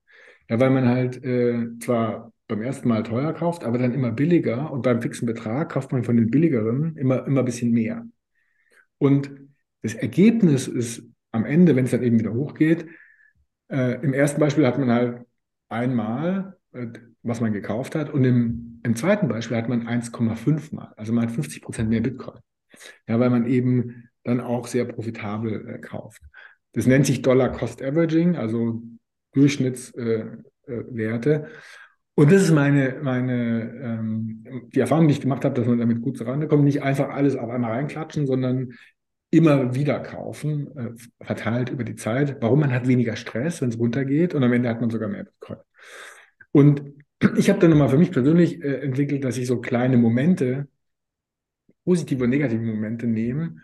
Ja, 0.49 0.61
weil 0.61 0.71
man 0.71 0.89
halt 0.89 1.23
äh, 1.25 1.79
zwar 1.81 2.33
beim 2.49 2.63
ersten 2.63 2.89
Mal 2.89 3.03
teuer 3.03 3.33
kauft, 3.33 3.65
aber 3.65 3.79
dann 3.79 3.95
immer 3.95 4.13
billiger 4.13 4.71
und 4.71 4.83
beim 4.83 5.01
fixen 5.01 5.27
Betrag 5.27 5.71
kauft 5.73 5.93
man 5.93 6.05
von 6.05 6.17
den 6.17 6.31
billigeren 6.31 6.97
immer, 6.97 7.27
immer 7.27 7.41
ein 7.41 7.47
bisschen 7.47 7.73
mehr. 7.73 8.07
Und 8.99 9.31
das 9.83 9.95
Ergebnis 9.95 10.69
ist 10.69 11.05
am 11.33 11.45
Ende, 11.45 11.75
wenn 11.75 11.87
es 11.87 11.91
dann 11.91 12.03
eben 12.03 12.19
wieder 12.19 12.33
hochgeht, 12.33 12.87
äh, 13.69 14.01
im 14.03 14.13
ersten 14.13 14.41
Beispiel 14.41 14.67
hat 14.67 14.79
man 14.79 14.91
halt 14.91 15.27
einmal, 15.69 16.57
äh, 16.73 16.89
was 17.23 17.41
man 17.41 17.53
gekauft 17.53 17.95
hat 17.95 18.11
und 18.11 18.25
im 18.25 18.73
im 18.85 18.97
zweiten 18.97 19.29
Beispiel 19.29 19.57
hat 19.57 19.69
man 19.69 19.87
1,5 19.87 20.75
mal, 20.75 20.93
also 20.97 21.13
man 21.13 21.25
hat 21.25 21.33
50 21.33 21.63
Prozent 21.63 21.89
mehr 21.89 22.01
Bitcoin. 22.01 22.39
Ja, 23.07 23.21
weil 23.21 23.31
man 23.31 23.47
eben 23.47 24.09
dann 24.25 24.41
auch 24.41 24.67
sehr 24.67 24.85
profitabel 24.85 25.69
äh, 25.69 25.79
kauft. 25.79 26.23
Das 26.73 26.87
nennt 26.87 27.07
sich 27.07 27.23
Dollar 27.23 27.51
Cost 27.53 27.83
Averaging, 27.83 28.37
also 28.37 28.83
Durchschnittswerte. 29.35 30.43
Äh, 30.67 31.37
äh, 31.37 31.47
und 32.15 32.31
das 32.31 32.43
ist 32.43 32.51
meine, 32.51 32.99
meine 33.03 33.73
ähm, 33.83 34.69
die 34.75 34.81
Erfahrung, 34.81 35.09
die 35.09 35.15
ich 35.15 35.21
gemacht 35.21 35.45
habe, 35.45 35.55
dass 35.55 35.67
man 35.67 35.79
damit 35.79 36.03
gut 36.03 36.19
zurande 36.19 36.49
kommt. 36.49 36.65
Nicht 36.65 36.83
einfach 36.83 37.11
alles 37.11 37.37
auf 37.37 37.51
einmal 37.51 37.73
reinklatschen, 37.73 38.27
sondern 38.27 38.73
immer 39.31 39.75
wieder 39.75 40.01
kaufen, 40.01 40.77
äh, 40.77 41.25
verteilt 41.25 41.71
über 41.71 41.85
die 41.85 41.97
Zeit. 41.97 42.37
Warum? 42.41 42.61
Man 42.61 42.73
hat 42.73 42.87
weniger 42.87 43.17
Stress, 43.17 43.63
wenn 43.63 43.71
es 43.71 43.79
runtergeht 43.79 44.35
und 44.35 44.43
am 44.43 44.53
Ende 44.53 44.69
hat 44.69 44.81
man 44.81 44.91
sogar 44.91 45.09
mehr 45.09 45.25
Bitcoin. 45.25 45.59
Und 46.53 46.83
ich 47.37 47.49
habe 47.51 47.59
dann 47.61 47.71
nochmal 47.71 47.89
für 47.89 47.99
mich 47.99 48.13
persönlich 48.13 48.63
äh, 48.63 48.81
entwickelt, 48.81 49.25
dass 49.25 49.37
ich 49.37 49.47
so 49.47 49.61
kleine 49.61 49.97
Momente, 49.97 50.69
positive 51.85 52.25
und 52.25 52.31
negative 52.31 52.63
Momente 52.63 53.07
nehme 53.07 53.57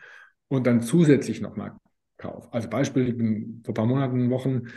und 0.48 0.66
dann 0.66 0.82
zusätzlich 0.82 1.40
nochmal 1.40 1.72
kaufe. 2.16 2.52
Als 2.52 2.68
Beispiel, 2.68 3.08
ich 3.08 3.16
bin 3.16 3.62
vor 3.64 3.72
ein 3.72 3.74
paar 3.74 3.86
Monaten, 3.86 4.30
Wochen 4.30 4.68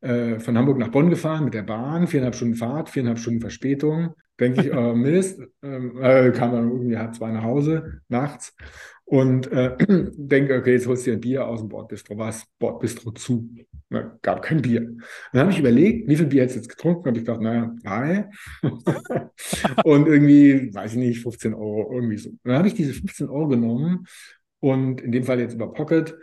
äh, 0.00 0.38
von 0.40 0.56
Hamburg 0.56 0.78
nach 0.78 0.88
Bonn 0.88 1.10
gefahren 1.10 1.44
mit 1.44 1.54
der 1.54 1.62
Bahn, 1.62 2.06
viereinhalb 2.06 2.34
Stunden 2.34 2.54
Fahrt, 2.56 2.88
viereinhalb 2.88 3.18
Stunden 3.18 3.40
Verspätung. 3.40 4.14
Denke 4.40 4.62
ich, 4.62 4.72
äh, 4.72 4.94
Mist, 4.94 5.40
ähm, 5.62 5.98
äh, 6.02 6.30
kam 6.32 6.52
dann 6.52 6.70
irgendwie 6.70 6.96
halb 6.98 7.14
zwei 7.14 7.30
nach 7.30 7.42
Hause 7.44 8.00
nachts 8.08 8.54
und 9.04 9.50
äh, 9.52 9.76
denke, 10.16 10.56
okay, 10.58 10.72
jetzt 10.72 10.86
holst 10.86 11.06
du 11.06 11.10
dir 11.10 11.16
ein 11.16 11.20
Bier 11.20 11.46
aus 11.46 11.60
dem 11.60 11.68
Bordbistro. 11.68 12.16
War 12.18 12.26
das 12.26 12.44
Bordbistro 12.58 13.12
zu? 13.12 13.48
Na, 13.90 14.18
gab 14.20 14.42
kein 14.42 14.60
Bier. 14.60 14.96
Dann 15.32 15.42
habe 15.42 15.50
ich 15.50 15.58
überlegt, 15.58 16.08
wie 16.08 16.16
viel 16.16 16.26
Bier 16.26 16.42
hättest 16.42 16.56
du 16.56 16.60
jetzt 16.60 16.68
getrunken? 16.68 17.06
Habe 17.06 17.18
ich 17.18 17.24
gedacht, 17.24 17.40
naja, 17.40 17.74
drei. 17.82 18.28
und 19.84 20.06
irgendwie, 20.06 20.74
weiß 20.74 20.92
ich 20.92 20.98
nicht, 20.98 21.22
15 21.22 21.54
Euro, 21.54 21.90
irgendwie 21.94 22.18
so. 22.18 22.30
Dann 22.44 22.58
habe 22.58 22.68
ich 22.68 22.74
diese 22.74 22.92
15 22.92 23.28
Euro 23.28 23.48
genommen 23.48 24.06
und 24.60 25.00
in 25.00 25.12
dem 25.12 25.24
Fall 25.24 25.40
jetzt 25.40 25.54
über 25.54 25.72
Pocket 25.72 26.18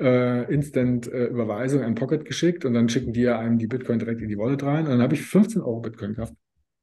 äh, 0.00 0.52
Instant-Überweisung 0.52 1.82
äh, 1.82 1.84
an 1.84 1.94
Pocket 1.94 2.24
geschickt 2.24 2.64
und 2.64 2.74
dann 2.74 2.88
schicken 2.88 3.12
die 3.12 3.28
einem 3.28 3.58
die 3.58 3.66
Bitcoin 3.66 3.98
direkt 3.98 4.22
in 4.22 4.28
die 4.28 4.38
Wallet 4.38 4.62
rein. 4.62 4.84
Und 4.84 4.92
dann 4.92 5.02
habe 5.02 5.14
ich 5.14 5.22
15 5.22 5.60
Euro 5.60 5.80
Bitcoin 5.80 6.14
gekauft. 6.14 6.34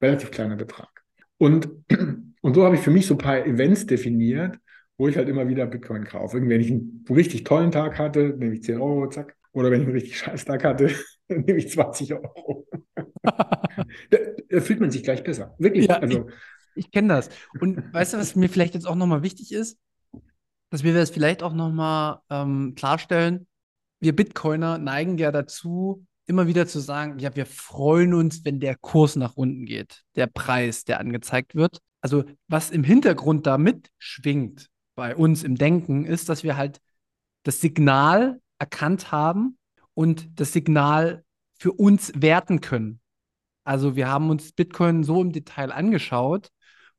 Relativ 0.02 0.32
kleiner 0.32 0.56
Betrag. 0.56 0.90
Und, 1.38 1.70
und 2.42 2.54
so 2.54 2.64
habe 2.64 2.76
ich 2.76 2.82
für 2.82 2.92
mich 2.92 3.08
so 3.08 3.16
ein 3.16 3.20
paar 3.20 3.46
Events 3.46 3.88
definiert, 3.88 4.58
wo 4.98 5.08
ich 5.08 5.18
halt 5.18 5.30
immer 5.30 5.48
wieder 5.48 5.66
Bitcoin 5.66 6.04
kaufe. 6.04 6.38
Irgendwie, 6.38 6.54
wenn 6.54 6.62
ich 6.62 6.72
einen 6.72 7.06
richtig 7.10 7.44
tollen 7.44 7.72
Tag 7.72 7.98
hatte, 7.98 8.36
nehme 8.38 8.54
ich 8.54 8.64
10 8.64 8.80
Euro, 8.80 9.10
zack. 9.10 9.37
Oder 9.58 9.72
wenn 9.72 9.82
ich 9.82 9.88
einen 9.88 9.96
richtig 9.96 10.18
scheiß 10.20 10.46
Tag 10.46 10.64
hatte, 10.64 10.92
nehme 11.28 11.58
ich 11.58 11.70
20 11.70 12.14
Euro. 12.14 12.68
da, 13.24 14.18
da, 14.50 14.62
fühlt 14.62 14.80
man 14.80 14.92
sich 14.92 15.04
gleich 15.04 15.24
besser. 15.24 15.56
Wirklich. 15.58 15.88
Ja, 15.88 16.00
also, 16.00 16.28
ich, 16.76 16.86
ich 16.86 16.92
kenne 16.92 17.10
das. 17.10 17.30
Und 17.60 17.94
weißt 17.94 18.14
du, 18.14 18.18
was 18.18 18.36
mir 18.36 18.50
vielleicht 18.50 18.76
jetzt 18.76 18.88
auch 18.88 18.96
nochmal 18.96 19.24
wichtig 19.24 19.52
ist? 19.52 19.78
dass 20.70 20.84
wir 20.84 20.94
das 20.94 21.10
vielleicht 21.10 21.44
auch 21.44 21.54
nochmal 21.54 22.20
ähm, 22.30 22.74
klarstellen. 22.76 23.48
Wir 24.00 24.16
Bitcoiner 24.16 24.78
neigen 24.78 25.18
ja 25.18 25.32
dazu, 25.32 26.06
immer 26.26 26.48
wieder 26.48 26.68
zu 26.68 26.80
sagen, 26.80 27.20
ja, 27.20 27.36
wir 27.36 27.46
freuen 27.46 28.14
uns, 28.14 28.44
wenn 28.44 28.60
der 28.60 28.76
Kurs 28.76 29.16
nach 29.16 29.36
unten 29.36 29.66
geht, 29.66 30.04
der 30.16 30.28
Preis, 30.28 30.84
der 30.84 31.00
angezeigt 31.00 31.56
wird. 31.56 31.80
Also 32.02 32.26
was 32.48 32.70
im 32.70 32.84
Hintergrund 32.84 33.48
da 33.48 33.58
mitschwingt 33.58 34.68
bei 34.96 35.16
uns 35.16 35.44
im 35.44 35.56
Denken, 35.56 36.06
ist, 36.06 36.30
dass 36.30 36.44
wir 36.44 36.58
halt 36.58 36.80
das 37.44 37.62
Signal 37.62 38.42
erkannt 38.60 39.12
haben 39.12 39.58
und 39.94 40.40
das 40.40 40.54
Signal 40.54 41.24
für 41.58 41.72
uns 41.72 42.12
werten 42.16 42.62
können. 42.62 43.00
Also 43.64 43.96
wir 43.96 44.08
haben 44.08 44.30
uns 44.30 44.54
Bitcoin 44.54 45.04
so 45.04 45.22
im 45.22 45.32
Detail 45.32 45.72
angeschaut 45.72 46.50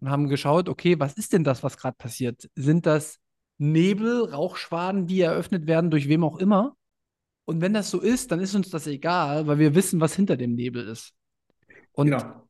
und 0.00 0.10
haben 0.10 0.28
geschaut, 0.28 0.68
okay, 0.68 0.98
was 0.98 1.14
ist 1.14 1.32
denn 1.32 1.44
das, 1.44 1.62
was 1.62 1.76
gerade 1.76 1.96
passiert? 1.96 2.50
Sind 2.54 2.86
das 2.86 3.18
Nebel, 3.58 4.24
Rauchschwaden, 4.24 5.06
die 5.06 5.20
eröffnet 5.20 5.66
werden, 5.66 5.90
durch 5.90 6.08
wem 6.08 6.24
auch 6.24 6.38
immer. 6.38 6.76
Und 7.44 7.60
wenn 7.60 7.72
das 7.72 7.90
so 7.90 8.00
ist, 8.00 8.30
dann 8.30 8.40
ist 8.40 8.54
uns 8.54 8.70
das 8.70 8.86
egal, 8.86 9.46
weil 9.46 9.58
wir 9.58 9.74
wissen, 9.74 10.00
was 10.00 10.14
hinter 10.14 10.36
dem 10.36 10.54
Nebel 10.54 10.86
ist. 10.86 11.14
Und 11.92 12.10
genau. 12.10 12.48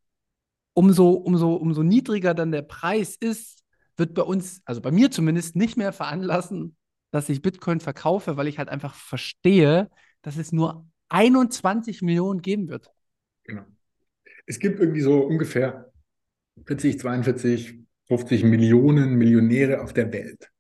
umso, 0.75 1.11
umso, 1.11 1.55
umso 1.55 1.83
niedriger 1.83 2.35
dann 2.35 2.51
der 2.51 2.63
Preis 2.63 3.15
ist, 3.15 3.63
wird 3.97 4.15
bei 4.15 4.23
uns, 4.23 4.61
also 4.65 4.81
bei 4.81 4.91
mir 4.91 5.11
zumindest, 5.11 5.57
nicht 5.57 5.77
mehr 5.77 5.93
veranlassen, 5.93 6.77
dass 7.11 7.29
ich 7.29 7.43
Bitcoin 7.43 7.81
verkaufe, 7.81 8.37
weil 8.37 8.49
ich 8.49 8.59
halt 8.59 8.69
einfach 8.69 8.95
verstehe, 8.95 9.91
dass 10.23 10.37
es 10.37 10.53
nur 10.53 10.87
21 11.09 12.03
Millionen 12.03 12.43
geben 12.43 12.69
wird. 12.69 12.91
Genau. 13.45 13.65
Es 14.47 14.59
gibt 14.59 14.81
irgendwie 14.81 15.01
so 15.01 15.21
ungefähr 15.21 15.91
40, 16.67 16.99
42, 17.01 17.79
50 18.09 18.45
Millionen 18.45 19.15
Millionäre 19.15 19.81
auf 19.83 19.93
der 19.93 20.13
Welt. 20.13 20.51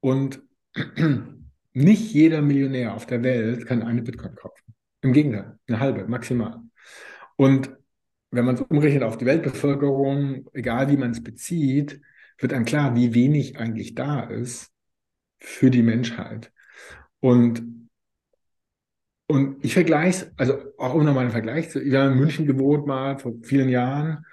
Und 0.00 0.42
nicht 1.72 2.12
jeder 2.12 2.42
Millionär 2.42 2.94
auf 2.94 3.06
der 3.06 3.22
Welt 3.22 3.66
kann 3.66 3.82
eine 3.82 4.02
Bitcoin 4.02 4.34
kaufen. 4.34 4.74
Im 5.02 5.12
Gegenteil, 5.12 5.58
eine 5.68 5.80
halbe, 5.80 6.06
maximal. 6.06 6.60
Und 7.36 7.70
wenn 8.30 8.44
man 8.44 8.56
es 8.56 8.60
umrechnet 8.62 9.02
auf 9.02 9.18
die 9.18 9.26
Weltbevölkerung, 9.26 10.48
egal 10.52 10.90
wie 10.90 10.96
man 10.96 11.12
es 11.12 11.22
bezieht, 11.22 12.00
wird 12.38 12.52
dann 12.52 12.64
klar, 12.64 12.96
wie 12.96 13.14
wenig 13.14 13.58
eigentlich 13.58 13.94
da 13.94 14.24
ist 14.24 14.73
für 15.44 15.70
die 15.70 15.82
Menschheit. 15.82 16.52
Und, 17.20 17.88
und 19.26 19.64
ich 19.64 19.74
vergleiche 19.74 20.26
es, 20.26 20.38
also 20.38 20.58
auch 20.78 20.94
um 20.94 21.04
nochmal 21.04 21.24
einen 21.24 21.32
Vergleich 21.32 21.70
zu, 21.70 21.82
ich 21.82 21.94
habe 21.94 22.12
in 22.12 22.18
München 22.18 22.46
gewohnt 22.46 22.86
mal 22.86 23.18
vor 23.18 23.34
vielen 23.42 23.68
Jahren 23.68 24.24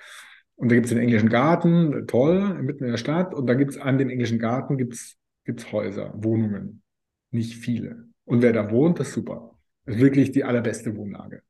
und 0.55 0.69
da 0.69 0.75
gibt 0.75 0.85
es 0.85 0.91
den 0.91 1.01
englischen 1.01 1.29
Garten, 1.29 2.07
toll, 2.07 2.61
mitten 2.61 2.85
in 2.85 2.91
der 2.91 2.97
Stadt 2.97 3.33
und 3.33 3.47
da 3.47 3.53
gibt 3.53 3.71
es 3.71 3.77
an 3.77 3.97
dem 3.97 4.09
englischen 4.09 4.39
Garten 4.39 4.77
gibt's 4.77 5.17
gibt 5.43 5.61
es 5.61 5.71
Häuser, 5.71 6.13
Wohnungen. 6.15 6.83
Nicht 7.31 7.55
viele. 7.55 8.05
Und 8.25 8.41
wer 8.41 8.53
da 8.53 8.69
wohnt, 8.69 8.99
ist 8.99 9.13
super. 9.13 9.57
Das 9.85 9.95
ist 9.95 10.01
wirklich 10.01 10.31
die 10.31 10.43
allerbeste 10.43 10.95
Wohnlage. 10.95 11.41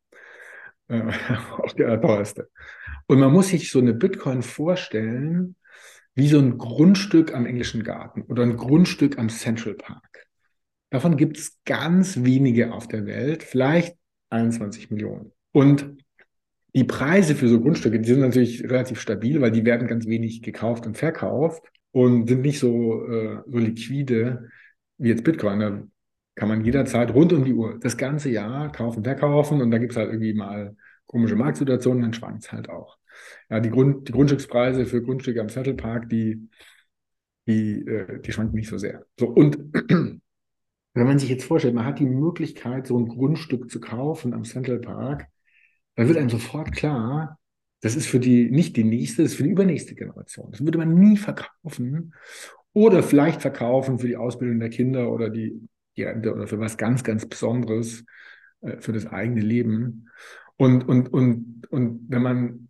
Äh, 0.88 1.12
auch 1.58 1.74
der 1.74 2.00
teuerste. 2.00 2.50
Und 3.08 3.20
man 3.20 3.32
muss 3.32 3.50
sich 3.50 3.70
so 3.70 3.80
eine 3.80 3.94
Bitcoin 3.94 4.42
vorstellen, 4.42 5.56
wie 6.16 6.28
so 6.28 6.40
ein 6.40 6.58
Grundstück 6.58 7.34
am 7.34 7.46
englischen 7.46 7.84
Garten 7.84 8.24
oder 8.24 8.44
ein 8.44 8.58
Grundstück 8.58 9.18
am 9.18 9.30
Central 9.30 9.76
Park. 9.76 10.28
Davon 10.90 11.16
gibt 11.16 11.38
es 11.38 11.60
ganz 11.64 12.24
wenige 12.24 12.74
auf 12.74 12.88
der 12.88 13.06
Welt, 13.06 13.44
vielleicht 13.44 13.96
21 14.30 14.92
Millionen. 14.92 15.32
Und 15.54 15.98
die 16.74 16.84
Preise 16.84 17.36
für 17.36 17.48
so 17.48 17.60
Grundstücke, 17.60 18.00
die 18.00 18.10
sind 18.10 18.22
natürlich 18.22 18.64
relativ 18.64 19.00
stabil, 19.00 19.42
weil 19.42 19.52
die 19.52 19.66
werden 19.66 19.88
ganz 19.88 20.06
wenig 20.06 20.42
gekauft 20.42 20.86
und 20.86 20.98
verkauft 20.98 21.64
und 21.92 22.28
sind 22.28 22.42
nicht 22.42 22.60
so, 22.60 23.06
äh, 23.08 23.40
so 23.46 23.58
liquide 23.58 24.50
wie 24.98 25.10
jetzt 25.10 25.24
Bitcoin. 25.24 25.60
Da 25.60 25.84
kann 26.36 26.50
man 26.50 26.64
jederzeit 26.64 27.14
rund 27.14 27.34
um 27.34 27.44
die 27.44 27.54
Uhr 27.54 27.78
das 27.80 27.98
ganze 27.98 28.30
Jahr 28.30 28.72
kaufen, 28.72 29.04
verkaufen 29.04 29.62
und 29.62 29.72
da 29.72 29.78
gibt 29.78 29.92
es 29.92 29.98
halt 29.98 30.10
irgendwie 30.10 30.34
mal 30.34 30.76
komische 31.06 31.36
Marktsituationen, 31.36 32.02
dann 32.02 32.14
schwankt 32.14 32.44
es 32.46 32.52
halt 32.52 32.70
auch. 32.70 32.98
Ja, 33.50 33.60
die, 33.60 33.70
Grund, 33.70 34.08
die 34.08 34.12
Grundstückspreise 34.12 34.86
für 34.86 35.02
Grundstücke 35.02 35.42
am 35.42 35.50
Central 35.50 35.76
Park, 35.76 36.10
die, 36.10 36.50
die, 37.48 37.86
äh, 37.86 38.20
die 38.22 38.32
schwanken 38.32 38.56
nicht 38.56 38.70
so 38.70 38.78
sehr. 38.78 39.06
So, 39.20 39.28
und 39.28 39.58
wenn 40.94 41.08
man 41.08 41.20
sich 41.20 41.30
jetzt 41.30 41.46
vorstellt, 41.46 41.76
man 41.76 41.86
hat 41.86 42.00
die 42.00 42.06
Möglichkeit, 42.06 42.88
so 42.88 42.98
ein 42.98 43.08
Grundstück 43.08 43.72
zu 43.72 43.80
kaufen 43.80 44.34
am 44.34 44.44
Central 44.44 44.80
Park, 44.80 45.28
dann 45.96 46.08
wird 46.08 46.18
einem 46.18 46.30
sofort 46.30 46.72
klar, 46.74 47.40
das 47.82 47.96
ist 47.96 48.08
für 48.08 48.20
die, 48.20 48.50
nicht 48.52 48.78
die 48.78 48.84
nächste, 48.84 49.24
das 49.24 49.32
ist 49.32 49.38
für 49.38 49.44
die 49.44 49.50
übernächste 49.50 49.96
Generation. 49.96 50.52
Das 50.52 50.64
würde 50.64 50.78
man 50.78 50.94
nie 50.94 51.18
verkaufen 51.18 52.14
oder 52.74 53.04
vielleicht 53.04 53.42
verkaufen 53.42 54.00
für 54.00 54.08
die 54.08 54.18
Ausbildung 54.18 54.60
der 54.60 54.70
Kinder 54.70 55.12
oder 55.12 55.30
die, 55.30 55.68
die 55.98 56.04
Rente 56.04 56.34
oder 56.34 56.48
für 56.48 56.60
was 56.60 56.78
ganz, 56.78 57.04
ganz 57.04 57.26
Besonderes, 57.26 58.06
äh, 58.62 58.80
für 58.80 58.94
das 58.94 59.08
eigene 59.08 59.42
Leben. 59.42 60.10
Und, 60.58 60.88
und, 60.88 61.12
und, 61.12 61.68
und 61.70 62.06
wenn 62.08 62.22
man 62.22 62.70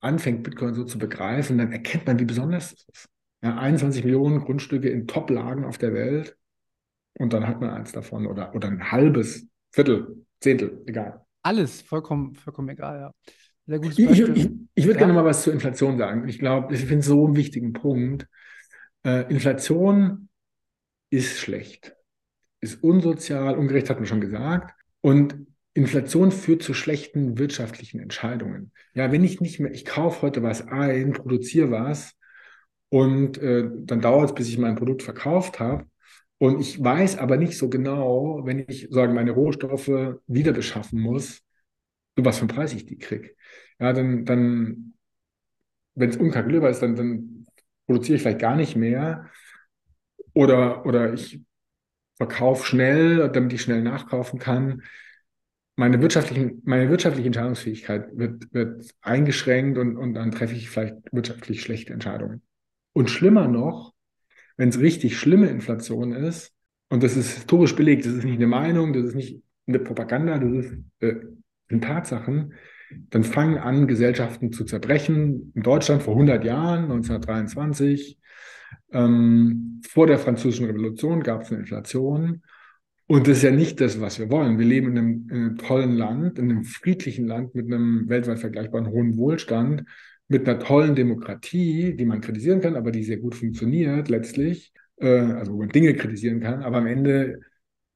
anfängt, 0.00 0.42
Bitcoin 0.42 0.74
so 0.74 0.84
zu 0.84 0.98
begreifen, 0.98 1.58
dann 1.58 1.72
erkennt 1.72 2.06
man, 2.06 2.18
wie 2.18 2.24
besonders 2.24 2.72
es 2.72 2.86
ist. 2.92 3.08
Ja, 3.42 3.56
21 3.56 4.04
Millionen 4.04 4.40
Grundstücke 4.40 4.88
in 4.88 5.06
Top-Lagen 5.06 5.64
auf 5.64 5.78
der 5.78 5.94
Welt 5.94 6.36
und 7.18 7.32
dann 7.32 7.46
hat 7.46 7.60
man 7.60 7.70
eins 7.70 7.92
davon 7.92 8.26
oder, 8.26 8.54
oder 8.54 8.68
ein 8.68 8.90
halbes, 8.90 9.46
Viertel, 9.72 10.24
Zehntel, 10.40 10.82
egal. 10.86 11.24
Alles, 11.42 11.80
vollkommen, 11.80 12.34
vollkommen 12.34 12.68
egal, 12.70 13.00
ja. 13.00 13.32
Sehr 13.66 13.78
gutes 13.78 13.96
Beispiel. 13.96 14.36
Ich, 14.36 14.44
ich, 14.44 14.50
ich 14.74 14.84
würde 14.84 14.98
ja. 14.98 15.06
gerne 15.06 15.12
mal 15.12 15.24
was 15.24 15.42
zur 15.42 15.52
Inflation 15.52 15.96
sagen. 15.96 16.28
Ich 16.28 16.38
glaube, 16.38 16.74
ich 16.74 16.80
finde 16.80 16.98
es 16.98 17.06
so 17.06 17.26
einen 17.26 17.36
wichtigen 17.36 17.72
Punkt. 17.72 18.26
Äh, 19.04 19.30
Inflation 19.30 20.28
ist 21.10 21.38
schlecht, 21.38 21.94
ist 22.60 22.82
unsozial, 22.82 23.56
ungerecht, 23.56 23.88
hat 23.88 23.98
man 23.98 24.06
schon 24.06 24.20
gesagt. 24.20 24.74
Und 25.00 25.46
Inflation 25.74 26.32
führt 26.32 26.62
zu 26.62 26.74
schlechten 26.74 27.38
wirtschaftlichen 27.38 28.00
Entscheidungen. 28.00 28.72
Ja, 28.94 29.12
wenn 29.12 29.24
ich 29.24 29.40
nicht 29.40 29.60
mehr, 29.60 29.72
ich 29.72 29.84
kaufe 29.84 30.22
heute 30.22 30.42
was 30.42 30.66
ein, 30.66 31.12
produziere 31.12 31.70
was 31.70 32.12
und 32.88 33.38
äh, 33.38 33.68
dann 33.72 34.00
dauert 34.00 34.30
es, 34.30 34.34
bis 34.34 34.48
ich 34.48 34.58
mein 34.58 34.74
Produkt 34.74 35.02
verkauft 35.02 35.60
habe. 35.60 35.86
Und 36.38 36.60
ich 36.60 36.82
weiß 36.82 37.18
aber 37.18 37.36
nicht 37.36 37.56
so 37.56 37.68
genau, 37.68 38.40
wenn 38.44 38.64
ich 38.66 38.88
sagen 38.90 39.14
meine 39.14 39.32
Rohstoffe 39.32 40.16
wieder 40.26 40.52
beschaffen 40.52 41.00
muss, 41.00 41.42
was 42.16 42.38
für 42.38 42.42
einen 42.42 42.48
Preis 42.48 42.72
ich 42.72 42.86
die 42.86 42.98
kriege. 42.98 43.34
Ja, 43.78 43.92
dann, 43.92 44.24
dann 44.24 44.94
wenn 45.94 46.10
es 46.10 46.16
unkalkulierbar 46.16 46.70
ist, 46.70 46.80
dann, 46.80 46.96
dann 46.96 47.46
produziere 47.86 48.16
ich 48.16 48.22
vielleicht 48.22 48.40
gar 48.40 48.56
nicht 48.56 48.74
mehr. 48.74 49.30
Oder, 50.32 50.86
oder 50.86 51.12
ich 51.12 51.40
verkaufe 52.16 52.66
schnell, 52.66 53.28
damit 53.30 53.52
ich 53.52 53.62
schnell 53.62 53.82
nachkaufen 53.82 54.38
kann. 54.38 54.82
Meine, 55.76 56.00
wirtschaftlichen, 56.02 56.62
meine 56.64 56.90
wirtschaftliche 56.90 57.28
Entscheidungsfähigkeit 57.28 58.08
wird, 58.12 58.52
wird 58.52 58.90
eingeschränkt 59.00 59.78
und, 59.78 59.96
und 59.96 60.14
dann 60.14 60.30
treffe 60.30 60.54
ich 60.54 60.68
vielleicht 60.68 60.96
wirtschaftlich 61.12 61.62
schlechte 61.62 61.92
Entscheidungen. 61.92 62.42
Und 62.92 63.08
schlimmer 63.08 63.48
noch, 63.48 63.94
wenn 64.56 64.68
es 64.68 64.80
richtig 64.80 65.18
schlimme 65.18 65.48
Inflation 65.48 66.12
ist, 66.12 66.52
und 66.90 67.02
das 67.02 67.16
ist 67.16 67.34
historisch 67.34 67.76
belegt, 67.76 68.04
das 68.04 68.14
ist 68.14 68.24
nicht 68.24 68.36
eine 68.36 68.48
Meinung, 68.48 68.92
das 68.92 69.04
ist 69.04 69.14
nicht 69.14 69.42
eine 69.66 69.78
Propaganda, 69.78 70.38
das 70.38 70.66
ist 70.66 70.74
äh, 70.98 71.14
in 71.68 71.80
Tatsachen, 71.80 72.54
dann 73.10 73.24
fangen 73.24 73.58
an, 73.58 73.86
Gesellschaften 73.86 74.52
zu 74.52 74.64
zerbrechen. 74.64 75.52
In 75.54 75.62
Deutschland 75.62 76.02
vor 76.02 76.14
100 76.14 76.44
Jahren, 76.44 76.84
1923, 76.84 78.18
ähm, 78.92 79.80
vor 79.88 80.06
der 80.06 80.18
Französischen 80.18 80.66
Revolution 80.66 81.22
gab 81.22 81.42
es 81.42 81.50
eine 81.50 81.60
Inflation. 81.60 82.42
Und 83.10 83.26
das 83.26 83.38
ist 83.38 83.42
ja 83.42 83.50
nicht 83.50 83.80
das, 83.80 84.00
was 84.00 84.20
wir 84.20 84.30
wollen. 84.30 84.60
Wir 84.60 84.66
leben 84.66 84.92
in 84.92 84.98
einem, 84.98 85.28
in 85.30 85.36
einem 85.36 85.58
tollen 85.58 85.96
Land, 85.96 86.38
in 86.38 86.48
einem 86.48 86.62
friedlichen 86.62 87.26
Land 87.26 87.56
mit 87.56 87.66
einem 87.66 88.08
weltweit 88.08 88.38
vergleichbaren 88.38 88.86
hohen 88.86 89.16
Wohlstand, 89.16 89.82
mit 90.28 90.48
einer 90.48 90.60
tollen 90.60 90.94
Demokratie, 90.94 91.96
die 91.96 92.04
man 92.04 92.20
kritisieren 92.20 92.60
kann, 92.60 92.76
aber 92.76 92.92
die 92.92 93.02
sehr 93.02 93.16
gut 93.16 93.34
funktioniert 93.34 94.08
letztlich, 94.08 94.72
äh, 94.98 95.08
also 95.08 95.54
wo 95.54 95.58
man 95.58 95.70
Dinge 95.70 95.94
kritisieren 95.94 96.38
kann, 96.38 96.62
aber 96.62 96.76
am 96.76 96.86
Ende 96.86 97.40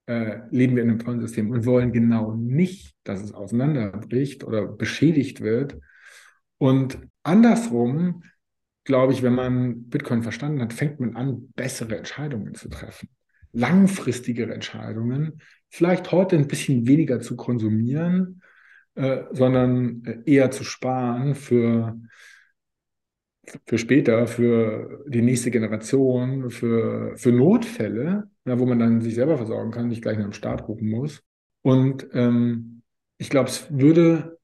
äh, 0.06 0.38
leben 0.50 0.74
wir 0.74 0.82
in 0.82 0.90
einem 0.90 0.98
tollen 0.98 1.20
System 1.20 1.48
und 1.52 1.64
wollen 1.64 1.92
genau 1.92 2.34
nicht, 2.34 2.96
dass 3.04 3.22
es 3.22 3.32
auseinanderbricht 3.32 4.42
oder 4.42 4.66
beschädigt 4.66 5.42
wird. 5.42 5.78
Und 6.58 6.98
andersrum 7.22 8.24
glaube 8.82 9.12
ich, 9.12 9.22
wenn 9.22 9.36
man 9.36 9.84
Bitcoin 9.84 10.24
verstanden 10.24 10.60
hat, 10.60 10.72
fängt 10.72 10.98
man 10.98 11.14
an, 11.14 11.52
bessere 11.54 11.98
Entscheidungen 11.98 12.54
zu 12.54 12.68
treffen. 12.68 13.08
Langfristigere 13.54 14.52
Entscheidungen, 14.52 15.40
vielleicht 15.70 16.12
heute 16.12 16.36
ein 16.36 16.48
bisschen 16.48 16.86
weniger 16.86 17.20
zu 17.20 17.36
konsumieren, 17.36 18.42
äh, 18.96 19.22
sondern 19.32 20.04
äh, 20.04 20.18
eher 20.24 20.50
zu 20.50 20.64
sparen 20.64 21.34
für, 21.34 21.98
für 23.66 23.78
später, 23.78 24.26
für 24.26 25.04
die 25.08 25.22
nächste 25.22 25.50
Generation, 25.50 26.50
für, 26.50 27.16
für 27.16 27.32
Notfälle, 27.32 28.30
ja, 28.44 28.58
wo 28.58 28.66
man 28.66 28.78
dann 28.78 29.00
sich 29.00 29.14
selber 29.14 29.36
versorgen 29.36 29.70
kann, 29.70 29.88
nicht 29.88 30.02
gleich 30.02 30.18
nach 30.18 30.24
dem 30.24 30.32
Staat 30.32 30.68
rufen 30.68 30.90
muss. 30.90 31.22
Und 31.62 32.06
ähm, 32.12 32.82
ich 33.18 33.30
glaube, 33.30 33.48
es 33.48 33.66
würde, 33.70 34.38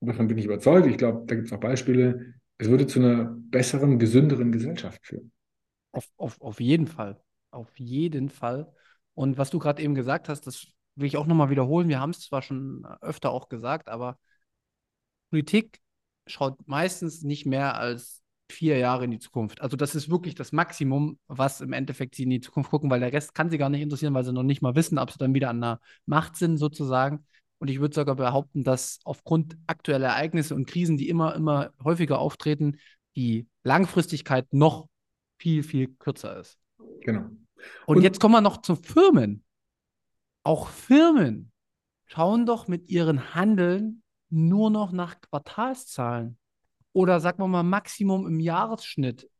davon 0.00 0.28
bin 0.28 0.38
ich 0.38 0.44
überzeugt, 0.44 0.86
ich 0.86 0.98
glaube, 0.98 1.24
da 1.26 1.34
gibt 1.34 1.46
es 1.46 1.52
auch 1.52 1.60
Beispiele, 1.60 2.34
es 2.58 2.68
würde 2.68 2.86
zu 2.86 3.00
einer 3.00 3.36
besseren, 3.50 3.98
gesünderen 3.98 4.52
Gesellschaft 4.52 5.04
führen. 5.04 5.32
Auf, 5.92 6.08
auf, 6.16 6.40
auf 6.40 6.60
jeden 6.60 6.86
Fall. 6.86 7.20
Auf 7.52 7.78
jeden 7.78 8.28
Fall. 8.28 8.72
Und 9.14 9.38
was 9.38 9.50
du 9.50 9.58
gerade 9.58 9.82
eben 9.82 9.94
gesagt 9.94 10.28
hast, 10.28 10.46
das 10.46 10.66
will 10.96 11.06
ich 11.06 11.16
auch 11.16 11.26
nochmal 11.26 11.50
wiederholen. 11.50 11.88
Wir 11.88 12.00
haben 12.00 12.10
es 12.10 12.20
zwar 12.20 12.42
schon 12.42 12.84
öfter 13.00 13.30
auch 13.30 13.48
gesagt, 13.48 13.88
aber 13.88 14.18
Politik 15.30 15.80
schaut 16.26 16.56
meistens 16.66 17.22
nicht 17.22 17.46
mehr 17.46 17.76
als 17.76 18.22
vier 18.50 18.78
Jahre 18.78 19.04
in 19.04 19.10
die 19.10 19.18
Zukunft. 19.18 19.60
Also 19.62 19.76
das 19.76 19.94
ist 19.94 20.10
wirklich 20.10 20.34
das 20.34 20.52
Maximum, 20.52 21.18
was 21.26 21.60
im 21.60 21.72
Endeffekt 21.72 22.14
sie 22.14 22.24
in 22.24 22.30
die 22.30 22.40
Zukunft 22.40 22.70
gucken, 22.70 22.90
weil 22.90 23.00
der 23.00 23.12
Rest 23.12 23.34
kann 23.34 23.50
sie 23.50 23.58
gar 23.58 23.70
nicht 23.70 23.80
interessieren, 23.80 24.14
weil 24.14 24.24
sie 24.24 24.32
noch 24.32 24.42
nicht 24.42 24.62
mal 24.62 24.74
wissen, 24.74 24.98
ob 24.98 25.10
sie 25.10 25.18
dann 25.18 25.34
wieder 25.34 25.50
an 25.50 25.60
der 25.60 25.80
Macht 26.06 26.36
sind 26.36 26.58
sozusagen. 26.58 27.26
Und 27.58 27.68
ich 27.68 27.80
würde 27.80 27.94
sogar 27.94 28.16
behaupten, 28.16 28.64
dass 28.64 29.00
aufgrund 29.04 29.56
aktueller 29.66 30.08
Ereignisse 30.08 30.54
und 30.54 30.66
Krisen, 30.66 30.96
die 30.96 31.08
immer, 31.08 31.34
immer 31.34 31.72
häufiger 31.82 32.18
auftreten, 32.18 32.78
die 33.16 33.46
Langfristigkeit 33.62 34.52
noch 34.52 34.88
viel, 35.38 35.62
viel 35.62 35.88
kürzer 35.98 36.38
ist. 36.38 36.58
Genau. 37.00 37.30
Und, 37.86 37.98
und 37.98 38.02
jetzt 38.02 38.20
kommen 38.20 38.34
wir 38.34 38.40
noch 38.40 38.62
zu 38.62 38.76
Firmen. 38.76 39.44
Auch 40.44 40.68
Firmen 40.68 41.52
schauen 42.06 42.46
doch 42.46 42.68
mit 42.68 42.88
ihren 42.88 43.34
Handeln 43.34 44.02
nur 44.30 44.70
noch 44.70 44.92
nach 44.92 45.20
Quartalszahlen. 45.20 46.38
Oder 46.92 47.20
sagen 47.20 47.42
wir 47.42 47.48
mal 47.48 47.62
Maximum 47.62 48.26
im 48.26 48.40
Jahresschnitt. 48.40 49.30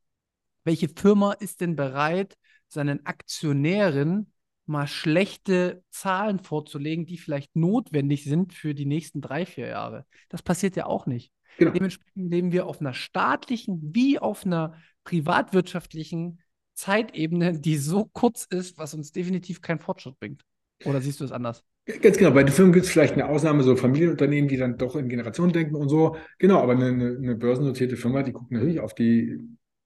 Welche 0.65 0.89
Firma 0.89 1.33
ist 1.33 1.61
denn 1.61 1.77
bereit, 1.77 2.37
seinen 2.69 3.05
Aktionären 3.05 4.33
mal 4.67 4.87
schlechte 4.87 5.83
Zahlen 5.91 6.39
vorzulegen, 6.39 7.05
die 7.05 7.19
vielleicht 7.19 7.57
notwendig 7.57 8.25
sind 8.25 8.55
für 8.55 8.75
die 8.75 8.87
nächsten 8.87 9.21
drei, 9.21 9.45
vier 9.45 9.67
Jahre. 9.67 10.07
Das 10.29 10.43
passiert 10.43 10.77
ja 10.77 10.87
auch 10.87 11.07
nicht. 11.07 11.33
Genau. 11.59 11.73
Dementsprechend 11.73 12.31
leben 12.31 12.53
wir 12.53 12.67
auf 12.67 12.81
einer 12.81 12.95
staatlichen 12.95 13.95
wie 13.95 14.19
auf 14.19 14.47
einer 14.47 14.75
privatwirtschaftlichen 15.05 16.42
Zeitebene, 16.75 17.59
die 17.59 17.77
so 17.77 18.09
kurz 18.13 18.45
ist, 18.45 18.79
was 18.79 18.95
uns 18.95 19.13
definitiv 19.13 19.61
keinen 19.61 19.81
Fortschritt 19.81 20.19
bringt. 20.19 20.43
Oder 20.85 21.01
siehst 21.01 21.21
du 21.21 21.25
es 21.25 21.33
anders? 21.33 21.65
Ganz 22.01 22.17
genau. 22.17 22.31
Bei 22.31 22.45
den 22.45 22.53
Firmen 22.53 22.73
gibt 22.73 22.87
es 22.87 22.93
vielleicht 22.93 23.15
eine 23.15 23.27
Ausnahme, 23.27 23.63
so 23.63 23.75
Familienunternehmen, 23.75 24.49
die 24.49 24.57
dann 24.57 24.79
doch 24.79 24.95
in 24.95 25.09
Generationen 25.09 25.53
denken 25.53 25.75
und 25.75 25.89
so. 25.89 26.17
Genau, 26.39 26.61
aber 26.61 26.73
eine, 26.73 26.87
eine 26.87 27.35
börsennotierte 27.35 27.97
Firma, 27.97 28.23
die 28.23 28.33
guckt 28.33 28.53
natürlich 28.53 28.81
auf 28.81 28.95
die 28.95 29.39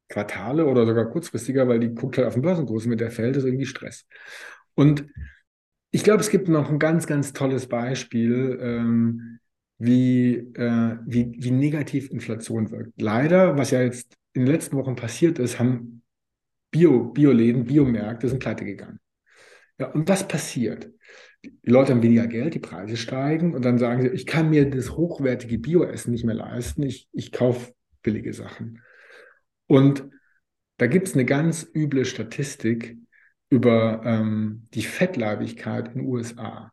Quartale 0.09 0.67
oder 0.67 0.87
sogar 0.87 1.07
kurzfristiger, 1.07 1.67
weil 1.69 1.81
die 1.81 1.95
guckt 1.95 2.19
halt 2.19 2.27
auf 2.27 2.35
den 2.35 2.43
Börsenkurs 2.43 2.87
mit 2.87 3.01
der 3.01 3.11
fällt 3.11 3.37
ist 3.37 3.45
irgendwie 3.45 3.67
Stress. 3.67 4.07
Und 4.75 5.07
ich 5.91 6.05
glaube, 6.05 6.21
es 6.21 6.31
gibt 6.31 6.49
noch 6.49 6.71
ein 6.71 6.79
ganz, 6.79 7.07
ganz 7.07 7.33
tolles 7.33 7.67
Beispiel, 7.67 8.59
ähm, 8.61 9.39
wie, 9.79 10.37
äh, 10.37 10.99
wie, 11.07 11.33
wie 11.39 11.51
negativ 11.51 12.11
Inflation 12.11 12.71
wirkt. 12.71 13.01
Leider, 13.01 13.57
was 13.57 13.71
ja 13.71 13.83
jetzt 13.83 14.15
in 14.35 14.45
den 14.45 14.53
letzten 14.53 14.77
Wochen 14.77 14.97
passiert 14.97 15.39
ist, 15.39 15.59
haben 15.59 16.03
Bio, 16.77 17.05
Bioläden, 17.05 17.65
Biomärkte 17.65 18.29
sind 18.29 18.39
pleite 18.39 18.67
gegangen. 18.67 19.01
Ja, 19.79 19.93
und 19.93 20.07
was 20.11 20.29
passiert? 20.29 20.91
Die 21.43 21.71
Leute 21.71 21.93
haben 21.93 22.03
weniger 22.03 22.27
Geld, 22.27 22.53
die 22.53 22.59
Preise 22.59 22.99
steigen 22.99 23.55
und 23.55 23.65
dann 23.65 23.79
sagen 23.79 24.03
sie, 24.03 24.09
ich 24.09 24.27
kann 24.27 24.51
mir 24.51 24.69
das 24.69 24.91
hochwertige 24.91 25.59
Bioessen 25.59 26.13
nicht 26.13 26.27
mehr 26.27 26.35
leisten, 26.35 26.83
ich, 26.83 27.09
ich 27.13 27.33
kaufe 27.33 27.73
billige 28.03 28.35
Sachen. 28.35 28.83
Und 29.67 30.05
da 30.77 30.87
gibt 30.87 31.09
es 31.09 31.15
eine 31.15 31.25
üble 31.25 31.55
üble 31.75 32.05
Statistik, 32.05 32.99
über 33.49 34.03
ähm, 34.05 34.69
die 34.75 34.83
Fettleibigkeit 34.83 35.89
in 35.89 36.01
den 36.01 36.09
USA. 36.09 36.73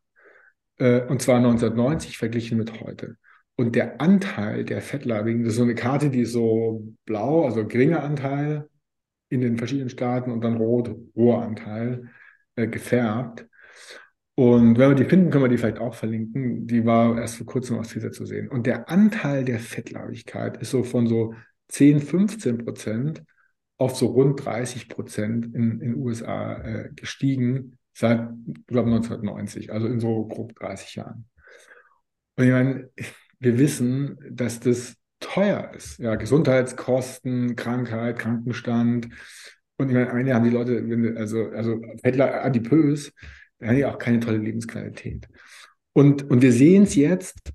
Äh, 0.79 1.03
und 1.03 1.21
zwar 1.21 1.37
1990 1.37 2.17
verglichen 2.17 2.57
mit 2.57 2.81
heute. 2.81 3.15
Und 3.55 3.75
der 3.75 4.01
Anteil 4.01 4.65
der 4.65 4.81
Fettleibigen, 4.81 5.43
das 5.43 5.53
ist 5.53 5.57
so 5.59 5.63
eine 5.63 5.75
Karte, 5.75 6.09
die 6.09 6.21
ist 6.21 6.33
so 6.33 6.93
blau, 7.05 7.45
also 7.45 7.65
geringer 7.65 8.03
Anteil 8.03 8.67
in 9.33 9.41
den 9.41 9.57
verschiedenen 9.57 9.89
Staaten 9.89 10.31
und 10.31 10.41
dann 10.41 10.57
rot, 10.57 10.95
hoher 11.15 11.41
Anteil 11.41 12.09
äh, 12.55 12.67
gefärbt. 12.67 13.47
Und 14.35 14.77
wenn 14.79 14.89
wir 14.89 14.95
die 14.95 15.05
finden, 15.05 15.29
können 15.29 15.43
wir 15.43 15.49
die 15.49 15.57
vielleicht 15.57 15.79
auch 15.79 15.93
verlinken. 15.93 16.65
Die 16.65 16.85
war 16.85 17.17
erst 17.19 17.37
vor 17.37 17.45
kurzem 17.45 17.77
auf 17.77 17.87
Twitter 17.87 18.11
zu 18.11 18.25
sehen. 18.25 18.49
Und 18.49 18.65
der 18.65 18.89
Anteil 18.89 19.45
der 19.45 19.59
Fettleibigkeit 19.59 20.57
ist 20.57 20.71
so 20.71 20.83
von 20.83 21.07
so 21.07 21.35
10, 21.67 21.99
15 21.99 22.57
Prozent 22.59 23.23
auf 23.77 23.95
so 23.95 24.07
rund 24.07 24.43
30 24.43 24.89
Prozent 24.89 25.53
in 25.53 25.79
den 25.79 25.95
USA 25.95 26.61
äh, 26.61 26.89
gestiegen 26.95 27.77
seit, 27.93 28.29
ich 28.47 28.65
glaube, 28.67 28.89
1990, 28.89 29.71
also 29.71 29.87
in 29.87 29.99
so 29.99 30.25
grob 30.27 30.55
30 30.55 30.95
Jahren. 30.95 31.25
Und 32.35 32.45
ich 32.45 32.51
meine, 32.51 32.89
wir 33.39 33.59
wissen, 33.59 34.17
dass 34.31 34.59
das 34.59 34.95
teuer 35.23 35.71
ist. 35.75 35.99
Ja, 35.99 36.15
Gesundheitskosten, 36.15 37.55
Krankheit, 37.55 38.19
Krankenstand. 38.19 39.09
Und 39.77 39.87
ich 39.87 39.93
meine, 39.93 40.09
am 40.09 40.17
Ende 40.17 40.33
haben 40.33 40.43
die 40.43 40.51
Leute, 40.51 41.15
also, 41.17 41.49
also 41.49 41.81
Fettler 42.01 42.43
adipös, 42.43 43.11
dann 43.59 43.69
haben 43.69 43.77
die 43.77 43.85
auch 43.85 43.97
keine 43.97 44.19
tolle 44.19 44.37
Lebensqualität. 44.37 45.27
Und, 45.93 46.29
und 46.29 46.41
wir 46.41 46.51
sehen 46.51 46.83
es 46.83 46.95
jetzt 46.95 47.53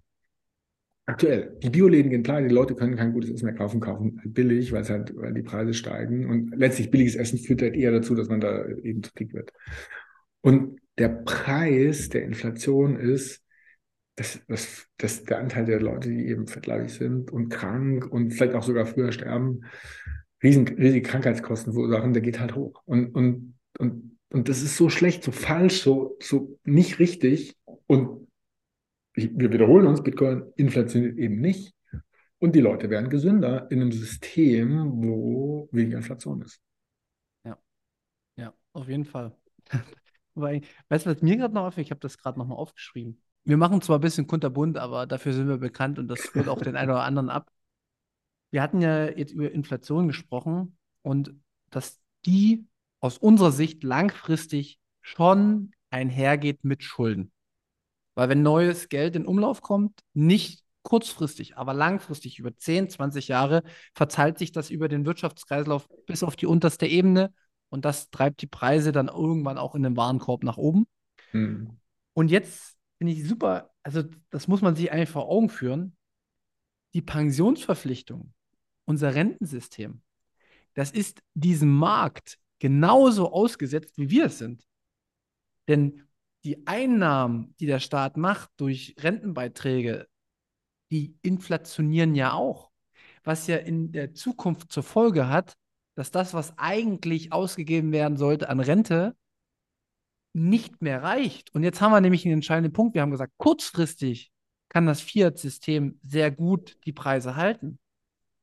aktuell. 1.07 1.57
Die 1.62 1.71
Bioläden 1.71 2.11
gehen 2.11 2.23
pleite, 2.23 2.49
die 2.49 2.55
Leute 2.55 2.75
können 2.75 2.97
kein 2.97 3.12
gutes 3.12 3.31
Essen 3.31 3.47
mehr 3.47 3.55
kaufen, 3.55 3.81
kaufen 3.81 4.19
halt 4.23 4.35
billig, 4.35 4.73
weil 4.73 4.87
halt, 4.89 5.14
weil 5.16 5.33
die 5.33 5.43
Preise 5.43 5.75
steigen. 5.75 6.29
Und 6.29 6.57
letztlich 6.57 6.91
billiges 6.91 7.16
Essen 7.16 7.39
führt 7.39 7.62
halt 7.62 7.77
eher 7.77 7.93
dazu, 7.93 8.14
dass 8.14 8.29
man 8.29 8.41
da 8.41 8.66
eben 8.69 9.03
zu 9.03 9.11
dick 9.19 9.33
wird. 9.33 9.53
Und 10.41 10.81
der 10.99 11.09
Preis 11.09 12.09
der 12.09 12.25
Inflation 12.25 12.97
ist, 12.97 13.43
dass, 14.19 14.45
dass, 14.49 14.89
dass 14.97 15.25
der 15.25 15.39
Anteil 15.39 15.64
der 15.64 15.81
Leute, 15.81 16.09
die 16.09 16.27
eben 16.27 16.49
fettleibig 16.49 16.91
sind 16.91 17.31
und 17.31 17.51
krank 17.51 18.05
und 18.11 18.33
vielleicht 18.33 18.55
auch 18.55 18.64
sogar 18.64 18.85
früher 18.85 19.12
sterben, 19.12 19.64
riesen, 20.43 20.66
riesige 20.66 21.09
Krankheitskosten 21.09 21.73
verursachen, 21.73 22.12
der 22.12 22.23
geht 22.23 22.41
halt 22.41 22.57
hoch. 22.57 22.83
Und, 22.85 23.14
und, 23.14 23.55
und, 23.79 24.19
und 24.31 24.49
das 24.49 24.62
ist 24.62 24.77
so 24.77 24.89
schlecht, 24.89 25.23
so 25.23 25.31
falsch, 25.31 25.83
so, 25.83 26.16
so 26.21 26.59
nicht 26.64 26.99
richtig. 26.99 27.57
Und 27.87 28.29
wir 29.14 29.53
wiederholen 29.53 29.87
uns, 29.87 30.03
Bitcoin 30.03 30.53
inflationiert 30.57 31.16
eben 31.16 31.41
nicht. 31.41 31.75
Und 32.41 32.55
die 32.57 32.61
Leute 32.61 32.91
werden 32.91 33.11
gesünder 33.11 33.69
in 33.71 33.81
einem 33.81 33.93
System, 33.93 35.03
wo 35.03 35.69
weniger 35.71 35.99
Inflation 35.99 36.43
ist. 36.43 36.61
Ja, 37.45 37.57
ja, 38.37 38.55
auf 38.73 38.89
jeden 38.89 39.05
Fall. 39.05 39.37
Weil, 40.35 40.62
weißt 40.89 41.07
du, 41.07 41.11
was 41.11 41.23
mir 41.23 41.37
gerade 41.37 41.55
noch 41.55 41.66
auffällt? 41.66 41.87
Ich 41.87 41.91
habe 41.91 42.01
das 42.01 42.19
gerade 42.19 42.39
nochmal 42.39 42.59
aufgeschrieben. 42.59 43.21
Wir 43.49 43.57
machen 43.57 43.81
zwar 43.81 43.97
ein 43.97 44.03
bisschen 44.03 44.27
kunterbunt, 44.27 44.77
aber 44.77 45.07
dafür 45.07 45.33
sind 45.33 45.49
wir 45.49 45.57
bekannt 45.57 45.99
und 45.99 46.09
das 46.09 46.35
holt 46.35 46.49
auch 46.49 46.61
den 46.61 46.77
einen 46.77 46.91
oder 46.91 47.05
anderen 47.05 47.31
ab. 47.31 47.51
Wir 48.51 48.61
hatten 48.61 48.83
ja 48.83 49.07
jetzt 49.07 49.33
über 49.33 49.51
Inflation 49.51 50.07
gesprochen 50.07 50.77
und 51.01 51.33
dass 51.71 51.99
die 52.27 52.67
aus 53.01 53.17
unserer 53.17 53.51
Sicht 53.51 53.83
langfristig 53.85 54.79
schon 55.01 55.71
einhergeht 55.89 56.63
mit 56.63 56.83
Schulden. 56.83 57.33
Weil 58.15 58.29
wenn 58.29 58.43
neues 58.43 58.91
Geld 58.91 59.17
in 59.17 59.25
Umlauf 59.25 59.63
kommt, 59.63 59.99
nicht 60.13 60.63
kurzfristig, 60.83 61.57
aber 61.57 61.73
langfristig 61.73 62.39
über 62.39 62.55
10, 62.55 62.91
20 62.91 63.29
Jahre 63.29 63.63
verteilt 63.95 64.37
sich 64.37 64.53
das 64.53 64.69
über 64.69 64.89
den 64.89 65.07
Wirtschaftskreislauf 65.07 65.89
bis 66.05 66.23
auf 66.23 66.37
die 66.37 66.47
unterste 66.47 66.85
Ebene 66.85 67.33
und 67.71 67.87
das 67.87 68.11
treibt 68.11 68.43
die 68.43 68.47
Preise 68.47 68.93
dann 68.93 69.09
irgendwann 69.09 69.57
auch 69.57 69.75
in 69.75 69.85
den 69.85 69.97
Warenkorb 69.97 70.45
nach 70.45 70.59
oben. 70.59 70.87
Mhm. 71.33 71.79
Und 72.13 72.31
jetzt 72.31 72.78
finde 72.99 73.13
ich 73.13 73.27
super, 73.27 73.73
also 73.83 74.03
das 74.31 74.49
muss 74.49 74.63
man 74.63 74.77
sich 74.77 74.93
eigentlich 74.93 75.09
vor 75.09 75.29
Augen 75.29 75.49
führen, 75.49 75.97
die 76.95 77.03
Pensionsverpflichtung, 77.03 78.33
unser 78.85 79.15
Rentensystem, 79.15 80.03
das 80.79 80.93
ist 80.93 81.23
diesem 81.35 81.75
Markt 81.75 82.39
genauso 82.61 83.33
ausgesetzt, 83.33 83.99
wie 83.99 84.11
wir 84.11 84.27
es 84.27 84.39
sind. 84.39 84.65
Denn 85.67 86.07
die 86.45 86.69
Einnahmen, 86.69 87.55
die 87.59 87.67
der 87.67 87.81
Staat 87.81 88.17
macht 88.17 88.51
durch 88.59 88.95
Rentenbeiträge, 88.99 90.07
die 90.93 91.19
inflationieren 91.23 92.15
ja 92.15 92.33
auch. 92.33 92.71
Was 93.25 93.49
ja 93.49 93.57
in 93.57 93.91
der 93.91 94.15
Zukunft 94.15 94.71
zur 94.71 94.85
Folge 94.85 95.29
hat, 95.29 95.57
dass 95.97 96.13
das, 96.13 96.33
was 96.33 96.57
eigentlich 96.59 97.33
ausgegeben 97.33 97.91
werden 97.91 98.17
sollte 98.17 98.49
an 98.49 98.61
Rente, 98.61 99.17
nicht 100.39 100.80
mehr 100.82 101.03
reicht. 101.03 101.55
Und 101.55 101.62
jetzt 101.64 101.80
haben 101.80 101.93
wir 101.93 102.01
nämlich 102.01 102.24
einen 102.24 102.34
entscheidenden 102.34 102.72
Punkt. 102.72 102.95
Wir 102.95 103.03
haben 103.03 103.11
gesagt, 103.11 103.34
kurzfristig 103.36 104.30
kann 104.68 104.86
das 104.86 105.01
Fiat-System 105.01 105.99
sehr 106.05 106.30
gut 106.30 106.76
die 106.84 106.93
Preise 106.93 107.36
halten. 107.36 107.78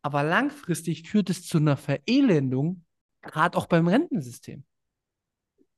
aber 0.05 0.21
langfristig 0.21 1.09
führt 1.09 1.31
es 1.31 1.47
zu 1.47 1.57
einer 1.57 1.77
Verelendung, 1.77 2.83
gerade 3.23 3.57
auch 3.57 3.65
beim 3.65 3.87
Rentensystem. 3.87 4.63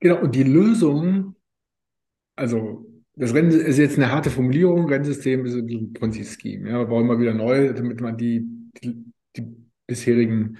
Genau, 0.01 0.19
und 0.19 0.35
die 0.35 0.43
Lösung, 0.43 1.37
also 2.35 2.85
das 3.15 3.33
Rennen 3.33 3.51
ist 3.51 3.77
jetzt 3.77 3.95
eine 3.97 4.11
harte 4.11 4.29
Formulierung, 4.29 4.89
Rennsystem 4.89 5.45
ist 5.45 5.55
ein 5.55 5.93
Ponzi-Scheme. 5.93 6.69
Ja, 6.69 6.79
wir 6.79 6.87
brauchen 6.87 7.07
mal 7.07 7.21
wieder 7.21 7.33
neu, 7.33 7.71
damit 7.73 8.01
man 8.01 8.17
die, 8.17 8.45
die, 8.83 9.05
die 9.37 9.55
bisherigen 9.87 10.57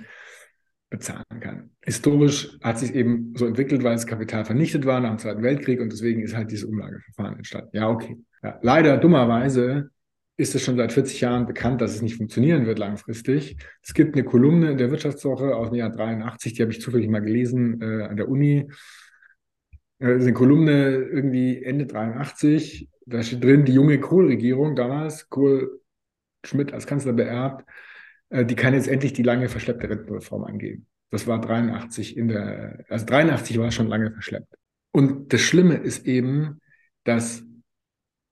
bezahlen 0.90 1.24
kann. 1.40 1.72
Historisch 1.82 2.58
hat 2.62 2.80
sich 2.80 2.96
eben 2.96 3.34
so 3.36 3.46
entwickelt, 3.46 3.84
weil 3.84 3.94
das 3.94 4.08
Kapital 4.08 4.46
vernichtet 4.46 4.86
war 4.86 5.00
nach 5.00 5.10
dem 5.10 5.20
Zweiten 5.20 5.44
Weltkrieg 5.44 5.82
und 5.82 5.92
deswegen 5.92 6.22
ist 6.22 6.36
halt 6.36 6.52
dieses 6.52 6.66
Umlageverfahren 6.66 7.38
entstanden. 7.38 7.70
Ja, 7.74 7.90
okay. 7.90 8.18
Ja, 8.44 8.60
leider, 8.62 8.98
dummerweise, 8.98 9.90
ist 10.38 10.54
es 10.54 10.64
schon 10.64 10.78
seit 10.78 10.94
40 10.94 11.20
Jahren 11.20 11.48
bekannt, 11.48 11.82
dass 11.82 11.96
es 11.96 12.02
nicht 12.02 12.16
funktionieren 12.16 12.68
wird 12.68 12.78
langfristig. 12.78 13.58
Es 13.82 13.94
gibt 13.94 14.14
eine 14.14 14.24
Kolumne 14.24 14.72
in 14.72 14.78
der 14.78 14.92
Wirtschaftswoche 14.92 15.56
aus 15.56 15.70
dem 15.70 15.78
Jahr 15.78 15.90
83, 15.90 16.54
die 16.54 16.62
habe 16.62 16.72
ich 16.72 16.80
zufällig 16.80 17.10
mal 17.10 17.22
gelesen 17.22 17.82
äh, 17.82 18.04
an 18.04 18.18
der 18.18 18.30
Uni. 18.30 18.70
Äh, 20.00 20.14
eine 20.14 20.34
Kolumne 20.34 20.94
irgendwie 20.96 21.64
Ende 21.64 21.88
83, 21.88 22.88
da 23.08 23.24
steht 23.24 23.44
drin, 23.44 23.66
die 23.66 23.74
junge 23.74 24.00
Kohl-Regierung 24.00 24.76
damals, 24.76 25.28
Kohl 25.30 25.82
Schmidt 26.46 26.72
als 26.72 26.86
Kanzler 26.86 27.14
beerbt, 27.14 27.66
die 28.30 28.56
kann 28.56 28.74
jetzt 28.74 28.88
endlich 28.88 29.14
die 29.14 29.24
lange 29.24 29.50
verschleppte 29.50 29.90
Rentenreform 29.90 30.44
angehen. 30.44 30.88
Das 31.10 31.28
war 31.28 31.40
83 31.40 32.18
in 32.18 32.28
der, 32.28 32.84
also 32.90 33.06
83 33.06 33.60
war 33.60 33.72
schon 33.72 33.88
lange 33.88 34.12
verschleppt. 34.12 34.54
Und 34.92 35.32
das 35.32 35.42
Schlimme 35.42 35.76
ist 35.76 36.06
eben, 36.06 36.60
dass 37.04 37.44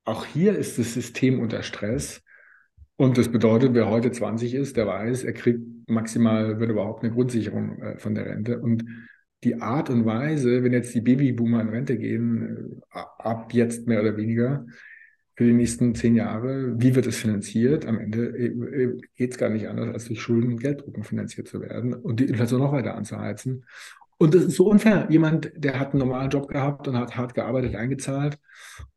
auch 0.03 0.25
hier 0.25 0.55
ist 0.55 0.77
das 0.77 0.93
System 0.93 1.39
unter 1.39 1.63
Stress. 1.63 2.21
Und 2.97 3.17
das 3.17 3.29
bedeutet, 3.29 3.73
wer 3.73 3.89
heute 3.89 4.11
20 4.11 4.53
ist, 4.53 4.77
der 4.77 4.87
weiß, 4.87 5.23
er 5.23 5.33
kriegt 5.33 5.61
maximal, 5.87 6.59
wird 6.59 6.71
überhaupt 6.71 7.03
eine 7.03 7.13
Grundsicherung 7.13 7.81
äh, 7.81 7.97
von 7.97 8.15
der 8.15 8.25
Rente. 8.25 8.59
Und 8.59 8.85
die 9.43 9.61
Art 9.61 9.89
und 9.89 10.05
Weise, 10.05 10.63
wenn 10.63 10.73
jetzt 10.73 10.93
die 10.95 11.01
Babyboomer 11.01 11.61
in 11.61 11.69
Rente 11.69 11.97
gehen, 11.97 12.81
äh, 12.91 12.99
ab 13.19 13.53
jetzt 13.53 13.87
mehr 13.87 14.01
oder 14.01 14.17
weniger, 14.17 14.65
für 15.35 15.43
die 15.43 15.53
nächsten 15.53 15.95
zehn 15.95 16.15
Jahre, 16.15 16.79
wie 16.79 16.95
wird 16.95 17.07
es 17.07 17.17
finanziert? 17.17 17.85
Am 17.85 17.99
Ende 17.99 18.27
äh, 18.27 18.97
geht 19.15 19.31
es 19.31 19.37
gar 19.37 19.49
nicht 19.49 19.67
anders, 19.67 19.89
als 19.93 20.05
durch 20.05 20.21
Schulden 20.21 20.53
und 20.53 20.59
Gelddrucken 20.59 21.03
finanziert 21.03 21.47
zu 21.47 21.61
werden 21.61 21.93
und 21.93 22.19
die 22.19 22.25
Inflation 22.25 22.61
noch 22.61 22.71
weiter 22.71 22.95
anzuheizen. 22.95 23.65
Und 24.17 24.33
das 24.33 24.45
ist 24.45 24.55
so 24.55 24.69
unfair. 24.69 25.07
Jemand, 25.09 25.51
der 25.55 25.77
hat 25.77 25.91
einen 25.91 25.99
normalen 25.99 26.29
Job 26.29 26.47
gehabt 26.47 26.87
und 26.87 26.97
hat 26.97 27.17
hart 27.17 27.33
gearbeitet, 27.33 27.75
eingezahlt 27.75 28.39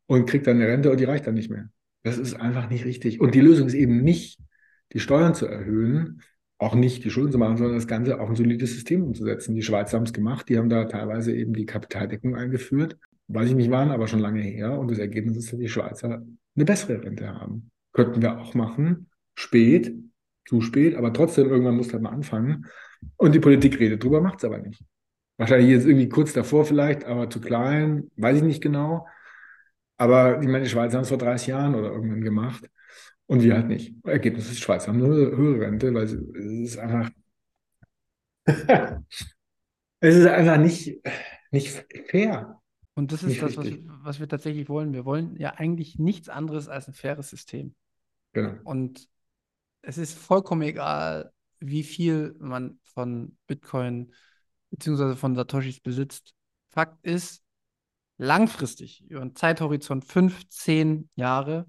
und 0.05 0.29
kriegt 0.29 0.47
dann 0.47 0.55
eine 0.55 0.67
Rente 0.67 0.89
und 0.89 0.99
die 0.99 1.05
reicht 1.05 1.27
dann 1.27 1.33
nicht 1.33 1.49
mehr. 1.49 1.69
Das 2.03 2.17
ist 2.17 2.35
einfach 2.35 2.69
nicht 2.69 2.85
richtig. 2.85 3.19
Und 3.19 3.35
die 3.35 3.41
Lösung 3.41 3.67
ist 3.67 3.73
eben 3.73 4.01
nicht, 4.01 4.39
die 4.93 5.01
Steuern 5.01 5.35
zu 5.35 5.45
erhöhen, 5.45 6.21
auch 6.57 6.73
nicht 6.73 7.03
die 7.03 7.09
Schulden 7.09 7.33
zu 7.33 7.37
machen, 7.37 7.57
sondern 7.57 7.75
das 7.75 7.87
Ganze 7.87 8.19
auf 8.19 8.29
ein 8.29 8.35
solides 8.35 8.71
System 8.71 9.03
umzusetzen. 9.03 9.55
Die 9.55 9.61
Schweizer 9.61 9.97
haben 9.97 10.05
es 10.05 10.13
gemacht, 10.13 10.47
die 10.47 10.57
haben 10.57 10.69
da 10.69 10.85
teilweise 10.85 11.35
eben 11.35 11.53
die 11.53 11.65
Kapitaldeckung 11.65 12.35
eingeführt. 12.35 12.97
Weiß 13.29 13.49
ich 13.49 13.55
nicht 13.55 13.69
wann, 13.69 13.91
aber 13.91 14.07
schon 14.07 14.19
lange 14.19 14.41
her. 14.41 14.77
Und 14.77 14.89
das 14.91 14.97
Ergebnis 14.97 15.37
ist, 15.37 15.53
dass 15.53 15.59
die 15.59 15.69
Schweizer 15.69 16.23
eine 16.55 16.65
bessere 16.65 17.03
Rente 17.03 17.27
haben. 17.27 17.71
Könnten 17.93 18.21
wir 18.21 18.39
auch 18.39 18.55
machen. 18.55 19.09
Spät, 19.35 19.93
zu 20.45 20.61
spät, 20.61 20.95
aber 20.95 21.13
trotzdem 21.13 21.47
irgendwann 21.47 21.77
muss 21.77 21.93
halt 21.93 22.01
mal 22.01 22.09
anfangen. 22.09 22.65
Und 23.17 23.33
die 23.35 23.39
Politik 23.39 23.79
redet 23.79 24.03
drüber, 24.03 24.19
macht 24.19 24.39
es 24.39 24.45
aber 24.45 24.57
nicht. 24.57 24.83
Wahrscheinlich 25.37 25.69
jetzt 25.69 25.85
irgendwie 25.85 26.09
kurz 26.09 26.33
davor 26.33 26.65
vielleicht, 26.65 27.05
aber 27.05 27.29
zu 27.29 27.39
klein, 27.39 28.09
weiß 28.17 28.37
ich 28.37 28.43
nicht 28.43 28.61
genau. 28.61 29.07
Aber 29.97 30.41
ich 30.41 30.47
meine, 30.47 30.63
die 30.63 30.69
Schweizer 30.69 30.97
haben 30.97 31.03
es 31.03 31.09
vor 31.09 31.17
30 31.17 31.47
Jahren 31.47 31.75
oder 31.75 31.91
irgendwann 31.91 32.21
gemacht 32.21 32.69
und 33.27 33.43
wir 33.43 33.53
halt 33.53 33.67
nicht. 33.67 33.93
Ergebnis 34.05 34.45
ist, 34.45 34.57
die 34.57 34.63
Schweizer 34.63 34.87
haben 34.87 35.03
eine 35.03 35.07
höhere 35.13 35.61
Rente, 35.67 35.93
weil 35.93 36.05
es 36.05 36.13
ist 36.13 36.77
einfach, 36.79 37.11
es 39.99 40.15
ist 40.15 40.25
einfach 40.25 40.57
nicht, 40.57 40.99
nicht 41.51 41.85
fair. 42.07 42.58
Und 42.95 43.11
das 43.11 43.23
ist 43.23 43.41
das, 43.41 43.55
was, 43.55 43.67
was, 43.85 44.19
wir 44.19 44.27
tatsächlich 44.27 44.67
wollen. 44.67 44.93
Wir 44.93 45.05
wollen 45.05 45.35
ja 45.37 45.53
eigentlich 45.53 45.99
nichts 45.99 46.27
anderes 46.27 46.67
als 46.67 46.87
ein 46.87 46.93
faires 46.93 47.29
System. 47.29 47.75
Genau. 48.33 48.59
Und 48.63 49.07
es 49.81 49.97
ist 49.97 50.17
vollkommen 50.17 50.63
egal, 50.63 51.31
wie 51.59 51.83
viel 51.83 52.35
man 52.39 52.79
von 52.83 53.37
Bitcoin 53.47 54.13
beziehungsweise 54.69 55.15
von 55.15 55.35
Satoshis 55.35 55.79
besitzt. 55.79 56.33
Fakt 56.69 57.03
ist, 57.05 57.43
langfristig, 58.17 59.09
über 59.09 59.21
einen 59.21 59.35
Zeithorizont 59.35 60.05
15 60.05 61.09
Jahre, 61.15 61.65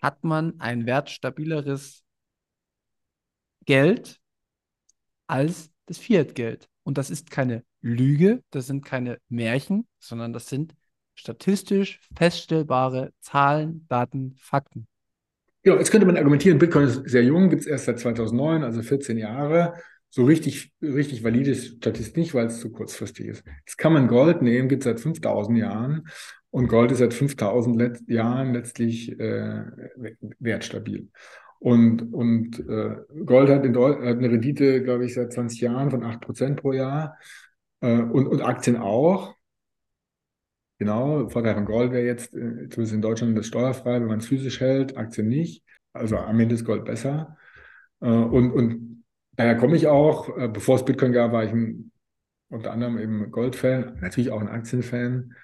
hat 0.00 0.24
man 0.24 0.58
ein 0.60 0.86
wertstabileres 0.86 2.04
Geld 3.64 4.20
als 5.28 5.70
das 5.86 5.98
Fiat-Geld. 5.98 6.68
Und 6.82 6.98
das 6.98 7.10
ist 7.10 7.30
keine 7.30 7.64
Lüge, 7.82 8.42
das 8.50 8.66
sind 8.66 8.84
keine 8.84 9.18
Märchen, 9.28 9.86
sondern 9.98 10.32
das 10.32 10.48
sind 10.48 10.74
statistisch 11.14 12.00
feststellbare 12.16 13.12
Zahlen, 13.20 13.86
Daten, 13.88 14.34
Fakten. 14.38 14.86
Ja, 15.64 15.76
jetzt 15.76 15.90
könnte 15.90 16.06
man 16.06 16.16
argumentieren, 16.16 16.58
Bitcoin 16.58 16.86
ist 16.86 17.08
sehr 17.08 17.22
jung, 17.22 17.50
gibt 17.50 17.62
es 17.62 17.68
erst 17.68 17.84
seit 17.84 18.00
2009, 18.00 18.64
also 18.64 18.82
14 18.82 19.18
Jahre 19.18 19.74
so 20.14 20.24
richtig, 20.24 20.72
richtig 20.82 21.24
valide 21.24 21.54
Statistik 21.54 22.18
nicht, 22.18 22.34
weil 22.34 22.46
es 22.46 22.60
zu 22.60 22.70
kurzfristig 22.70 23.28
ist. 23.28 23.44
Jetzt 23.64 23.78
kann 23.78 23.94
man 23.94 24.08
Gold 24.08 24.42
nehmen, 24.42 24.68
gibt 24.68 24.82
es 24.82 24.84
seit 24.84 25.00
5000 25.00 25.58
Jahren 25.58 26.06
und 26.50 26.68
Gold 26.68 26.92
ist 26.92 26.98
seit 26.98 27.14
5000 27.14 27.76
Let 27.76 28.08
Jahren 28.08 28.52
letztlich 28.52 29.18
äh, 29.18 29.64
wertstabil. 30.38 31.08
Und, 31.60 32.12
und 32.12 32.58
äh, 32.58 32.96
Gold 33.24 33.48
hat, 33.48 33.64
in 33.64 33.74
hat 33.74 34.00
eine 34.00 34.30
Rendite, 34.30 34.82
glaube 34.82 35.06
ich, 35.06 35.14
seit 35.14 35.32
20 35.32 35.62
Jahren 35.62 35.90
von 35.90 36.02
8% 36.02 36.56
pro 36.56 36.72
Jahr 36.72 37.16
und, 37.86 38.26
und 38.26 38.42
Aktien 38.42 38.76
auch. 38.76 39.34
Genau, 40.78 41.28
Vorteil 41.28 41.54
von 41.54 41.64
Gold 41.64 41.92
wäre 41.92 42.04
jetzt, 42.04 42.34
äh, 42.34 42.68
zumindest 42.68 42.92
in 42.92 43.02
Deutschland, 43.02 43.38
das 43.38 43.46
steuerfrei, 43.46 44.00
wenn 44.00 44.08
man 44.08 44.18
es 44.18 44.26
physisch 44.26 44.60
hält, 44.60 44.96
Aktien 44.96 45.28
nicht. 45.28 45.64
Also 45.92 46.16
am 46.16 46.40
Ende 46.40 46.54
ist 46.54 46.64
Gold 46.64 46.84
besser. 46.84 47.36
Äh, 48.00 48.06
und, 48.08 48.50
und 48.52 48.92
Daher 49.36 49.56
komme 49.56 49.76
ich 49.76 49.86
auch, 49.86 50.36
äh, 50.36 50.48
bevor 50.48 50.76
es 50.76 50.84
Bitcoin 50.84 51.12
gab, 51.12 51.32
war 51.32 51.44
ich 51.44 51.52
ein, 51.52 51.90
unter 52.50 52.72
anderem 52.72 52.98
eben 52.98 53.30
Gold-Fan, 53.30 53.98
natürlich 54.00 54.30
auch 54.30 54.40
ein 54.40 54.48
Aktienfan, 54.48 55.34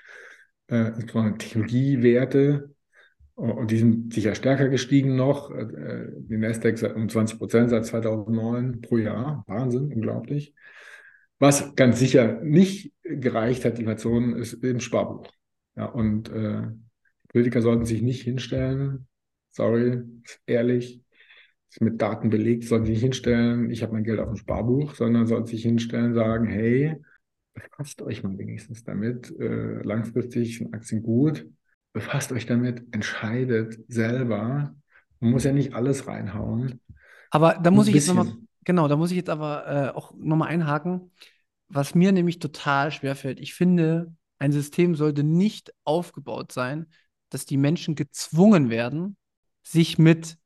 äh, 0.70 0.88
insbesondere 0.88 1.38
Technologiewerte. 1.38 2.74
Und 3.34 3.70
die 3.70 3.78
sind 3.78 4.12
sicher 4.12 4.34
stärker 4.34 4.68
gestiegen 4.68 5.16
noch. 5.16 5.50
Äh, 5.50 6.08
die 6.18 6.36
Nasdaq 6.36 6.94
um 6.94 7.08
20 7.08 7.38
Prozent 7.38 7.70
seit 7.70 7.86
2009 7.86 8.82
pro 8.82 8.98
Jahr. 8.98 9.44
Wahnsinn, 9.46 9.92
unglaublich. 9.92 10.54
Was 11.38 11.74
ganz 11.76 11.98
sicher 11.98 12.40
nicht 12.42 12.92
gereicht 13.02 13.64
hat, 13.64 13.78
die 13.78 13.82
Inflation, 13.82 14.34
ist 14.36 14.54
im 14.54 14.80
Sparbuch. 14.80 15.28
Ja, 15.76 15.86
und 15.86 16.28
äh, 16.30 16.62
Politiker 17.28 17.62
sollten 17.62 17.84
sich 17.84 18.02
nicht 18.02 18.22
hinstellen, 18.22 19.06
sorry, 19.50 20.02
ehrlich, 20.46 21.00
ist 21.70 21.80
mit 21.80 22.00
Daten 22.00 22.30
belegt, 22.30 22.64
sollen 22.64 22.84
sich 22.84 22.94
nicht 22.94 23.02
hinstellen, 23.02 23.70
ich 23.70 23.82
habe 23.82 23.92
mein 23.92 24.04
Geld 24.04 24.18
auf 24.18 24.28
dem 24.28 24.36
Sparbuch, 24.36 24.94
sondern 24.94 25.26
sollen 25.26 25.46
sich 25.46 25.62
hinstellen, 25.62 26.14
sagen, 26.14 26.46
hey, 26.46 26.96
befasst 27.54 28.02
euch 28.02 28.22
mal 28.22 28.36
wenigstens 28.38 28.84
damit, 28.84 29.30
äh, 29.38 29.82
langfristig 29.82 30.58
sind 30.58 30.74
Aktien 30.74 31.02
gut, 31.02 31.46
befasst 31.92 32.32
euch 32.32 32.46
damit, 32.46 32.82
entscheidet 32.92 33.78
selber. 33.88 34.74
Man 35.20 35.30
muss 35.30 35.44
ja 35.44 35.52
nicht 35.52 35.74
alles 35.74 36.06
reinhauen. 36.06 36.80
Aber 37.30 37.58
da 37.62 37.70
muss 37.70 37.88
ich 37.88 37.94
jetzt 37.94 38.08
nochmal, 38.08 38.32
genau, 38.68 38.86
da 38.86 38.96
muss 38.96 39.10
ich 39.10 39.16
jetzt 39.16 39.30
aber 39.30 39.66
äh, 39.66 39.96
auch 39.96 40.12
nochmal 40.14 40.48
einhaken, 40.48 41.10
was 41.68 41.94
mir 41.94 42.12
nämlich 42.12 42.38
total 42.38 42.92
schwerfällt. 42.92 43.40
Ich 43.40 43.54
finde, 43.54 44.14
ein 44.38 44.52
System 44.52 44.94
sollte 44.94 45.24
nicht 45.24 45.72
aufgebaut 45.84 46.52
sein, 46.52 46.86
dass 47.30 47.46
die 47.46 47.56
Menschen 47.56 47.94
gezwungen 47.94 48.68
werden, 48.68 49.16
sich 49.62 49.98
mit 49.98 50.36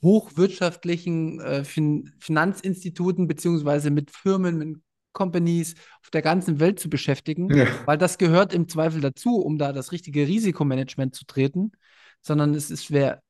hochwirtschaftlichen 0.00 1.40
äh, 1.40 1.64
fin 1.64 2.12
Finanzinstituten 2.20 3.26
beziehungsweise 3.26 3.90
mit 3.90 4.12
Firmen, 4.12 4.58
mit 4.58 4.76
Companies 5.12 5.74
auf 6.02 6.10
der 6.10 6.22
ganzen 6.22 6.60
Welt 6.60 6.78
zu 6.78 6.88
beschäftigen, 6.88 7.52
ja. 7.52 7.66
weil 7.84 7.98
das 7.98 8.16
gehört 8.16 8.54
im 8.54 8.68
Zweifel 8.68 9.00
dazu, 9.00 9.40
um 9.40 9.58
da 9.58 9.72
das 9.72 9.90
richtige 9.90 10.28
Risikomanagement 10.28 11.16
zu 11.16 11.24
treten, 11.26 11.72
sondern 12.20 12.54
es 12.54 12.92
wäre 12.92 13.22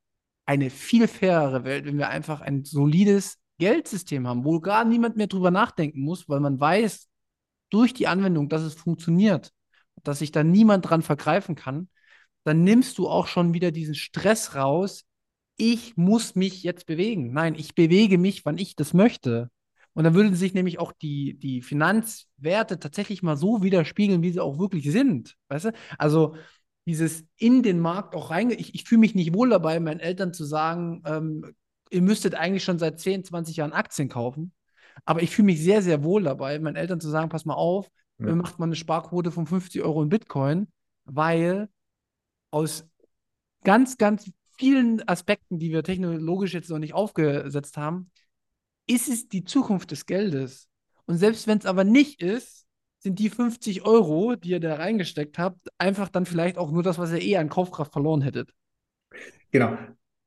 eine 0.45 0.69
viel 0.69 1.09
fairere 1.09 1.65
Welt, 1.65 1.87
wenn 1.87 1.97
wir 1.97 2.11
einfach 2.11 2.43
ein 2.43 2.65
solides 2.65 3.42
Geldsystem 3.63 4.27
haben, 4.27 4.45
wo 4.45 4.59
gar 4.59 4.85
niemand 4.85 5.17
mehr 5.17 5.29
drüber 5.29 5.53
nachdenken 5.53 6.01
muss, 6.01 6.29
weil 6.29 6.41
man 6.41 6.59
weiß 6.59 7.09
durch 7.71 7.95
die 7.95 8.09
Anwendung, 8.09 8.49
dass 8.49 8.63
es 8.63 8.75
funktioniert, 8.75 9.53
dass 10.03 10.19
sich 10.19 10.33
da 10.33 10.43
niemand 10.43 10.91
dran 10.91 11.03
vergreifen 11.03 11.55
kann, 11.55 11.89
dann 12.43 12.65
nimmst 12.65 12.99
du 12.99 13.09
auch 13.09 13.29
schon 13.29 13.55
wieder 13.55 13.71
diesen 13.71 13.95
Stress 13.95 14.57
raus, 14.57 15.05
ich 15.57 15.97
muss 15.97 16.35
mich 16.35 16.65
jetzt 16.65 16.87
bewegen. 16.87 17.33
Nein, 17.33 17.55
ich 17.55 17.77
bewege 17.77 18.19
mich, 18.19 18.45
wann 18.45 18.59
ich 18.59 18.75
das 18.75 18.95
möchte. 18.95 19.49
Und 19.93 20.03
dann 20.03 20.15
würden 20.15 20.35
sich 20.35 20.55
nämlich 20.55 20.81
auch 20.81 20.91
die, 20.91 21.39
die 21.39 21.63
Finanzwerte 21.63 22.81
tatsächlich 22.81 23.23
mal 23.23 23.37
so 23.37 23.63
widerspiegeln, 23.63 24.23
wie 24.23 24.33
sie 24.33 24.41
auch 24.41 24.59
wirklich 24.59 24.91
sind. 24.91 25.37
Weißt 25.49 25.67
du? 25.67 25.73
Also 25.99 26.35
dieses 26.85 27.25
in 27.37 27.63
den 27.63 27.79
Markt 27.79 28.17
auch 28.17 28.31
rein. 28.31 28.51
Ich, 28.51 28.75
ich 28.75 28.85
fühle 28.85 29.03
mich 29.03 29.15
nicht 29.15 29.35
wohl 29.35 29.51
dabei, 29.51 29.79
meinen 29.79 30.01
Eltern 30.01 30.33
zu 30.33 30.45
sagen, 30.45 31.03
ähm, 31.07 31.55
ihr 31.93 32.03
müsstet 32.03 32.35
eigentlich 32.35 32.65
schon 32.65 32.79
seit 32.79 32.99
10, 33.01 33.25
20 33.25 33.57
Jahren 33.57 33.73
Aktien 33.73 34.09
kaufen. 34.09 34.53
Aber 35.05 35.23
ich 35.23 35.31
fühle 35.31 35.47
mich 35.47 35.63
sehr, 35.63 35.83
sehr 35.83 36.03
wohl 36.03 36.23
dabei, 36.23 36.59
meinen 36.59 36.77
Eltern 36.77 37.01
zu 37.01 37.09
sagen, 37.09 37.29
pass 37.29 37.45
mal 37.45 37.55
auf, 37.55 37.89
Ja. 38.19 38.35
macht 38.35 38.59
mal 38.59 38.67
eine 38.67 38.77
Sparquote 38.77 39.31
von 39.31 39.47
50 39.47 39.83
Euro 39.83 40.03
in 40.03 40.09
Bitcoin, 40.09 40.69
weil 41.05 41.69
aus 42.51 42.87
ganz, 43.65 43.97
ganz 43.99 44.31
vielen 44.59 45.07
Aspekten, 45.09 45.59
die 45.59 45.71
wir 45.73 45.83
technologisch 45.83 46.55
jetzt 46.55 46.71
noch 46.71 46.79
nicht 46.79 46.95
aufgesetzt 46.95 47.77
haben, 47.77 48.11
ist 48.87 49.09
es 49.09 49.29
die 49.29 49.45
Zukunft 49.45 49.91
des 49.91 50.07
Geldes. 50.07 50.69
Und 51.07 51.17
selbst 51.17 51.47
wenn 51.47 51.59
es 51.59 51.67
aber 51.67 51.85
nicht 51.85 52.21
ist, 52.23 52.67
sind 52.99 53.19
die 53.19 53.31
50 53.31 53.85
Euro, 53.85 54.37
die 54.37 54.51
ihr 54.51 54.61
da 54.61 54.75
reingesteckt 54.75 55.39
habt, 55.39 55.69
einfach 55.79 56.09
dann 56.09 56.27
vielleicht 56.27 56.59
auch 56.59 56.71
nur 56.71 56.83
das, 56.83 56.99
was 56.99 57.11
ihr 57.13 57.21
eh 57.23 57.37
an 57.37 57.49
Kaufkraft 57.49 57.93
verloren 57.93 58.23
hättet. 58.23 58.53
Genau. 59.51 59.77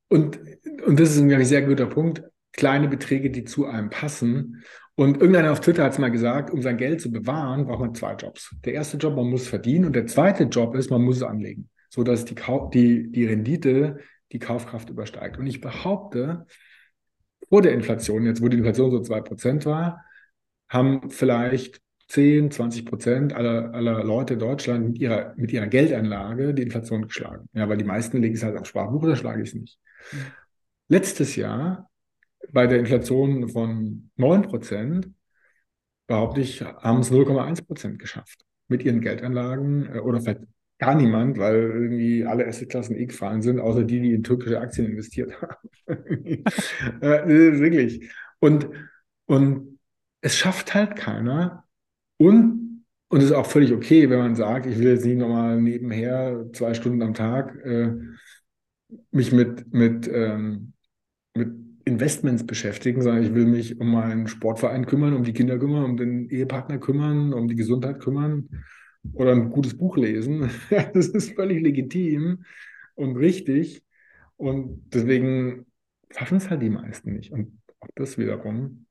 Und, 0.07 0.39
und 0.85 0.99
das 0.99 1.15
ist 1.15 1.21
ein 1.21 1.45
sehr 1.45 1.63
guter 1.63 1.87
Punkt. 1.87 2.23
Kleine 2.53 2.87
Beträge, 2.87 3.31
die 3.31 3.43
zu 3.43 3.65
einem 3.65 3.89
passen. 3.89 4.63
Und 4.95 5.17
irgendeiner 5.17 5.51
auf 5.51 5.59
Twitter 5.59 5.83
hat 5.83 5.93
es 5.93 5.99
mal 5.99 6.09
gesagt, 6.09 6.51
um 6.51 6.61
sein 6.61 6.77
Geld 6.77 7.01
zu 7.01 7.11
bewahren, 7.11 7.65
braucht 7.65 7.81
man 7.81 7.95
zwei 7.95 8.13
Jobs. 8.13 8.55
Der 8.63 8.73
erste 8.73 8.97
Job, 8.97 9.15
man 9.15 9.29
muss 9.29 9.47
verdienen 9.47 9.85
und 9.85 9.95
der 9.95 10.07
zweite 10.07 10.45
Job 10.45 10.75
ist, 10.75 10.89
man 10.89 11.01
muss 11.01 11.17
es 11.17 11.23
anlegen, 11.23 11.69
sodass 11.89 12.23
die, 12.23 12.35
Kau 12.35 12.69
die, 12.73 13.11
die 13.11 13.25
Rendite 13.25 13.99
die 14.31 14.39
Kaufkraft 14.39 14.89
übersteigt. 14.89 15.37
Und 15.37 15.47
ich 15.47 15.59
behaupte, 15.59 16.45
vor 17.49 17.61
der 17.61 17.73
Inflation, 17.73 18.25
jetzt 18.25 18.41
wo 18.41 18.47
die 18.47 18.57
Inflation 18.57 18.91
so 18.91 19.01
2% 19.01 19.65
war, 19.65 20.03
haben 20.69 21.09
vielleicht 21.09 21.81
10, 22.07 22.51
20 22.51 22.85
Prozent 22.85 23.33
aller, 23.33 23.73
aller 23.73 24.03
Leute 24.03 24.33
in 24.33 24.39
Deutschland 24.39 24.87
mit 24.87 24.99
ihrer, 24.99 25.33
mit 25.37 25.51
ihrer 25.51 25.67
Geldanlage 25.67 26.53
die 26.53 26.63
Inflation 26.63 27.03
geschlagen. 27.03 27.49
Ja, 27.53 27.67
weil 27.67 27.77
die 27.77 27.83
meisten 27.83 28.21
legen 28.21 28.35
es 28.35 28.43
halt 28.43 28.57
am 28.57 28.65
Sparbuch 28.65 29.03
oder 29.03 29.15
schlage 29.15 29.41
ich 29.41 29.49
es 29.49 29.55
nicht. 29.55 29.79
Letztes 30.87 31.35
Jahr 31.35 31.89
bei 32.51 32.67
der 32.67 32.79
Inflation 32.79 33.49
von 33.49 34.11
9 34.17 34.41
Prozent, 34.43 35.09
behaupte 36.07 36.41
ich, 36.41 36.61
haben 36.61 36.99
es 36.99 37.11
0,1 37.11 37.65
Prozent 37.65 37.99
geschafft 37.99 38.45
mit 38.67 38.83
ihren 38.83 39.01
Geldanlagen 39.01 39.95
äh, 39.95 39.99
oder 39.99 40.21
vielleicht 40.21 40.41
gar 40.77 40.95
niemand, 40.95 41.37
weil 41.37 41.55
irgendwie 41.55 42.25
alle 42.25 42.47
Assetklassen 42.47 42.95
eh 42.97 43.05
gefallen 43.05 43.41
sind, 43.41 43.59
außer 43.59 43.83
die, 43.83 44.01
die 44.01 44.13
in 44.13 44.23
türkische 44.23 44.59
Aktien 44.59 44.87
investiert 44.87 45.33
haben. 45.41 45.69
äh, 45.87 47.59
wirklich. 47.59 48.11
Und, 48.39 48.69
und 49.25 49.79
es 50.21 50.35
schafft 50.37 50.73
halt 50.73 50.95
keiner. 50.95 51.65
Und, 52.17 52.83
und 53.07 53.19
es 53.19 53.25
ist 53.25 53.31
auch 53.31 53.45
völlig 53.45 53.71
okay, 53.71 54.09
wenn 54.09 54.19
man 54.19 54.35
sagt, 54.35 54.65
ich 54.65 54.77
will 54.77 54.89
jetzt 54.89 55.05
nicht 55.05 55.17
nochmal 55.17 55.61
nebenher 55.61 56.45
zwei 56.53 56.73
Stunden 56.73 57.01
am 57.01 57.13
Tag 57.13 57.55
äh, 57.65 57.93
mich 59.11 59.31
mit, 59.31 59.73
mit, 59.73 60.07
ähm, 60.11 60.73
mit 61.33 61.51
Investments 61.85 62.45
beschäftigen, 62.45 63.01
sondern 63.01 63.23
ich 63.23 63.33
will 63.33 63.45
mich 63.45 63.79
um 63.79 63.91
meinen 63.91 64.27
Sportverein 64.27 64.85
kümmern, 64.85 65.13
um 65.13 65.23
die 65.23 65.33
Kinder 65.33 65.59
kümmern, 65.59 65.85
um 65.85 65.97
den 65.97 66.29
Ehepartner 66.29 66.79
kümmern, 66.79 67.33
um 67.33 67.47
die 67.47 67.55
Gesundheit 67.55 67.99
kümmern 67.99 68.49
oder 69.13 69.31
ein 69.31 69.51
gutes 69.51 69.77
Buch 69.77 69.97
lesen. 69.97 70.49
das 70.93 71.07
ist 71.07 71.35
völlig 71.35 71.61
legitim 71.61 72.43
und 72.95 73.17
richtig. 73.17 73.83
Und 74.37 74.81
deswegen 74.93 75.65
schaffen 76.11 76.37
es 76.37 76.49
halt 76.49 76.61
die 76.61 76.69
meisten 76.69 77.13
nicht. 77.13 77.31
Und 77.31 77.59
auch 77.79 77.87
das 77.95 78.17
wiederum, 78.17 78.87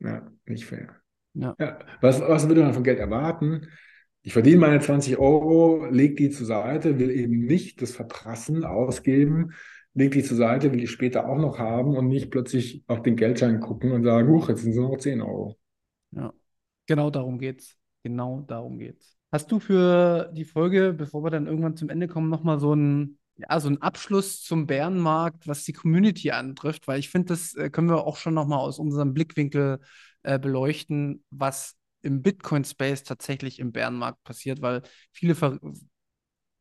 ja, 0.00 0.30
nicht 0.46 0.66
fair. 0.66 0.94
Ja. 1.34 1.54
Ja, 1.58 1.78
was, 2.00 2.20
was 2.20 2.48
würde 2.48 2.62
man 2.62 2.74
von 2.74 2.84
Geld 2.84 2.98
erwarten? 2.98 3.68
Ich 4.28 4.34
verdiene 4.34 4.58
meine 4.58 4.78
20 4.78 5.16
Euro, 5.16 5.86
lege 5.86 6.14
die 6.14 6.28
zur 6.28 6.44
Seite, 6.44 6.98
will 6.98 7.10
eben 7.10 7.46
nicht 7.46 7.80
das 7.80 7.92
Verprassen 7.92 8.62
ausgeben, 8.62 9.54
lege 9.94 10.18
die 10.18 10.22
zur 10.22 10.36
Seite, 10.36 10.70
will 10.70 10.80
die 10.80 10.86
später 10.86 11.26
auch 11.26 11.38
noch 11.38 11.58
haben 11.58 11.96
und 11.96 12.08
nicht 12.08 12.30
plötzlich 12.30 12.84
auf 12.88 13.00
den 13.00 13.16
Geldschein 13.16 13.58
gucken 13.58 13.90
und 13.90 14.04
sagen, 14.04 14.28
huch, 14.28 14.50
jetzt 14.50 14.60
sind 14.60 14.72
es 14.72 14.76
nur 14.76 14.90
noch 14.90 14.98
10 14.98 15.22
Euro. 15.22 15.56
Ja, 16.10 16.34
genau 16.86 17.08
darum 17.08 17.38
geht's. 17.38 17.78
Genau 18.02 18.42
darum 18.46 18.78
geht's. 18.78 19.16
Hast 19.32 19.50
du 19.50 19.60
für 19.60 20.30
die 20.34 20.44
Folge, 20.44 20.92
bevor 20.92 21.24
wir 21.24 21.30
dann 21.30 21.46
irgendwann 21.46 21.76
zum 21.76 21.88
Ende 21.88 22.06
kommen, 22.06 22.28
nochmal 22.28 22.60
so 22.60 22.72
einen, 22.72 23.18
ja, 23.38 23.58
so 23.60 23.68
einen 23.68 23.80
Abschluss 23.80 24.42
zum 24.42 24.66
Bärenmarkt, 24.66 25.48
was 25.48 25.64
die 25.64 25.72
Community 25.72 26.32
antrifft? 26.32 26.86
Weil 26.86 26.98
ich 26.98 27.08
finde, 27.08 27.28
das 27.28 27.54
äh, 27.54 27.70
können 27.70 27.88
wir 27.88 28.06
auch 28.06 28.18
schon 28.18 28.34
nochmal 28.34 28.58
aus 28.58 28.78
unserem 28.78 29.14
Blickwinkel 29.14 29.80
äh, 30.22 30.38
beleuchten, 30.38 31.24
was 31.30 31.77
im 32.02 32.22
Bitcoin-Space 32.22 33.04
tatsächlich 33.04 33.58
im 33.58 33.72
Bärenmarkt 33.72 34.22
passiert, 34.24 34.62
weil 34.62 34.82
viele 35.12 35.34
ver 35.34 35.58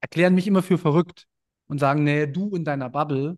erklären 0.02 0.36
mich 0.36 0.48
immer 0.48 0.64
für 0.64 0.78
verrückt 0.78 1.26
und 1.68 1.80
sagen, 1.80 2.04
nee, 2.04 2.28
du 2.28 2.56
in 2.56 2.64
deiner 2.64 2.90
Bubble. 2.90 3.38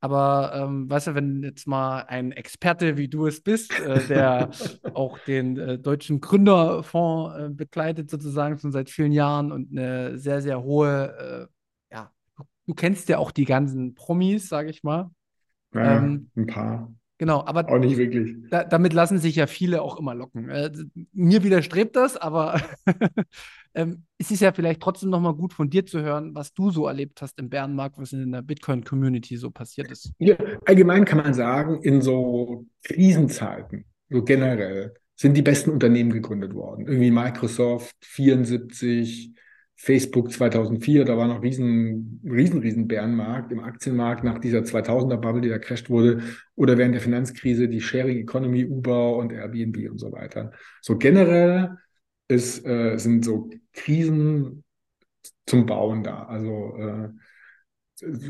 Aber 0.00 0.52
ähm, 0.54 0.90
weißt 0.90 1.08
du, 1.08 1.14
wenn 1.14 1.42
jetzt 1.42 1.66
mal 1.66 2.02
ein 2.02 2.32
Experte 2.32 2.98
wie 2.98 3.08
du 3.08 3.26
es 3.26 3.42
bist, 3.42 3.80
äh, 3.80 4.04
der 4.04 4.50
auch 4.92 5.18
den 5.18 5.58
äh, 5.58 5.78
deutschen 5.78 6.20
Gründerfonds 6.20 7.38
äh, 7.38 7.48
begleitet 7.50 8.10
sozusagen 8.10 8.58
schon 8.58 8.72
seit 8.72 8.90
vielen 8.90 9.12
Jahren 9.12 9.50
und 9.50 9.70
eine 9.72 10.18
sehr, 10.18 10.42
sehr 10.42 10.62
hohe, 10.62 11.48
äh, 11.90 11.94
ja, 11.94 12.12
du, 12.36 12.44
du 12.66 12.74
kennst 12.74 13.08
ja 13.08 13.18
auch 13.18 13.30
die 13.30 13.46
ganzen 13.46 13.94
Promis, 13.94 14.48
sage 14.48 14.70
ich 14.70 14.82
mal. 14.82 15.10
Ja, 15.72 15.98
Ähm, 15.98 16.30
ein 16.36 16.46
paar. 16.46 16.94
Genau, 17.24 17.42
aber 17.46 17.66
Auch 17.70 17.78
nicht 17.78 17.96
wirklich. 17.96 18.36
da, 18.50 18.64
damit 18.64 18.92
lassen 18.92 19.16
sich 19.16 19.36
ja 19.36 19.46
viele 19.46 19.80
auch 19.80 19.98
immer 19.98 20.14
locken. 20.14 20.50
Äh, 20.50 20.70
mir 21.14 21.42
widerstrebt 21.42 21.96
das, 21.96 22.18
aber 22.18 22.60
ähm, 23.74 24.04
es 24.18 24.30
ist 24.30 24.40
ja 24.40 24.52
vielleicht 24.52 24.82
trotzdem 24.82 25.08
nochmal 25.08 25.32
gut 25.32 25.54
von 25.54 25.70
dir 25.70 25.86
zu 25.86 26.02
hören, 26.02 26.34
was 26.34 26.52
du 26.52 26.70
so 26.70 26.86
erlebt 26.86 27.22
hast 27.22 27.38
im 27.38 27.48
Bärenmarkt, 27.48 27.96
was 27.96 28.12
in 28.12 28.30
der 28.30 28.42
Bitcoin-Community 28.42 29.38
so 29.38 29.50
passiert 29.50 29.90
ist. 29.90 30.12
Ja, 30.18 30.36
allgemein 30.66 31.06
kann 31.06 31.16
man 31.16 31.32
sagen, 31.32 31.80
in 31.80 32.02
so 32.02 32.66
Krisenzeiten, 32.82 33.86
so 34.10 34.22
generell, 34.22 34.92
sind 35.16 35.34
die 35.34 35.40
besten 35.40 35.70
Unternehmen 35.70 36.12
gegründet 36.12 36.52
worden. 36.52 36.86
Irgendwie 36.86 37.10
Microsoft 37.10 37.96
74, 38.02 39.32
Facebook 39.76 40.30
2004, 40.30 41.04
da 41.04 41.16
war 41.16 41.26
noch 41.26 41.42
riesen, 41.42 42.20
riesen, 42.24 42.60
riesen 42.60 42.86
Bärenmarkt 42.86 43.50
im 43.52 43.60
Aktienmarkt 43.60 44.22
nach 44.22 44.38
dieser 44.38 44.60
2000er-Bubble, 44.60 45.40
die 45.40 45.48
da 45.48 45.58
crasht 45.58 45.90
wurde, 45.90 46.22
oder 46.54 46.78
während 46.78 46.94
der 46.94 47.02
Finanzkrise 47.02 47.68
die 47.68 47.80
Sharing 47.80 48.18
Economy, 48.18 48.64
Uber 48.64 49.16
und 49.16 49.32
Airbnb 49.32 49.90
und 49.90 49.98
so 49.98 50.12
weiter. 50.12 50.52
So 50.80 50.96
generell 50.96 51.76
ist, 52.28 52.64
äh, 52.64 52.96
sind 52.98 53.24
so 53.24 53.50
Krisen 53.72 54.64
zum 55.46 55.66
Bauen 55.66 56.02
da, 56.02 56.24
also 56.24 56.76
äh, 56.76 57.08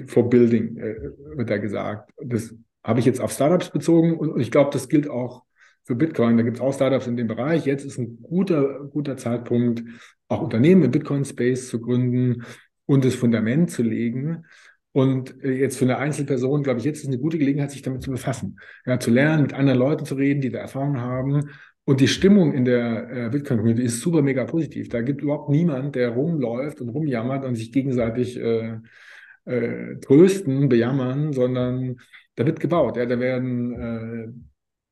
for 0.07 0.28
building, 0.28 0.76
äh, 0.76 0.97
wird 1.36 1.51
da 1.51 1.59
gesagt. 1.59 2.11
Das 2.22 2.55
habe 2.82 3.01
ich 3.01 3.07
jetzt 3.07 3.20
auf 3.20 3.32
Startups 3.32 3.70
bezogen 3.70 4.16
und 4.16 4.40
ich 4.40 4.51
glaube, 4.51 4.70
das 4.72 4.88
gilt 4.88 5.09
auch 5.09 5.45
für 5.84 5.95
Bitcoin. 5.95 6.36
Da 6.36 6.42
gibt 6.42 6.57
es 6.57 6.62
auch 6.62 6.74
Startups 6.74 7.07
in 7.07 7.16
dem 7.16 7.28
Bereich. 7.28 7.66
Jetzt 7.66 7.84
ist 7.84 7.99
ein 7.99 8.20
guter, 8.22 8.84
guter 8.92 9.16
Zeitpunkt, 9.16 9.84
auch 10.28 10.42
Unternehmen 10.42 10.82
im 10.82 10.90
Bitcoin-Space 10.90 11.68
zu 11.68 11.80
gründen 11.80 12.44
und 12.86 13.04
das 13.04 13.14
Fundament 13.14 13.70
zu 13.70 13.82
legen. 13.82 14.44
Und 14.92 15.42
äh, 15.42 15.52
jetzt 15.52 15.78
für 15.78 15.84
eine 15.84 15.98
Einzelperson, 15.98 16.62
glaube 16.62 16.78
ich, 16.78 16.84
jetzt 16.84 17.00
ist 17.00 17.08
eine 17.08 17.18
gute 17.18 17.38
Gelegenheit, 17.38 17.72
sich 17.72 17.82
damit 17.82 18.02
zu 18.02 18.10
befassen. 18.10 18.58
Ja, 18.86 18.98
zu 19.00 19.10
lernen, 19.10 19.42
mit 19.42 19.52
anderen 19.52 19.78
Leuten 19.78 20.04
zu 20.04 20.14
reden, 20.14 20.40
die 20.40 20.50
da 20.50 20.58
Erfahrung 20.60 21.00
haben. 21.00 21.50
Und 21.84 22.00
die 22.00 22.08
Stimmung 22.08 22.54
in 22.54 22.64
der 22.64 23.10
äh, 23.10 23.28
Bitcoin-Community 23.30 23.82
ist 23.82 24.00
super 24.00 24.22
mega 24.22 24.44
positiv. 24.44 24.88
Da 24.88 25.02
gibt 25.02 25.20
überhaupt 25.22 25.50
niemand, 25.50 25.96
der 25.96 26.10
rumläuft 26.10 26.80
und 26.80 26.88
rumjammert 26.90 27.44
und 27.44 27.56
sich 27.56 27.72
gegenseitig 27.72 28.38
äh, 28.38 28.78
äh, 29.44 29.96
trösten, 30.00 30.68
bejammern, 30.68 31.32
sondern 31.32 31.96
da 32.36 32.46
wird 32.46 32.60
gebaut. 32.60 32.96
Ja, 32.96 33.04
da 33.04 33.18
werden 33.20 33.72
äh, 33.74 34.28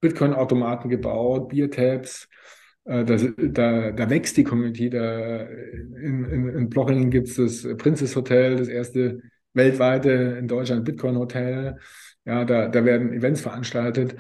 Bitcoin-Automaten 0.01 0.91
gebaut, 0.91 1.49
Biertabs. 1.49 2.25
Äh, 2.25 2.62
da, 2.85 3.03
da, 3.05 3.93
da 3.93 4.11
wächst 4.11 4.37
die 4.37 4.45
Community. 4.45 4.91
Da, 4.91 5.43
in, 5.43 6.25
in, 6.25 6.49
in 6.49 6.69
Blochingen 6.69 7.11
gibt 7.11 7.29
es 7.29 7.37
das 7.37 7.77
Princess 7.77 8.17
Hotel, 8.17 8.57
das 8.57 8.69
erste 8.69 9.21
weltweite 9.55 10.11
in 10.39 10.49
Deutschland 10.49 10.85
Bitcoin-Hotel. 10.85 11.79
Ja, 12.25 12.45
da, 12.45 12.69
da 12.69 12.85
werden 12.85 13.13
Events 13.13 13.41
veranstaltet. 13.41 14.17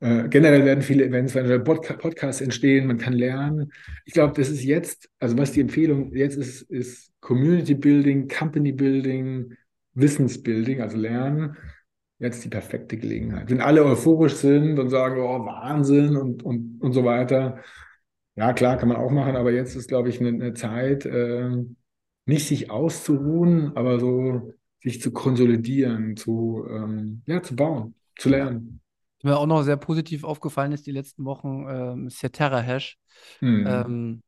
Äh, 0.00 0.28
generell 0.28 0.64
werden 0.64 0.82
viele 0.82 1.04
Events, 1.04 1.32
Podca 1.64 1.94
Podcasts 1.94 2.40
entstehen, 2.40 2.86
man 2.86 2.98
kann 2.98 3.14
lernen. 3.14 3.72
Ich 4.04 4.12
glaube, 4.12 4.34
das 4.36 4.48
ist 4.48 4.62
jetzt, 4.62 5.08
also 5.18 5.36
was 5.38 5.52
die 5.52 5.60
Empfehlung 5.60 6.14
jetzt 6.14 6.36
ist, 6.36 6.62
ist 6.62 7.12
Community 7.20 7.74
Building, 7.74 8.28
Company 8.28 8.72
Building, 8.72 9.54
Wissensbuilding, 9.94 10.80
also 10.80 10.96
Lernen. 10.96 11.56
Jetzt 12.20 12.44
die 12.44 12.48
perfekte 12.48 12.96
Gelegenheit. 12.96 13.48
Wenn 13.50 13.60
alle 13.60 13.84
euphorisch 13.84 14.34
sind 14.34 14.78
und 14.78 14.88
sagen, 14.88 15.20
oh, 15.20 15.46
Wahnsinn 15.46 16.16
und, 16.16 16.42
und, 16.42 16.80
und 16.80 16.92
so 16.92 17.04
weiter. 17.04 17.60
Ja, 18.38 18.52
klar, 18.52 18.76
kann 18.76 18.88
man 18.88 18.96
auch 18.98 19.10
machen, 19.10 19.34
aber 19.36 19.50
jetzt 19.52 19.74
ist, 19.74 19.88
glaube 19.88 20.10
ich, 20.10 20.20
eine, 20.20 20.28
eine 20.28 20.54
Zeit, 20.54 21.04
äh, 21.06 21.50
nicht 22.24 22.46
sich 22.46 22.70
auszuruhen, 22.70 23.76
aber 23.76 23.98
so 23.98 24.54
sich 24.80 25.00
zu 25.00 25.12
konsolidieren, 25.12 26.16
zu, 26.16 26.64
ähm, 26.70 27.22
ja, 27.26 27.42
zu 27.42 27.56
bauen, 27.56 27.94
zu 28.16 28.28
lernen. 28.28 28.80
Was 29.18 29.24
mir 29.24 29.38
auch 29.38 29.46
noch 29.46 29.62
sehr 29.62 29.76
positiv 29.76 30.24
aufgefallen 30.24 30.72
ist 30.72 30.86
die 30.86 30.92
letzten 30.92 31.24
Wochen, 31.24 31.66
ähm, 31.68 32.06
ist 32.06 32.22
der 32.22 32.30
Terra-Hash. 32.32 32.96
Hm. 33.42 33.64
Ähm, 33.64 34.22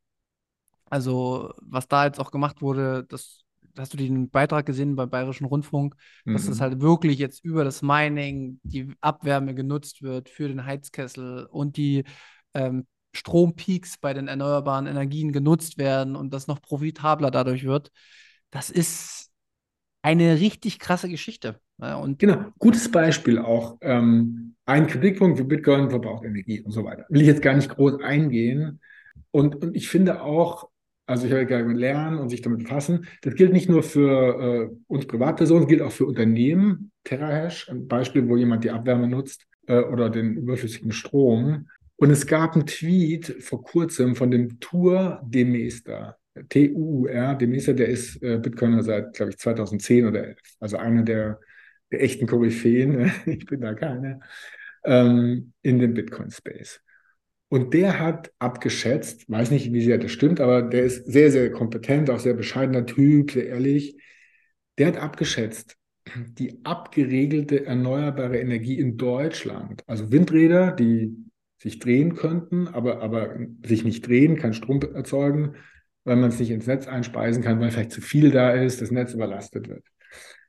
also, 0.86 1.52
was 1.62 1.88
da 1.88 2.06
jetzt 2.06 2.20
auch 2.20 2.30
gemacht 2.32 2.62
wurde, 2.62 3.04
das, 3.08 3.44
hast 3.78 3.92
du 3.94 3.98
den 3.98 4.30
Beitrag 4.30 4.66
gesehen 4.66 4.96
beim 4.96 5.10
Bayerischen 5.10 5.46
Rundfunk, 5.46 5.96
dass 6.32 6.46
das 6.46 6.58
Mhm. 6.58 6.62
halt 6.62 6.80
wirklich 6.80 7.18
jetzt 7.18 7.44
über 7.44 7.64
das 7.64 7.82
Mining, 7.82 8.60
die 8.64 8.94
Abwärme 9.00 9.54
genutzt 9.54 10.02
wird 10.02 10.28
für 10.28 10.48
den 10.48 10.66
Heizkessel 10.66 11.46
und 11.46 11.76
die 11.76 12.04
ähm, 12.54 12.86
Strompeaks 13.12 13.98
bei 13.98 14.14
den 14.14 14.28
erneuerbaren 14.28 14.86
Energien 14.86 15.32
genutzt 15.32 15.78
werden 15.78 16.16
und 16.16 16.32
das 16.32 16.46
noch 16.46 16.62
profitabler 16.62 17.30
dadurch 17.30 17.64
wird. 17.64 17.90
Das 18.50 18.70
ist 18.70 19.30
eine 20.02 20.40
richtig 20.40 20.78
krasse 20.78 21.08
Geschichte. 21.08 21.60
Und 21.78 22.18
Genau, 22.18 22.44
gutes 22.58 22.90
Beispiel 22.90 23.38
auch. 23.38 23.78
Ähm, 23.80 24.54
ein 24.66 24.86
Kritikpunkt 24.86 25.38
für 25.38 25.44
Bitcoin 25.44 25.90
verbraucht 25.90 26.24
Energie 26.24 26.60
und 26.60 26.72
so 26.72 26.84
weiter. 26.84 27.06
Will 27.08 27.22
ich 27.22 27.26
jetzt 27.26 27.42
gar 27.42 27.54
nicht 27.54 27.70
groß 27.70 28.00
eingehen. 28.02 28.80
Und, 29.30 29.56
und 29.56 29.74
ich 29.74 29.88
finde 29.88 30.22
auch, 30.22 30.68
also 31.06 31.26
ich 31.26 31.32
habe 31.32 31.42
ja 31.42 31.62
gesagt, 31.62 31.78
lernen 31.78 32.18
und 32.18 32.28
sich 32.28 32.42
damit 32.42 32.64
befassen, 32.64 33.06
das 33.22 33.34
gilt 33.34 33.52
nicht 33.52 33.68
nur 33.68 33.82
für 33.82 34.70
äh, 34.70 34.76
uns 34.86 35.06
Privatpersonen, 35.06 35.66
gilt 35.66 35.82
auch 35.82 35.92
für 35.92 36.06
Unternehmen. 36.06 36.92
TerraHash, 37.04 37.68
ein 37.70 37.88
Beispiel, 37.88 38.28
wo 38.28 38.36
jemand 38.36 38.64
die 38.64 38.70
Abwärme 38.70 39.08
nutzt 39.08 39.46
äh, 39.66 39.80
oder 39.80 40.10
den 40.10 40.36
überflüssigen 40.36 40.92
Strom. 40.92 41.68
Und 42.00 42.10
es 42.10 42.26
gab 42.26 42.54
einen 42.54 42.64
Tweet 42.64 43.26
vor 43.40 43.62
kurzem 43.62 44.16
von 44.16 44.30
dem 44.30 44.58
Tour 44.58 45.20
Demester. 45.22 46.16
T-U-U-R, 46.48 47.34
Demester, 47.34 47.74
der 47.74 47.88
ist 47.88 48.22
äh, 48.22 48.38
Bitcoiner 48.38 48.82
seit, 48.82 49.12
glaube 49.12 49.32
ich, 49.32 49.38
2010 49.38 50.06
oder 50.06 50.28
11. 50.28 50.38
Also 50.60 50.78
einer 50.78 51.02
der, 51.02 51.40
der 51.92 52.02
echten 52.02 52.26
Koryphäen. 52.26 53.12
ich 53.26 53.44
bin 53.44 53.60
da 53.60 53.74
keiner. 53.74 54.20
Ähm, 54.82 55.52
in 55.60 55.78
dem 55.78 55.92
Bitcoin-Space. 55.92 56.80
Und 57.50 57.74
der 57.74 58.00
hat 58.00 58.32
abgeschätzt, 58.38 59.28
weiß 59.28 59.50
nicht, 59.50 59.70
wie 59.70 59.82
sehr 59.82 59.98
das 59.98 60.10
stimmt, 60.10 60.40
aber 60.40 60.62
der 60.62 60.84
ist 60.84 61.04
sehr, 61.04 61.30
sehr 61.30 61.52
kompetent, 61.52 62.08
auch 62.08 62.20
sehr 62.20 62.32
bescheidener 62.32 62.86
Typ, 62.86 63.32
sehr 63.32 63.48
ehrlich. 63.48 63.98
Der 64.78 64.86
hat 64.86 64.96
abgeschätzt, 64.96 65.76
die 66.16 66.64
abgeregelte 66.64 67.66
erneuerbare 67.66 68.38
Energie 68.38 68.78
in 68.78 68.96
Deutschland, 68.96 69.82
also 69.86 70.10
Windräder, 70.10 70.72
die 70.72 71.29
sich 71.60 71.78
drehen 71.78 72.14
könnten, 72.14 72.68
aber, 72.68 73.02
aber 73.02 73.36
sich 73.64 73.84
nicht 73.84 74.06
drehen, 74.06 74.36
keinen 74.36 74.54
Strom 74.54 74.80
erzeugen, 74.80 75.56
weil 76.04 76.16
man 76.16 76.30
es 76.30 76.40
nicht 76.40 76.50
ins 76.50 76.66
Netz 76.66 76.86
einspeisen 76.86 77.42
kann, 77.42 77.60
weil 77.60 77.70
vielleicht 77.70 77.92
zu 77.92 78.00
viel 78.00 78.30
da 78.30 78.52
ist, 78.52 78.80
das 78.80 78.90
Netz 78.90 79.12
überlastet 79.12 79.68
wird. 79.68 79.84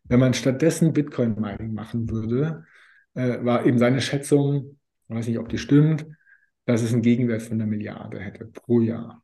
Wenn 0.06 0.22
man 0.22 0.34
stattdessen 0.34 0.94
Bitcoin-Mining 0.94 1.74
machen 1.74 2.10
würde, 2.10 2.66
äh, 3.14 3.44
war 3.44 3.66
eben 3.66 3.78
seine 3.78 4.00
Schätzung, 4.00 4.78
ich 5.10 5.16
weiß 5.16 5.28
nicht, 5.28 5.40
ob 5.40 5.50
die 5.50 5.58
stimmt, 5.58 6.06
dass 6.66 6.82
es 6.82 6.94
einen 6.94 7.02
Gegenwert 7.02 7.42
von 7.42 7.60
einer 7.60 7.70
Milliarde 7.70 8.20
hätte 8.20 8.46
pro 8.46 8.80
Jahr. 8.80 9.24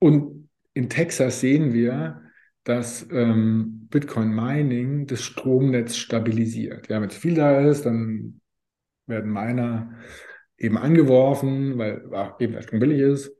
Und 0.00 0.48
in 0.74 0.88
Texas 0.88 1.40
sehen 1.40 1.72
wir, 1.72 2.22
dass 2.64 3.06
ähm, 3.12 3.86
Bitcoin 3.90 4.34
Mining 4.34 5.06
das 5.06 5.22
Stromnetz 5.22 5.96
stabilisiert. 5.96 6.88
Ja, 6.88 7.00
wenn 7.00 7.10
zu 7.10 7.20
viel 7.20 7.34
da 7.34 7.60
ist, 7.60 7.86
dann 7.86 8.40
werden 9.06 9.32
Miner 9.32 9.94
eben 10.58 10.76
angeworfen, 10.76 11.78
weil 11.78 12.02
der 12.38 12.62
Strom 12.62 12.80
billig 12.80 13.00
ist. 13.00 13.32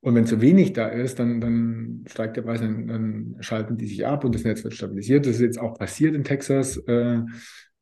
Und 0.00 0.16
wenn 0.16 0.26
zu 0.26 0.40
wenig 0.40 0.72
da 0.72 0.88
ist, 0.88 1.20
dann, 1.20 1.40
dann 1.40 2.04
steigt 2.08 2.36
der 2.36 2.42
Preis, 2.42 2.60
dann, 2.60 2.88
dann, 2.88 3.36
schalten 3.40 3.76
die 3.76 3.86
sich 3.86 4.04
ab 4.04 4.24
und 4.24 4.34
das 4.34 4.42
Netz 4.42 4.64
wird 4.64 4.74
stabilisiert. 4.74 5.26
Das 5.26 5.36
ist 5.36 5.42
jetzt 5.42 5.60
auch 5.60 5.78
passiert 5.78 6.16
in 6.16 6.24
Texas, 6.24 6.76
äh, 6.88 7.20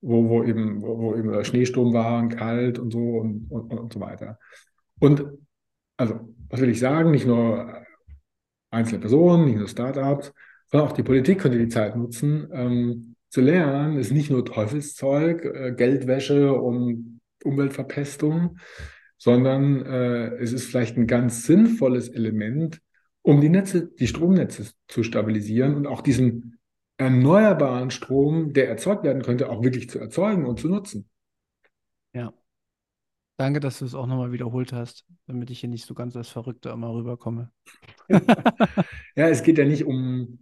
wo, 0.03 0.29
wo, 0.29 0.45
eben, 0.45 0.83
wo, 0.83 0.99
wo 0.99 1.17
eben 1.17 1.43
Schneesturm 1.45 1.95
war 1.95 2.19
und 2.21 2.31
kalt 2.31 2.79
und 2.79 2.93
so 2.93 2.99
und, 2.99 3.47
und, 3.51 3.73
und 3.73 3.93
so 3.93 4.01
weiter. 4.01 4.39
Und 4.99 5.25
also, 5.97 6.35
was 6.51 6.61
will 6.61 6.69
ich 6.69 6.81
sagen? 6.81 7.11
Nicht 7.11 7.27
nur 7.27 7.85
einzelne 8.71 9.01
Personen, 9.01 9.47
nicht 9.47 9.57
nur 9.57 9.69
Startups, 9.69 10.33
sondern 10.71 10.89
auch 10.89 10.93
die 10.93 11.03
Politik 11.03 11.41
könnte 11.41 11.59
die 11.59 11.69
Zeit 11.69 11.97
nutzen, 11.97 12.49
ähm, 12.53 13.17
zu 13.31 13.41
lernen, 13.41 13.97
ist 13.97 14.13
nicht 14.13 14.31
nur 14.31 14.45
Teufelszeug, 14.45 15.45
äh, 15.45 15.73
Geldwäsche 15.73 16.53
und 16.53 17.20
Umweltverpestung, 17.45 18.59
sondern 19.19 19.85
äh, 19.85 20.35
es 20.37 20.53
ist 20.53 20.67
vielleicht 20.67 20.97
ein 20.97 21.07
ganz 21.07 21.45
sinnvolles 21.45 22.09
Element, 22.09 22.81
um 23.23 23.41
die 23.41 23.51
Netze, 23.51 23.89
die 23.89 24.07
Stromnetze 24.07 24.73
zu 24.89 25.03
stabilisieren 25.03 25.75
und 25.75 25.87
auch 25.87 26.01
diesen 26.01 26.59
erneuerbaren 26.97 27.91
Strom, 27.91 28.53
der 28.53 28.69
erzeugt 28.69 29.05
werden 29.05 29.23
könnte, 29.23 29.49
auch 29.49 29.63
wirklich 29.63 29.89
zu 29.89 29.99
erzeugen 29.99 30.47
und 30.47 30.61
zu 30.61 30.69
nutzen. 30.69 31.09
Ja. 32.13 32.33
Danke, 33.39 33.61
dass 33.61 33.79
du 33.79 33.87
es 33.87 33.95
auch 33.95 34.07
nochmal 34.07 34.33
wiederholt 34.33 34.75
hast, 34.75 35.07
damit 35.27 35.51
ich 35.51 35.61
hier 35.61 35.71
nicht 35.71 35.87
so 35.87 35.95
ganz 35.95 36.15
als 36.15 36.29
Verrückter 36.29 36.73
immer 36.73 36.93
rüberkomme. 36.93 37.51
ja, 38.09 39.29
es 39.29 39.43
geht 39.43 39.57
ja 39.57 39.65
nicht 39.65 39.87
um 39.87 40.41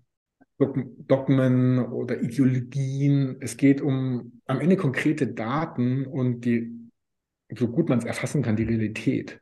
Dogmen 0.58 1.78
oder 1.78 2.20
Ideologien. 2.20 3.36
Es 3.40 3.56
geht 3.56 3.80
um 3.80 4.40
am 4.46 4.58
Ende 4.58 4.76
konkrete 4.76 5.28
Daten 5.28 6.06
und 6.06 6.40
die, 6.44 6.77
so 7.56 7.68
gut 7.68 7.88
man 7.88 7.98
es 7.98 8.04
erfassen 8.04 8.42
kann, 8.42 8.56
die 8.56 8.64
Realität. 8.64 9.40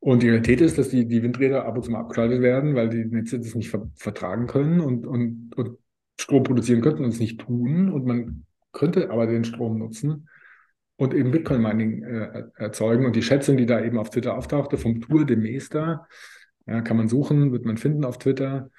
Und 0.00 0.22
die 0.22 0.28
Realität 0.28 0.60
ist, 0.60 0.76
dass 0.76 0.90
die, 0.90 1.06
die 1.06 1.22
Windräder 1.22 1.64
ab 1.64 1.76
und 1.76 1.82
zu 1.82 1.90
mal 1.90 2.00
abgeschaltet 2.00 2.42
werden, 2.42 2.74
weil 2.74 2.90
die 2.90 3.04
Netze 3.04 3.38
das 3.38 3.54
nicht 3.54 3.70
ver 3.70 3.90
vertragen 3.94 4.46
können 4.46 4.80
und, 4.80 5.06
und, 5.06 5.56
und 5.56 5.78
Strom 6.20 6.42
produzieren 6.42 6.82
könnten 6.82 7.04
und 7.04 7.10
es 7.10 7.20
nicht 7.20 7.40
tun. 7.40 7.90
Und 7.90 8.04
man 8.04 8.44
könnte 8.72 9.10
aber 9.10 9.26
den 9.26 9.44
Strom 9.44 9.78
nutzen 9.78 10.28
und 10.96 11.14
eben 11.14 11.30
Bitcoin-Mining 11.30 12.02
äh, 12.02 12.44
erzeugen. 12.56 13.06
Und 13.06 13.16
die 13.16 13.22
Schätzung, 13.22 13.56
die 13.56 13.66
da 13.66 13.82
eben 13.82 13.98
auf 13.98 14.10
Twitter 14.10 14.36
auftauchte, 14.36 14.76
vom 14.76 15.00
Tour 15.00 15.24
de 15.24 15.36
Meester, 15.36 16.06
ja, 16.66 16.80
kann 16.82 16.96
man 16.96 17.08
suchen, 17.08 17.52
wird 17.52 17.64
man 17.64 17.76
finden 17.76 18.04
auf 18.04 18.18
Twitter. 18.18 18.70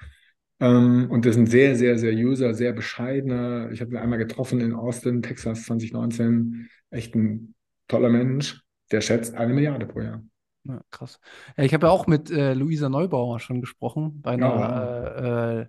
Ähm, 0.59 1.07
und 1.09 1.25
das 1.25 1.35
ist 1.35 1.41
ein 1.41 1.47
sehr, 1.47 1.75
sehr 1.75 1.97
seriöser, 1.97 2.53
sehr 2.53 2.73
bescheidener. 2.73 3.71
Ich 3.71 3.81
habe 3.81 3.91
ihn 3.91 3.97
einmal 3.97 4.19
getroffen 4.19 4.61
in 4.61 4.73
Austin, 4.73 5.21
Texas 5.21 5.63
2019. 5.65 6.69
Echt 6.89 7.15
ein 7.15 7.55
toller 7.87 8.09
Mensch. 8.09 8.61
Der 8.91 9.01
schätzt 9.01 9.35
eine 9.35 9.53
Milliarde 9.53 9.85
pro 9.85 10.01
Jahr. 10.01 10.23
Ja, 10.63 10.81
krass. 10.89 11.19
Ja, 11.57 11.63
ich 11.63 11.73
habe 11.73 11.87
ja 11.87 11.91
auch 11.91 12.07
mit 12.07 12.31
äh, 12.31 12.53
Luisa 12.53 12.89
Neubauer 12.89 13.39
schon 13.39 13.61
gesprochen 13.61 14.21
bei 14.21 14.31
einer 14.31 14.45
ja, 14.45 15.59
äh, 15.61 15.67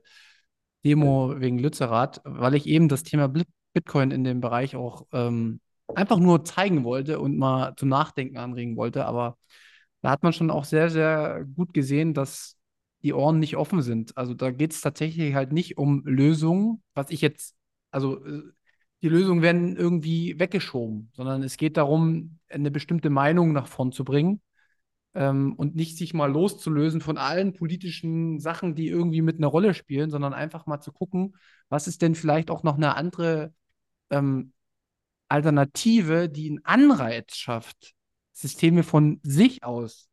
Demo 0.84 1.38
wegen 1.38 1.58
Lützerath, 1.58 2.20
weil 2.24 2.54
ich 2.54 2.66
eben 2.66 2.88
das 2.88 3.02
Thema 3.02 3.30
Bitcoin 3.74 4.10
in 4.10 4.24
dem 4.24 4.40
Bereich 4.40 4.74
auch 4.76 5.06
ähm, 5.12 5.60
einfach 5.94 6.18
nur 6.18 6.44
zeigen 6.44 6.84
wollte 6.84 7.20
und 7.20 7.36
mal 7.36 7.74
zum 7.76 7.88
Nachdenken 7.88 8.38
anregen 8.38 8.76
wollte. 8.76 9.04
Aber 9.04 9.36
da 10.02 10.10
hat 10.10 10.22
man 10.22 10.32
schon 10.32 10.50
auch 10.50 10.64
sehr, 10.64 10.88
sehr 10.88 11.44
gut 11.56 11.74
gesehen, 11.74 12.14
dass 12.14 12.56
die 13.02 13.12
Ohren 13.12 13.38
nicht 13.38 13.56
offen 13.56 13.82
sind. 13.82 14.16
Also 14.16 14.34
da 14.34 14.50
geht 14.50 14.72
es 14.72 14.80
tatsächlich 14.80 15.34
halt 15.34 15.52
nicht 15.52 15.78
um 15.78 16.02
Lösungen, 16.06 16.82
was 16.94 17.10
ich 17.10 17.20
jetzt, 17.20 17.54
also 17.90 18.20
die 19.06 19.12
Lösungen 19.12 19.40
werden 19.40 19.76
irgendwie 19.76 20.36
weggeschoben, 20.40 21.10
sondern 21.12 21.44
es 21.44 21.56
geht 21.56 21.76
darum, 21.76 22.40
eine 22.48 22.72
bestimmte 22.72 23.08
Meinung 23.08 23.52
nach 23.52 23.68
vorn 23.68 23.92
zu 23.92 24.04
bringen 24.04 24.40
ähm, 25.14 25.52
und 25.52 25.76
nicht 25.76 25.96
sich 25.96 26.12
mal 26.12 26.28
loszulösen 26.28 27.00
von 27.00 27.16
allen 27.16 27.52
politischen 27.52 28.40
Sachen, 28.40 28.74
die 28.74 28.88
irgendwie 28.88 29.22
mit 29.22 29.36
einer 29.36 29.46
Rolle 29.46 29.74
spielen, 29.74 30.10
sondern 30.10 30.34
einfach 30.34 30.66
mal 30.66 30.80
zu 30.80 30.90
gucken, 30.90 31.36
was 31.68 31.86
ist 31.86 32.02
denn 32.02 32.16
vielleicht 32.16 32.50
auch 32.50 32.64
noch 32.64 32.74
eine 32.74 32.96
andere 32.96 33.54
ähm, 34.10 34.52
Alternative, 35.28 36.28
die 36.28 36.48
einen 36.48 36.64
Anreiz 36.64 37.36
schafft, 37.36 37.94
Systeme 38.32 38.82
von 38.82 39.20
sich 39.22 39.62
aus 39.62 40.08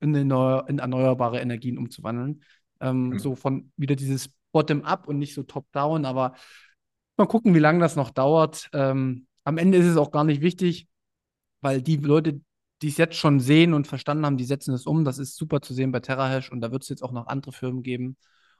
in, 0.00 0.16
erneuer 0.16 0.64
in 0.66 0.80
erneuerbare 0.80 1.38
Energien 1.38 1.78
umzuwandeln. 1.78 2.42
Ähm, 2.80 3.10
mhm. 3.10 3.18
So 3.20 3.36
von 3.36 3.70
wieder 3.76 3.94
dieses 3.94 4.32
Bottom-up 4.50 5.06
und 5.06 5.20
nicht 5.20 5.32
so 5.32 5.44
Top-down, 5.44 6.04
aber 6.04 6.34
mal 7.22 7.28
gucken, 7.28 7.54
wie 7.54 7.60
lange 7.60 7.78
das 7.78 7.96
noch 7.96 8.10
dauert. 8.10 8.68
Ähm, 8.72 9.26
am 9.44 9.58
Ende 9.58 9.78
ist 9.78 9.86
es 9.86 9.96
auch 9.96 10.10
gar 10.10 10.24
nicht 10.24 10.42
wichtig, 10.42 10.88
weil 11.60 11.82
die 11.82 11.96
Leute, 11.96 12.40
die 12.82 12.88
es 12.88 12.96
jetzt 12.96 13.16
schon 13.16 13.40
sehen 13.40 13.74
und 13.74 13.86
verstanden 13.86 14.26
haben, 14.26 14.36
die 14.36 14.44
setzen 14.44 14.74
es 14.74 14.86
um. 14.86 15.04
Das 15.04 15.18
ist 15.18 15.36
super 15.36 15.60
zu 15.60 15.72
sehen 15.72 15.92
bei 15.92 16.00
TerraHash 16.00 16.50
und 16.50 16.60
da 16.60 16.72
wird 16.72 16.82
es 16.82 16.88
jetzt 16.88 17.02
auch 17.02 17.12
noch 17.12 17.28
andere 17.28 17.52
Firmen 17.52 17.82
geben. 17.82 18.16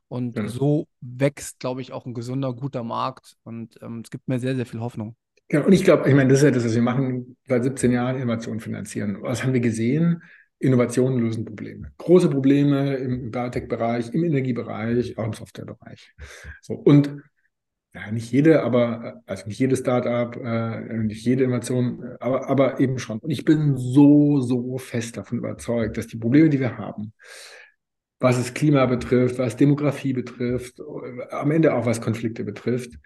Und 0.09 0.37
ja. 0.37 0.47
so 0.47 0.87
wächst, 1.01 1.59
glaube 1.59 1.81
ich, 1.81 1.93
auch 1.93 2.07
ein 2.07 2.15
gesunder, 2.15 2.53
guter 2.53 2.85
Markt. 2.85 3.37
Und 3.45 3.79
ähm, 3.83 4.03
es 4.05 4.11
gibt 4.11 4.29
mir 4.29 4.39
sehr, 4.39 4.55
sehr 4.55 4.67
viel 4.67 4.81
Hoffnung. 4.81 5.17
Ja, 5.51 5.65
und 5.65 5.73
ich 5.73 5.85
glaube, 5.85 6.09
ich 6.09 6.15
meine, 6.15 6.29
das 6.29 6.39
ist 6.39 6.45
ja 6.45 6.51
das, 6.51 6.65
was 6.65 6.75
wir 6.75 6.83
machen, 6.83 7.37
seit 7.49 7.65
17 7.65 7.93
Jahren 7.93 8.17
Innovation 8.17 8.61
finanzieren. 8.61 9.19
Was 9.23 9.43
haben 9.43 9.53
wir 9.53 9.61
gesehen? 9.61 10.23
Innovationen 10.59 11.19
lösen 11.19 11.45
Probleme. 11.45 11.93
Große 11.99 12.31
Probleme 12.31 12.95
im 12.95 13.31
Biotech-Bereich, 13.31 14.15
im 14.15 14.23
Energiebereich, 14.23 15.19
auch 15.19 15.25
im 15.25 15.33
Softwarebereich. 15.33 16.15
So, 16.61 16.75
und 16.75 17.17
ja, 17.95 18.11
nicht 18.11 18.33
jede, 18.33 18.63
aber 18.63 19.23
also 19.27 19.47
nicht 19.47 19.59
jedes 19.59 19.81
Startup, 19.81 20.35
äh, 20.37 20.81
nicht 20.99 21.25
jede 21.25 21.45
Innovation, 21.45 22.17
aber, 22.21 22.49
aber 22.49 22.81
eben 22.81 22.99
schon. 22.99 23.19
Und 23.19 23.31
ich 23.31 23.45
bin 23.45 23.77
so, 23.77 24.41
so 24.41 24.79
fest 24.79 25.19
davon 25.19 25.39
überzeugt, 25.39 25.99
dass 25.99 26.07
die 26.07 26.17
Probleme, 26.17 26.49
die 26.49 26.61
wir 26.61 26.79
haben, 26.79 27.13
was 28.19 28.39
es 28.39 28.55
Klima 28.55 28.87
betrifft, 28.87 29.39
was 29.39 29.57
Demografie 29.57 30.15
betrifft, 30.15 30.81
am 31.31 31.51
Ende 31.51 31.75
auch 31.75 31.85
was 31.85 32.01
Konflikte 32.01 32.45
betrifft, 32.45 32.99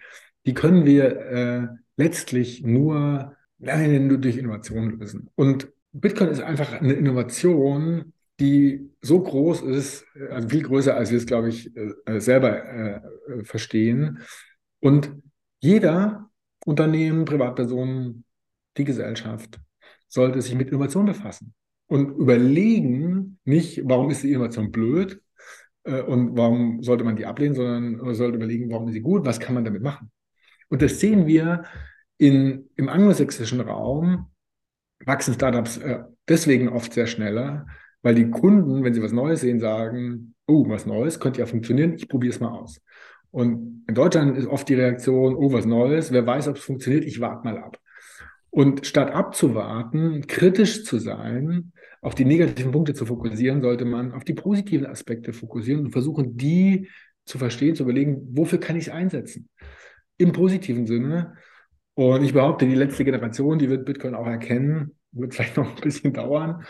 die 0.44 0.54
können 0.54 0.84
wir 0.84 1.16
äh, 1.16 1.66
letztlich 1.96 2.62
nur, 2.62 3.34
nein, 3.58 4.06
nur 4.06 4.18
durch 4.18 4.36
Innovation 4.36 4.98
lösen. 4.98 5.30
Und 5.34 5.68
Bitcoin 5.92 6.28
ist 6.28 6.42
einfach 6.42 6.80
eine 6.80 6.92
Innovation, 6.92 8.12
die 8.38 8.90
so 9.00 9.20
groß 9.20 9.62
ist, 9.62 10.04
also 10.30 10.48
viel 10.48 10.62
größer, 10.62 10.94
als 10.94 11.10
wir 11.10 11.18
es, 11.18 11.26
glaube 11.26 11.48
ich, 11.48 11.72
selber 12.18 12.64
äh, 12.66 13.00
verstehen, 13.44 14.20
Und 14.80 15.12
jeder 15.60 16.30
Unternehmen, 16.64 17.24
Privatpersonen, 17.24 18.24
die 18.76 18.84
Gesellschaft 18.84 19.58
sollte 20.08 20.40
sich 20.42 20.54
mit 20.54 20.68
Innovation 20.68 21.06
befassen 21.06 21.54
und 21.86 22.10
überlegen 22.16 23.38
nicht, 23.44 23.82
warum 23.84 24.10
ist 24.10 24.22
die 24.22 24.30
Innovation 24.30 24.70
blöd 24.70 25.20
äh, 25.84 26.02
und 26.02 26.36
warum 26.36 26.82
sollte 26.82 27.04
man 27.04 27.16
die 27.16 27.26
ablehnen, 27.26 27.54
sondern 27.54 27.96
man 27.96 28.14
sollte 28.14 28.36
überlegen, 28.36 28.70
warum 28.70 28.88
ist 28.88 28.94
sie 28.94 29.00
gut, 29.00 29.24
was 29.24 29.40
kann 29.40 29.54
man 29.54 29.64
damit 29.64 29.82
machen. 29.82 30.10
Und 30.68 30.82
das 30.82 31.00
sehen 31.00 31.26
wir 31.26 31.64
in, 32.18 32.68
im 32.76 32.88
angelsächsischen 32.88 33.60
Raum, 33.60 34.30
wachsen 35.04 35.34
Startups 35.34 35.78
äh, 35.78 36.00
deswegen 36.28 36.68
oft 36.68 36.92
sehr 36.92 37.06
schneller, 37.06 37.66
weil 38.02 38.14
die 38.14 38.30
Kunden, 38.30 38.84
wenn 38.84 38.94
sie 38.94 39.02
was 39.02 39.12
Neues 39.12 39.40
sehen, 39.40 39.60
sagen, 39.60 40.34
oh, 40.46 40.68
was 40.68 40.86
Neues, 40.86 41.20
könnte 41.20 41.40
ja 41.40 41.46
funktionieren, 41.46 41.94
ich 41.94 42.08
probiere 42.08 42.34
es 42.34 42.40
mal 42.40 42.50
aus. 42.50 42.80
Und 43.36 43.84
in 43.86 43.94
Deutschland 43.94 44.34
ist 44.38 44.46
oft 44.46 44.66
die 44.66 44.76
Reaktion, 44.76 45.36
oh, 45.36 45.52
was 45.52 45.66
Neues, 45.66 46.10
wer 46.10 46.26
weiß, 46.26 46.48
ob 46.48 46.56
es 46.56 46.64
funktioniert, 46.64 47.04
ich 47.04 47.20
warte 47.20 47.44
mal 47.46 47.58
ab. 47.58 47.78
Und 48.48 48.86
statt 48.86 49.10
abzuwarten, 49.10 50.26
kritisch 50.26 50.84
zu 50.84 50.98
sein, 50.98 51.72
auf 52.00 52.14
die 52.14 52.24
negativen 52.24 52.72
Punkte 52.72 52.94
zu 52.94 53.04
fokussieren, 53.04 53.60
sollte 53.60 53.84
man 53.84 54.12
auf 54.12 54.24
die 54.24 54.32
positiven 54.32 54.86
Aspekte 54.86 55.34
fokussieren 55.34 55.84
und 55.84 55.90
versuchen, 55.90 56.38
die 56.38 56.88
zu 57.26 57.36
verstehen, 57.36 57.76
zu 57.76 57.82
überlegen, 57.82 58.26
wofür 58.30 58.58
kann 58.58 58.76
ich 58.76 58.86
es 58.86 58.92
einsetzen? 58.94 59.50
Im 60.16 60.32
positiven 60.32 60.86
Sinne. 60.86 61.34
Und 61.92 62.24
ich 62.24 62.32
behaupte, 62.32 62.66
die 62.66 62.74
letzte 62.74 63.04
Generation, 63.04 63.58
die 63.58 63.68
wird 63.68 63.84
Bitcoin 63.84 64.14
auch 64.14 64.26
erkennen, 64.26 64.96
wird 65.12 65.34
vielleicht 65.34 65.58
noch 65.58 65.76
ein 65.76 65.82
bisschen 65.82 66.14
dauern, 66.14 66.64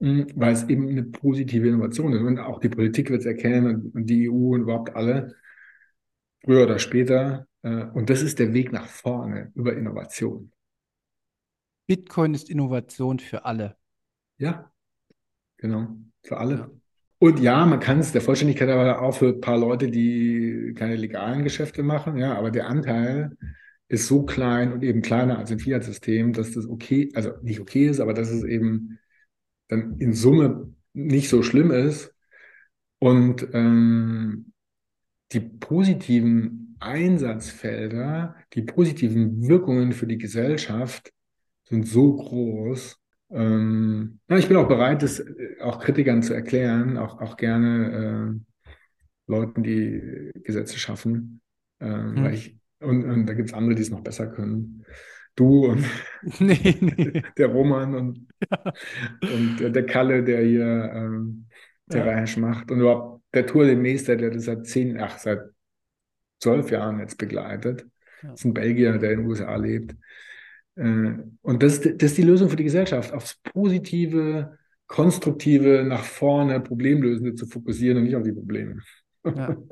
hm, 0.00 0.26
weil 0.34 0.52
es 0.52 0.68
eben 0.68 0.88
eine 0.88 1.04
positive 1.04 1.68
Innovation 1.68 2.12
ist. 2.12 2.22
Und 2.22 2.40
auch 2.40 2.58
die 2.58 2.70
Politik 2.70 3.08
wird 3.08 3.20
es 3.20 3.26
erkennen 3.26 3.92
und 3.94 4.10
die 4.10 4.28
EU 4.28 4.54
und 4.54 4.62
überhaupt 4.62 4.96
alle, 4.96 5.36
früher 6.44 6.64
oder 6.64 6.78
später. 6.78 7.46
Äh, 7.62 7.84
und 7.94 8.10
das 8.10 8.22
ist 8.22 8.38
der 8.38 8.52
Weg 8.52 8.72
nach 8.72 8.86
vorne 8.86 9.50
über 9.54 9.76
Innovation. 9.76 10.52
Bitcoin 11.86 12.34
ist 12.34 12.50
Innovation 12.50 13.18
für 13.18 13.44
alle. 13.44 13.76
Ja, 14.38 14.72
genau, 15.56 15.96
für 16.22 16.38
alle. 16.38 16.54
Ja. 16.54 16.70
Und 17.18 17.38
ja, 17.38 17.64
man 17.66 17.78
kann 17.78 18.00
es 18.00 18.10
der 18.10 18.20
Vollständigkeit 18.20 18.68
aber 18.68 19.00
auch 19.00 19.14
für 19.14 19.28
ein 19.28 19.40
paar 19.40 19.58
Leute, 19.58 19.88
die 19.88 20.74
keine 20.76 20.96
legalen 20.96 21.44
Geschäfte 21.44 21.84
machen, 21.84 22.16
ja, 22.16 22.34
aber 22.34 22.50
der 22.50 22.66
Anteil 22.66 23.36
ist 23.86 24.08
so 24.08 24.24
klein 24.24 24.72
und 24.72 24.82
eben 24.82 25.02
kleiner 25.02 25.38
als 25.38 25.50
im 25.50 25.58
Fiat-System, 25.58 26.32
dass 26.32 26.52
das 26.52 26.66
okay, 26.66 27.12
also 27.14 27.32
nicht 27.42 27.60
okay 27.60 27.86
ist, 27.86 28.00
aber 28.00 28.14
dass 28.14 28.30
es 28.30 28.42
eben 28.42 28.98
dann 29.68 29.98
in 29.98 30.14
Summe 30.14 30.74
nicht 30.94 31.28
so 31.28 31.42
schlimm 31.42 31.70
ist. 31.70 32.14
Und 32.98 33.46
ähm, 33.52 34.51
die 35.32 35.40
positiven 35.40 36.76
Einsatzfelder, 36.80 38.36
die 38.54 38.62
positiven 38.62 39.46
Wirkungen 39.48 39.92
für 39.92 40.06
die 40.06 40.18
Gesellschaft 40.18 41.12
sind 41.64 41.86
so 41.86 42.14
groß. 42.14 42.98
Ähm, 43.30 44.18
ja, 44.28 44.36
ich 44.36 44.48
bin 44.48 44.56
auch 44.56 44.68
bereit, 44.68 45.02
das 45.02 45.20
äh, 45.20 45.60
auch 45.60 45.80
Kritikern 45.80 46.22
zu 46.22 46.34
erklären, 46.34 46.98
auch, 46.98 47.20
auch 47.20 47.36
gerne 47.36 48.36
äh, 48.36 48.52
Leuten, 49.26 49.62
die 49.62 50.32
Gesetze 50.42 50.78
schaffen, 50.78 51.40
äh, 51.78 51.86
hm. 51.86 52.26
ich, 52.32 52.58
und, 52.80 53.04
und 53.04 53.26
da 53.26 53.34
gibt 53.34 53.50
es 53.50 53.54
andere, 53.54 53.74
die 53.74 53.82
es 53.82 53.90
noch 53.90 54.02
besser 54.02 54.26
können. 54.26 54.84
Du 55.34 55.66
und 55.66 55.84
nee, 56.40 56.76
nee. 56.80 57.22
der 57.38 57.46
Roman 57.46 57.94
und, 57.94 58.28
ja. 58.50 58.72
und 59.32 59.74
der 59.74 59.86
Kalle, 59.86 60.22
der 60.24 60.44
hier 60.44 60.92
ähm, 60.94 61.46
Terrain 61.92 62.26
ja. 62.26 62.38
macht 62.40 62.70
und 62.70 62.80
überhaupt 62.80 63.22
der 63.34 63.46
Tour 63.46 63.66
demnächst, 63.66 64.08
der 64.08 64.16
das 64.16 64.44
seit 64.44 64.66
zehn, 64.66 64.98
ach, 65.00 65.18
seit 65.18 65.40
zwölf 66.40 66.70
Jahren 66.70 67.00
jetzt 67.00 67.18
begleitet. 67.18 67.86
Ja. 68.22 68.30
Das 68.30 68.40
ist 68.40 68.44
ein 68.44 68.54
Belgier, 68.54 68.98
der 68.98 69.12
in 69.12 69.20
den 69.20 69.28
USA 69.28 69.56
lebt. 69.56 69.94
Äh, 70.76 71.14
und 71.42 71.62
das, 71.62 71.80
das 71.80 72.10
ist 72.10 72.18
die 72.18 72.22
Lösung 72.22 72.48
für 72.48 72.56
die 72.56 72.64
Gesellschaft, 72.64 73.12
aufs 73.12 73.38
positive, 73.42 74.58
konstruktive, 74.86 75.84
nach 75.84 76.04
vorne, 76.04 76.60
Problemlösende 76.60 77.34
zu 77.34 77.46
fokussieren 77.46 77.98
und 77.98 78.04
nicht 78.04 78.16
auf 78.16 78.22
die 78.22 78.32
Probleme. 78.32 78.80
Ja. 79.24 79.56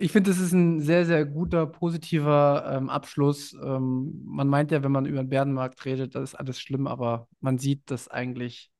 Ich 0.00 0.12
finde, 0.12 0.30
das 0.30 0.38
ist 0.38 0.52
ein 0.52 0.80
sehr, 0.80 1.04
sehr 1.04 1.26
guter, 1.26 1.66
positiver 1.66 2.72
ähm, 2.72 2.88
Abschluss. 2.88 3.52
Ähm, 3.52 4.22
man 4.24 4.46
meint 4.46 4.70
ja, 4.70 4.84
wenn 4.84 4.92
man 4.92 5.06
über 5.06 5.24
den 5.24 5.28
Bärenmarkt 5.28 5.84
redet, 5.84 6.14
das 6.14 6.30
ist 6.30 6.34
alles 6.36 6.60
schlimm, 6.60 6.86
aber 6.86 7.26
man 7.40 7.58
sieht, 7.58 7.90
dass 7.90 8.06
eigentlich 8.06 8.70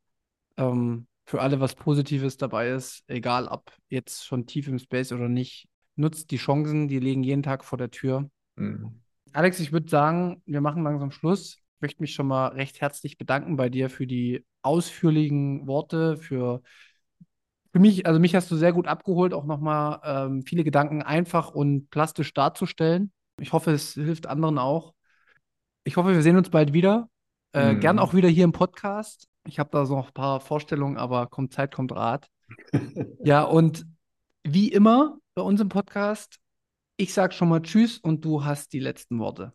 ähm, 0.57 1.08
für 1.29 1.43
alle 1.43 1.61
was 1.61 1.75
Positives 1.75 2.39
dabei 2.39 2.71
ist, 2.71 3.05
egal 3.07 3.49
ob 3.49 3.71
jetzt 3.91 4.25
schon 4.25 4.47
tief 4.47 4.67
im 4.67 4.79
Space 4.79 5.13
oder 5.13 5.29
nicht. 5.29 5.69
Nutzt 5.95 6.31
die 6.31 6.39
Chancen, 6.39 6.89
die 6.89 7.01
liegen 7.01 7.23
jeden 7.23 7.43
Tag 7.43 7.67
vor 7.67 7.77
der 7.77 7.91
Tür. 7.91 8.31
Mhm. 8.57 9.03
Alex, 9.35 9.61
ich 9.61 9.71
würde 9.71 9.91
sagen, 9.91 10.43
wir 10.47 10.63
machen 10.63 10.85
langsam 10.85 11.11
Schluss. 11.11 11.59
Ich 11.77 11.83
möchte 11.83 12.01
mich 12.01 12.15
schon 12.15 12.29
mal 12.29 12.47
recht 12.49 12.81
herzlich 12.81 13.19
bedanken 13.19 13.57
bei 13.57 13.69
dir 13.69 13.91
für 13.91 14.07
die 14.07 14.47
ausführlichen 14.63 15.67
Worte, 15.67 16.17
für, 16.17 16.63
für 17.73 17.79
mich, 17.79 18.07
also 18.07 18.19
mich 18.19 18.35
hast 18.35 18.51
du 18.51 18.57
sehr 18.57 18.73
gut 18.73 18.87
abgeholt, 18.87 19.35
auch 19.35 19.45
nochmal 19.45 20.01
ähm, 20.05 20.43
viele 20.47 20.65
Gedanken 20.65 21.03
einfach 21.03 21.51
und 21.51 21.91
plastisch 21.91 22.33
darzustellen. 22.33 23.13
Ich 23.39 23.53
hoffe, 23.53 23.73
es 23.73 23.93
hilft 23.93 24.27
anderen 24.27 24.57
auch. 24.57 24.95
Ich 25.85 25.99
hoffe, 25.99 26.15
wir 26.15 26.23
sehen 26.23 26.39
uns 26.39 26.49
bald 26.49 26.73
wieder. 26.73 27.11
Äh, 27.53 27.75
mhm. 27.75 27.81
Gern 27.81 27.99
auch 27.99 28.15
wieder 28.15 28.31
hier 28.31 28.45
im 28.45 28.53
Podcast. 28.53 29.29
Ich 29.49 29.59
habe 29.59 29.71
da 29.73 29.87
so 29.87 29.97
noch 29.97 30.09
ein 30.09 30.15
paar 30.15 30.41
Vorstellungen, 30.41 30.99
aber 30.99 31.27
kommt 31.27 31.55
Zeit, 31.55 31.75
kommt 31.75 31.93
Rat. 31.93 32.29
ja, 33.25 33.43
und 33.43 33.87
wie 34.45 34.69
immer 34.69 35.19
bei 35.35 35.43
uns 35.43 35.61
im 35.61 35.71
Podcast, 35.71 36.39
ich 36.99 37.15
sage 37.15 37.33
schon 37.33 37.49
mal 37.49 37.63
Tschüss 37.63 37.99
und 37.99 38.25
du 38.25 38.45
hast 38.45 38.73
die 38.75 38.81
letzten 38.81 39.19
Worte. 39.19 39.55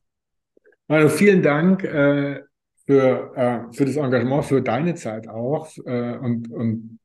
Also 0.88 1.10
vielen 1.10 1.44
Dank 1.44 1.84
äh, 1.84 2.42
für, 2.86 3.34
äh, 3.36 3.74
für 3.74 3.86
das 3.86 3.96
Engagement, 3.96 4.46
für 4.46 4.62
deine 4.62 4.96
Zeit 4.96 5.28
auch 5.28 5.70
äh, 5.86 6.18
und, 6.18 6.52
und 6.52 7.00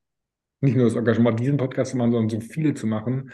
nicht 0.61 0.77
nur 0.77 0.87
das 0.87 0.97
Engagement, 0.97 1.39
diesen 1.39 1.59
Podcast 1.59 1.93
zu 1.93 1.99
machen, 1.99 2.13
sondern 2.13 2.41
so 2.41 2.41
viele 2.41 2.75
zu 2.75 2.87
machen, 2.87 3.33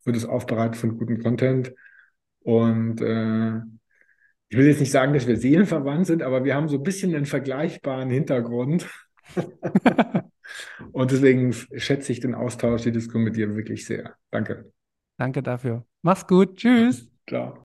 für 0.00 0.12
das 0.12 0.24
Aufbereiten 0.24 0.74
von 0.74 0.98
gutem 0.98 1.22
Content. 1.22 1.72
Und 2.40 3.00
äh, 3.00 3.60
ich 4.48 4.56
will 4.56 4.66
jetzt 4.66 4.80
nicht 4.80 4.92
sagen, 4.92 5.12
dass 5.12 5.26
wir 5.26 5.36
seelenverwandt 5.36 6.06
sind, 6.06 6.22
aber 6.22 6.44
wir 6.44 6.54
haben 6.54 6.68
so 6.68 6.76
ein 6.76 6.82
bisschen 6.82 7.14
einen 7.14 7.26
vergleichbaren 7.26 8.10
Hintergrund. 8.10 8.88
und 10.92 11.10
deswegen 11.10 11.52
schätze 11.52 12.12
ich 12.12 12.20
den 12.20 12.34
Austausch, 12.34 12.82
die 12.82 12.92
Diskussion 12.92 13.24
mit 13.24 13.36
dir 13.36 13.56
wirklich 13.56 13.84
sehr. 13.84 14.14
Danke. 14.30 14.70
Danke 15.18 15.42
dafür. 15.42 15.84
Mach's 16.02 16.26
gut. 16.26 16.56
Tschüss. 16.56 17.08
Ciao. 17.28 17.64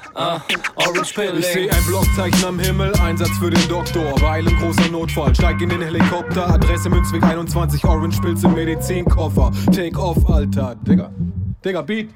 Ah, 0.13 0.41
Orange 0.75 1.13
Pilling. 1.13 1.39
Ich 1.39 1.45
seh 1.45 1.69
ein 1.69 1.85
Blockzeichen 1.87 2.45
am 2.45 2.59
Himmel, 2.59 2.93
Einsatz 3.01 3.31
für 3.39 3.49
den 3.49 3.67
Doktor. 3.69 4.19
Weilen 4.21 4.55
großer 4.57 4.89
Notfall, 4.91 5.33
steig 5.33 5.61
in 5.61 5.69
den 5.69 5.81
Helikopter. 5.81 6.49
Adresse 6.49 6.89
Münzweg 6.89 7.23
21, 7.23 7.83
Orange 7.85 8.19
Pilze, 8.21 8.47
Medizinkoffer. 8.49 9.51
Take 9.73 9.97
off, 9.97 10.29
Alter. 10.29 10.75
Digga, 10.85 11.11
Digga, 11.63 11.81
Beat. 11.81 12.09